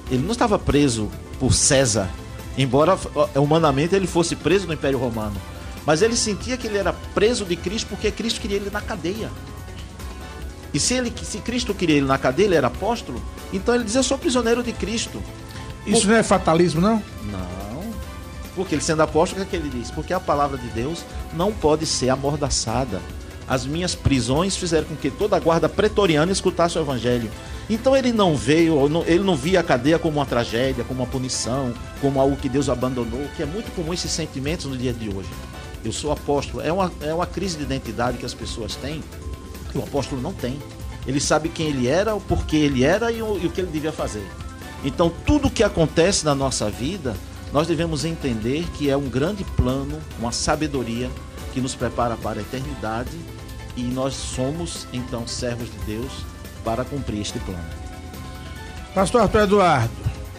Ele 0.08 0.22
não 0.22 0.30
estava 0.30 0.56
preso 0.56 1.10
por 1.40 1.52
César, 1.52 2.08
embora 2.56 2.96
humanamente 3.34 3.96
ele 3.96 4.06
fosse 4.06 4.36
preso 4.36 4.68
no 4.68 4.72
Império 4.72 5.00
Romano. 5.00 5.34
Mas 5.84 6.00
ele 6.00 6.14
sentia 6.14 6.56
que 6.56 6.68
ele 6.68 6.78
era 6.78 6.92
preso 6.92 7.44
de 7.44 7.56
Cristo 7.56 7.88
porque 7.88 8.08
Cristo 8.12 8.40
queria 8.40 8.58
ele 8.58 8.70
na 8.70 8.80
cadeia. 8.80 9.32
E 10.72 10.78
se, 10.78 10.94
ele, 10.94 11.12
se 11.24 11.38
Cristo 11.38 11.74
queria 11.74 11.96
ele 11.96 12.06
na 12.06 12.18
cadeia, 12.18 12.46
ele 12.46 12.54
era 12.54 12.68
apóstolo, 12.68 13.20
então 13.52 13.74
ele 13.74 13.82
dizia: 13.82 13.98
Eu 13.98 14.04
sou 14.04 14.16
prisioneiro 14.16 14.62
de 14.62 14.72
Cristo. 14.72 15.20
Isso 15.84 16.06
não 16.06 16.14
é 16.14 16.22
fatalismo, 16.22 16.80
não? 16.80 17.02
Não. 17.24 17.67
Porque 18.58 18.74
ele 18.74 18.82
sendo 18.82 19.02
apóstolo, 19.02 19.40
o 19.40 19.46
que, 19.46 19.54
é 19.54 19.60
que 19.60 19.64
ele 19.64 19.78
diz? 19.78 19.88
Porque 19.88 20.12
a 20.12 20.18
palavra 20.18 20.58
de 20.58 20.66
Deus 20.70 21.04
não 21.32 21.52
pode 21.52 21.86
ser 21.86 22.08
amordaçada. 22.08 23.00
As 23.46 23.64
minhas 23.64 23.94
prisões 23.94 24.56
fizeram 24.56 24.84
com 24.84 24.96
que 24.96 25.12
toda 25.12 25.36
a 25.36 25.38
guarda 25.38 25.68
pretoriana 25.68 26.32
escutasse 26.32 26.76
o 26.76 26.80
evangelho. 26.80 27.30
Então 27.70 27.96
ele 27.96 28.12
não 28.12 28.34
veio, 28.34 28.76
ele 29.06 29.22
não 29.22 29.36
via 29.36 29.60
a 29.60 29.62
cadeia 29.62 29.96
como 29.96 30.18
uma 30.18 30.26
tragédia, 30.26 30.82
como 30.82 31.04
uma 31.04 31.08
punição, 31.08 31.72
como 32.00 32.20
algo 32.20 32.34
que 32.34 32.48
Deus 32.48 32.68
abandonou, 32.68 33.28
que 33.36 33.44
é 33.44 33.46
muito 33.46 33.72
comum 33.76 33.94
esses 33.94 34.10
sentimentos 34.10 34.66
no 34.66 34.76
dia 34.76 34.92
de 34.92 35.08
hoje. 35.08 35.28
Eu 35.84 35.92
sou 35.92 36.10
apóstolo. 36.10 36.60
É 36.60 36.72
uma, 36.72 36.90
é 37.00 37.14
uma 37.14 37.26
crise 37.26 37.58
de 37.58 37.62
identidade 37.62 38.18
que 38.18 38.26
as 38.26 38.34
pessoas 38.34 38.74
têm, 38.74 39.04
que 39.70 39.78
o 39.78 39.84
apóstolo 39.84 40.20
não 40.20 40.32
tem. 40.32 40.58
Ele 41.06 41.20
sabe 41.20 41.48
quem 41.48 41.68
ele 41.68 41.86
era, 41.86 42.12
o 42.12 42.20
porquê 42.20 42.56
ele 42.56 42.82
era 42.82 43.12
e 43.12 43.22
o, 43.22 43.38
e 43.38 43.46
o 43.46 43.50
que 43.50 43.60
ele 43.60 43.70
devia 43.70 43.92
fazer. 43.92 44.26
Então, 44.84 45.12
tudo 45.24 45.48
que 45.48 45.62
acontece 45.62 46.24
na 46.24 46.34
nossa 46.34 46.68
vida, 46.68 47.14
nós 47.52 47.66
devemos 47.66 48.04
entender 48.04 48.66
que 48.74 48.90
é 48.90 48.96
um 48.96 49.08
grande 49.08 49.44
plano, 49.44 49.98
uma 50.18 50.32
sabedoria 50.32 51.10
que 51.52 51.60
nos 51.60 51.74
prepara 51.74 52.16
para 52.16 52.40
a 52.40 52.42
eternidade 52.42 53.16
e 53.76 53.82
nós 53.82 54.14
somos, 54.14 54.86
então, 54.92 55.26
servos 55.26 55.70
de 55.70 55.78
Deus 55.86 56.12
para 56.64 56.84
cumprir 56.84 57.20
este 57.20 57.38
plano. 57.38 57.64
Pastor 58.94 59.22
Arthur 59.22 59.42
Eduardo, 59.42 59.92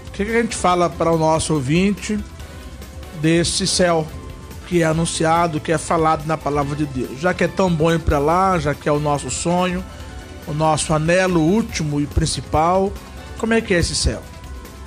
o 0.08 0.12
que, 0.12 0.24
a 0.24 0.42
gente 0.42 0.56
fala 0.56 0.90
para 0.90 1.12
o 1.12 1.18
nosso 1.18 1.54
ouvinte 1.54 2.20
desse 3.22 3.66
céu 3.66 4.08
que 4.68 4.84
é 4.84 4.86
anunciado, 4.86 5.60
que 5.60 5.72
é 5.72 5.78
falado 5.78 6.26
na 6.28 6.38
palavra 6.38 6.76
de 6.76 6.86
Deus. 6.86 7.20
Já 7.20 7.34
que 7.34 7.44
é 7.44 7.48
tão 7.48 7.74
bom 7.74 7.92
ir 7.92 8.00
para 8.00 8.20
lá, 8.20 8.60
já 8.60 8.76
que 8.76 8.88
é 8.88 8.92
o 8.92 9.00
nosso 9.00 9.32
sonho, 9.32 9.84
o 10.46 10.54
nosso 10.54 10.94
anelo 10.94 11.42
último 11.42 12.00
e 12.00 12.06
principal, 12.06 12.94
como 13.38 13.54
é 13.54 13.62
que 13.62 13.74
é 13.74 13.80
esse 13.80 13.96
céu? 13.96 14.22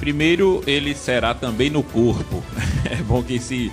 Primeiro, 0.03 0.65
ele 0.67 0.97
será 0.97 1.33
também 1.33 1.71
no 1.71 1.81
corpo. 1.81 2.43
É 2.91 2.97
bom 2.97 3.23
que 3.23 3.39
se 3.39 3.71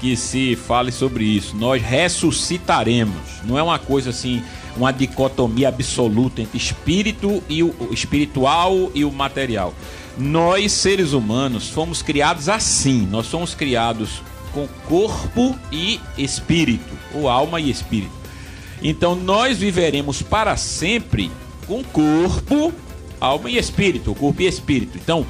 que 0.00 0.16
se 0.16 0.56
fale 0.56 0.90
sobre 0.90 1.22
isso. 1.22 1.54
Nós 1.56 1.80
ressuscitaremos. 1.80 3.20
Não 3.44 3.56
é 3.56 3.62
uma 3.62 3.78
coisa 3.78 4.10
assim, 4.10 4.42
uma 4.76 4.90
dicotomia 4.90 5.68
absoluta 5.68 6.42
entre 6.42 6.58
espírito 6.58 7.40
e 7.48 7.62
o 7.62 7.72
espiritual 7.92 8.90
e 8.94 9.04
o 9.04 9.12
material. 9.12 9.72
Nós, 10.18 10.72
seres 10.72 11.12
humanos, 11.12 11.68
fomos 11.68 12.02
criados 12.02 12.48
assim. 12.48 13.06
Nós 13.08 13.26
somos 13.26 13.54
criados 13.54 14.20
com 14.52 14.66
corpo 14.88 15.56
e 15.70 16.00
espírito, 16.18 16.92
ou 17.14 17.28
alma 17.28 17.60
e 17.60 17.70
espírito. 17.70 18.12
Então 18.82 19.14
nós 19.14 19.58
viveremos 19.58 20.20
para 20.20 20.56
sempre 20.56 21.30
com 21.66 21.84
corpo, 21.84 22.72
alma 23.20 23.48
e 23.48 23.58
espírito, 23.58 24.12
corpo 24.16 24.42
e 24.42 24.46
espírito. 24.46 24.98
Então, 24.98 25.24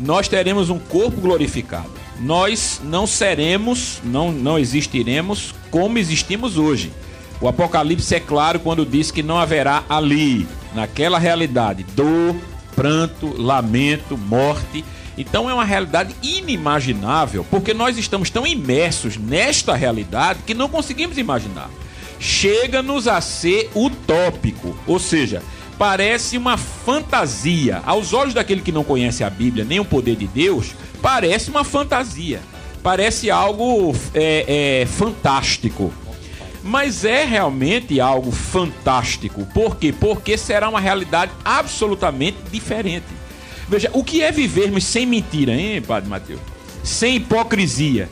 nós 0.00 0.28
teremos 0.28 0.70
um 0.70 0.78
corpo 0.78 1.20
glorificado. 1.20 1.90
Nós 2.18 2.80
não 2.84 3.06
seremos, 3.06 4.00
não, 4.04 4.32
não 4.32 4.58
existiremos 4.58 5.54
como 5.70 5.98
existimos 5.98 6.56
hoje. 6.56 6.92
O 7.40 7.48
Apocalipse 7.48 8.14
é 8.14 8.20
claro 8.20 8.60
quando 8.60 8.84
diz 8.84 9.10
que 9.10 9.22
não 9.22 9.38
haverá 9.38 9.84
ali, 9.88 10.46
naquela 10.74 11.18
realidade, 11.18 11.84
dor, 11.94 12.36
pranto, 12.74 13.34
lamento, 13.40 14.16
morte. 14.16 14.84
Então 15.16 15.48
é 15.48 15.54
uma 15.54 15.64
realidade 15.64 16.14
inimaginável, 16.22 17.44
porque 17.50 17.72
nós 17.72 17.96
estamos 17.96 18.30
tão 18.30 18.46
imersos 18.46 19.16
nesta 19.16 19.74
realidade 19.74 20.40
que 20.46 20.54
não 20.54 20.68
conseguimos 20.68 21.18
imaginar. 21.18 21.70
Chega-nos 22.18 23.08
a 23.08 23.20
ser 23.22 23.70
utópico, 23.74 24.76
ou 24.86 24.98
seja, 24.98 25.42
parece 25.80 26.36
uma 26.36 26.58
fantasia. 26.58 27.80
Aos 27.86 28.12
olhos 28.12 28.34
daquele 28.34 28.60
que 28.60 28.70
não 28.70 28.84
conhece 28.84 29.24
a 29.24 29.30
Bíblia 29.30 29.64
nem 29.64 29.80
o 29.80 29.84
poder 29.84 30.14
de 30.14 30.26
Deus, 30.26 30.74
parece 31.00 31.48
uma 31.48 31.64
fantasia. 31.64 32.42
Parece 32.82 33.30
algo 33.30 33.96
é, 34.12 34.82
é, 34.82 34.86
fantástico. 34.86 35.90
Mas 36.62 37.06
é 37.06 37.24
realmente 37.24 37.98
algo 37.98 38.30
fantástico. 38.30 39.46
Por 39.54 39.76
quê? 39.76 39.90
Porque 39.90 40.36
será 40.36 40.68
uma 40.68 40.80
realidade 40.80 41.32
absolutamente 41.42 42.36
diferente. 42.52 43.06
Veja, 43.66 43.88
o 43.94 44.04
que 44.04 44.20
é 44.20 44.30
vivermos 44.30 44.84
sem 44.84 45.06
mentira, 45.06 45.54
hein, 45.54 45.80
Padre 45.80 46.10
Mateus? 46.10 46.40
Sem 46.84 47.16
hipocrisia. 47.16 48.06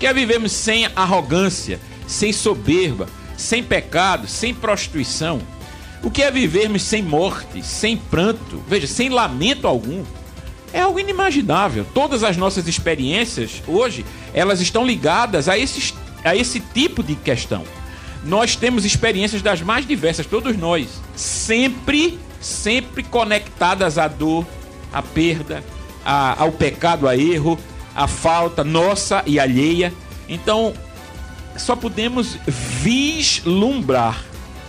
Que 0.00 0.06
é 0.06 0.14
vivermos 0.14 0.52
sem 0.52 0.86
arrogância, 0.96 1.78
sem 2.06 2.32
soberba, 2.32 3.06
sem 3.36 3.62
pecado, 3.62 4.26
sem 4.26 4.54
prostituição? 4.54 5.42
O 6.02 6.10
que 6.10 6.22
é 6.22 6.30
vivermos 6.30 6.82
sem 6.82 7.02
morte, 7.02 7.62
sem 7.62 7.96
pranto, 7.96 8.62
veja, 8.66 8.86
sem 8.88 9.08
lamento 9.08 9.68
algum? 9.68 10.02
É 10.72 10.80
algo 10.80 10.98
inimaginável. 10.98 11.86
Todas 11.94 12.24
as 12.24 12.36
nossas 12.36 12.66
experiências 12.66 13.62
hoje, 13.68 14.04
elas 14.34 14.60
estão 14.60 14.84
ligadas 14.84 15.48
a, 15.48 15.56
esses, 15.56 15.94
a 16.24 16.34
esse 16.34 16.58
tipo 16.58 17.02
de 17.02 17.14
questão. 17.14 17.62
Nós 18.24 18.56
temos 18.56 18.84
experiências 18.84 19.42
das 19.42 19.60
mais 19.60 19.86
diversas, 19.86 20.26
todos 20.26 20.56
nós, 20.56 20.88
sempre, 21.14 22.18
sempre 22.40 23.02
conectadas 23.02 23.96
à 23.96 24.08
dor, 24.08 24.44
à 24.92 25.02
perda, 25.02 25.62
ao 26.04 26.50
pecado, 26.50 27.06
a 27.06 27.16
erro, 27.16 27.58
à 27.94 28.08
falta 28.08 28.64
nossa 28.64 29.22
e 29.26 29.38
alheia. 29.38 29.92
Então, 30.28 30.72
só 31.56 31.76
podemos 31.76 32.38
vislumbrar 32.46 34.24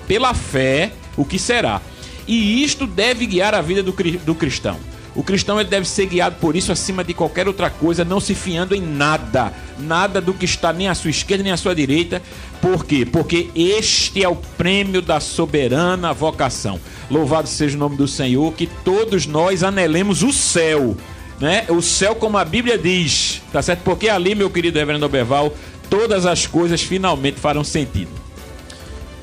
pela 0.08 0.34
fé 0.34 0.92
o 1.18 1.26
que 1.26 1.38
será. 1.38 1.82
E 2.28 2.64
isto 2.64 2.88
deve 2.88 3.26
guiar 3.26 3.54
a 3.54 3.62
vida 3.62 3.84
do, 3.84 3.94
do 4.26 4.36
cristão. 4.36 4.78
O 5.16 5.22
cristão 5.22 5.60
ele 5.60 5.70
deve 5.70 5.88
ser 5.88 6.08
guiado 6.08 6.38
por 6.40 6.56
isso 6.56 6.72
acima 6.72 7.04
de 7.04 7.14
qualquer 7.14 7.48
outra 7.48 7.70
coisa, 7.70 8.04
não 8.04 8.20
se 8.20 8.34
fiando 8.34 8.74
em 8.74 8.82
nada, 8.82 9.54
nada 9.78 10.20
do 10.20 10.34
que 10.34 10.46
está 10.46 10.74
nem 10.74 10.88
à 10.88 10.96
sua 10.96 11.12
esquerda 11.12 11.44
nem 11.44 11.52
à 11.52 11.58
sua 11.58 11.76
direita. 11.76 12.22
Por 12.60 12.84
quê? 12.84 13.06
Porque 13.06 13.50
este 13.56 14.24
é 14.24 14.28
o 14.28 14.36
prêmio 14.36 15.02
da 15.02 15.20
soberana 15.20 16.14
vocação. 16.14 16.80
Louvado 17.12 17.48
seja 17.48 17.76
o 17.76 17.80
nome 17.80 17.96
do 17.96 18.08
Senhor, 18.08 18.52
que 18.54 18.66
todos 18.66 19.28
nós 19.28 19.62
anelemos 19.62 20.24
o 20.24 20.34
céu, 20.34 20.98
né? 21.40 21.66
O 21.70 21.82
céu 21.82 22.16
como 22.16 22.38
a 22.38 22.46
Bíblia 22.46 22.78
diz, 22.78 23.42
tá 23.52 23.62
certo? 23.62 23.82
Porque 23.82 24.10
ali, 24.10 24.34
meu 24.34 24.50
querido 24.50 24.80
Reverendo 24.80 25.06
Oberval, 25.06 25.54
todas 25.92 26.26
as 26.26 26.48
coisas 26.48 26.82
finalmente 26.82 27.40
farão 27.40 27.64
sentido. 27.64 28.23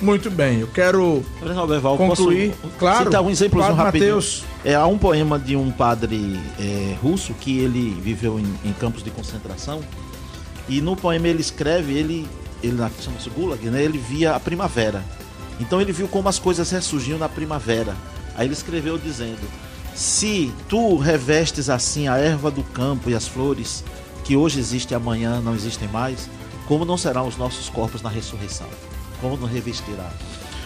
Muito 0.01 0.31
bem, 0.31 0.61
eu 0.61 0.67
quero 0.67 1.23
concluir. 1.97 2.53
Posso 2.53 2.75
claro. 2.79 3.05
Citar 3.05 3.23
um 3.23 3.31
exemplo 3.31 3.59
claro, 3.59 3.75
rapidinho. 3.75 4.15
Mateus. 4.15 4.45
É, 4.65 4.75
há 4.75 4.87
um 4.87 4.99
poema 4.99 5.39
de 5.39 5.57
um 5.57 5.71
padre 5.71 6.41
é, 6.59 6.97
russo 7.03 7.35
que 7.35 7.59
ele 7.59 7.91
viveu 8.01 8.39
em, 8.39 8.47
em, 8.65 8.73
campos 8.73 9.03
de 9.03 9.11
concentração 9.11 9.81
e 10.69 10.81
no 10.81 10.97
poema 10.97 11.29
ele 11.29 11.41
escreve, 11.41 11.95
ele, 11.95 12.27
ele 12.63 12.77
chama-se 13.01 13.29
Gulag, 13.31 13.65
né? 13.69 13.83
Ele 13.83 13.99
via 13.99 14.35
a 14.35 14.41
primavera. 14.41 15.03
Então 15.59 15.81
ele 15.81 15.93
viu 15.93 16.09
como 16.09 16.29
as 16.29 16.39
coisas 16.39 16.71
ressurgiam 16.71 17.19
na 17.19 17.29
primavera. 17.29 17.95
Aí 18.35 18.47
ele 18.47 18.55
escreveu 18.55 18.97
dizendo: 18.97 19.41
Se 19.95 20.53
tu 20.69 20.97
revestes 20.97 21.69
assim 21.69 22.09
a 22.09 22.17
erva 22.17 22.51
do 22.51 22.63
campo 22.63 23.11
e 23.11 23.15
as 23.15 23.27
flores 23.27 23.85
que 24.25 24.37
hoje 24.37 24.59
existem 24.59 24.95
e 24.95 24.97
amanhã 24.97 25.41
não 25.41 25.55
existem 25.55 25.89
mais, 25.89 26.31
como 26.67 26.85
não 26.85 26.97
serão 26.97 27.27
os 27.27 27.37
nossos 27.37 27.69
corpos 27.69 28.01
na 28.01 28.09
ressurreição? 28.09 28.69
Como 29.21 29.47
revestirá. 29.47 30.11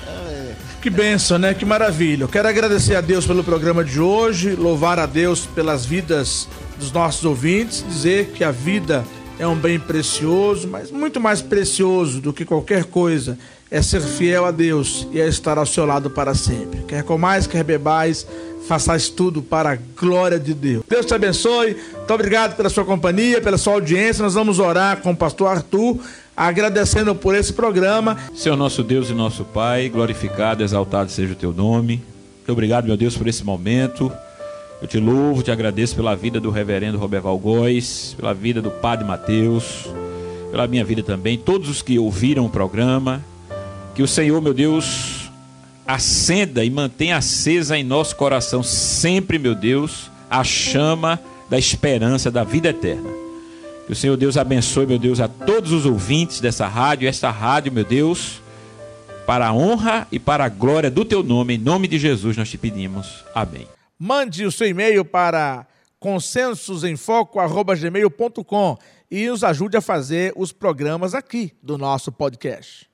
É... 0.07 0.53
Que 0.81 0.91
benção, 0.91 1.39
né? 1.39 1.55
Que 1.55 1.65
maravilha. 1.65 2.25
Eu 2.25 2.29
quero 2.29 2.49
agradecer 2.49 2.95
a 2.95 3.01
Deus 3.01 3.27
pelo 3.27 3.43
programa 3.43 3.85
de 3.85 4.01
hoje, 4.01 4.55
louvar 4.55 4.99
a 4.99 5.07
Deus 5.07 5.47
pelas 5.47 5.87
vidas 5.87 6.49
dos 6.79 6.93
nossos 6.93 7.25
ouvintes, 7.25 7.85
dizer 7.89 8.33
que 8.35 8.45
a 8.45 8.51
vida 8.51 9.05
é 9.39 9.47
um 9.47 9.57
bem 9.57 9.79
precioso, 9.79 10.69
mas 10.69 10.91
muito 10.91 11.21
mais 11.21 11.43
precioso 11.43 12.21
do 12.21 12.33
que 12.33 12.45
qualquer 12.45 12.85
coisa 12.85 13.39
é 13.71 13.83
ser 13.83 14.01
fiel 14.01 14.45
a 14.45 14.51
Deus 14.51 15.09
e 15.11 15.21
é 15.21 15.27
estar 15.27 15.59
ao 15.59 15.67
seu 15.67 15.85
lado 15.85 16.09
para 16.11 16.35
sempre. 16.35 16.83
Quer 16.87 17.03
comais, 17.03 17.47
quer 17.47 17.65
bebais, 17.65 18.27
façais 18.69 19.09
tudo 19.09 19.43
para 19.43 19.73
a 19.73 19.79
glória 19.99 20.39
de 20.39 20.55
Deus. 20.55 20.85
Deus 20.89 21.05
te 21.05 21.15
abençoe. 21.15 21.77
Muito 21.97 22.15
obrigado 22.15 22.57
pela 22.57 22.69
sua 22.69 22.85
companhia, 22.85 23.41
pela 23.41 23.59
sua 23.59 23.75
audiência. 23.75 24.23
Nós 24.23 24.35
vamos 24.35 24.59
orar 24.59 24.99
com 24.99 25.11
o 25.11 25.17
pastor 25.17 25.49
Arthur 25.49 25.99
agradecendo 26.37 27.15
por 27.15 27.35
esse 27.35 27.53
programa. 27.53 28.17
Senhor 28.35 28.57
nosso 28.57 28.83
Deus 28.83 29.11
e 29.11 29.15
nosso 29.15 29.45
Pai, 29.45 29.89
glorificado, 29.89 30.63
exaltado 30.63 31.11
seja 31.11 31.33
o 31.33 31.37
teu 31.37 31.53
nome. 31.53 32.03
Muito 32.39 32.53
obrigado, 32.53 32.87
meu 32.87 32.97
Deus, 32.97 33.17
por 33.17 33.27
esse 33.27 33.45
momento. 33.45 34.13
Eu 34.83 34.89
te 34.89 34.99
louvo, 34.99 35.43
te 35.43 35.51
agradeço 35.51 35.97
pela 35.97 36.15
vida 36.15 36.39
do 36.39 36.51
reverendo 36.51 36.99
Roberval 36.99 37.39
Góes, 37.39 38.15
pela 38.19 38.35
vida 38.35 38.61
do 38.61 38.71
Padre 38.71 39.07
Mateus, 39.07 39.89
pela 40.51 40.67
minha 40.67 40.85
vida 40.85 41.03
também, 41.03 41.39
todos 41.39 41.69
os 41.69 41.81
que 41.81 41.99
ouviram 41.99 42.45
o 42.45 42.51
programa. 42.51 43.25
Que 43.95 44.03
o 44.03 44.09
Senhor, 44.09 44.43
meu 44.43 44.53
Deus, 44.53 45.31
acenda 45.87 46.65
e 46.65 46.71
mantenha 46.71 47.17
acesa 47.17 47.79
em 47.79 47.85
nosso 47.85 48.17
coração 48.17 48.63
sempre, 48.63 49.39
meu 49.39 49.55
Deus, 49.55 50.11
a 50.29 50.43
chama 50.43 51.19
da 51.49 51.59
esperança 51.59 52.31
da 52.31 52.45
vida 52.45 52.69
eterna. 52.69 53.24
Que 53.87 53.93
o 53.93 53.97
Senhor 53.97 54.17
Deus 54.17 54.37
abençoe, 54.37 54.87
meu 54.87 54.99
Deus, 54.99 55.21
a 55.21 55.29
todos 55.29 55.71
os 55.73 55.85
ouvintes 55.85 56.41
dessa 56.41 56.67
rádio, 56.67 57.09
esta 57.09 57.31
rádio, 57.31 57.71
meu 57.71 57.85
Deus, 57.85 58.41
para 59.27 59.49
a 59.49 59.53
honra 59.53 60.09
e 60.11 60.19
para 60.19 60.45
a 60.45 60.49
glória 60.49 60.91
do 60.91 61.05
teu 61.05 61.23
nome, 61.23 61.55
em 61.55 61.59
nome 61.59 61.87
de 61.87 61.99
Jesus 61.99 62.35
nós 62.37 62.51
te 62.51 62.57
pedimos. 62.57 63.23
Amém. 63.35 63.69
Mande 63.99 64.47
o 64.47 64.53
seu 64.53 64.67
e-mail 64.67 65.05
para 65.05 65.67
consensosemfoco@gmail.com 65.99 68.79
e 69.11 69.29
nos 69.29 69.45
ajude 69.45 69.77
a 69.77 69.81
fazer 69.81 70.33
os 70.35 70.53
programas 70.53 71.15
aqui 71.15 71.53
do 71.63 71.79
nosso 71.79 72.11
podcast. 72.11 72.89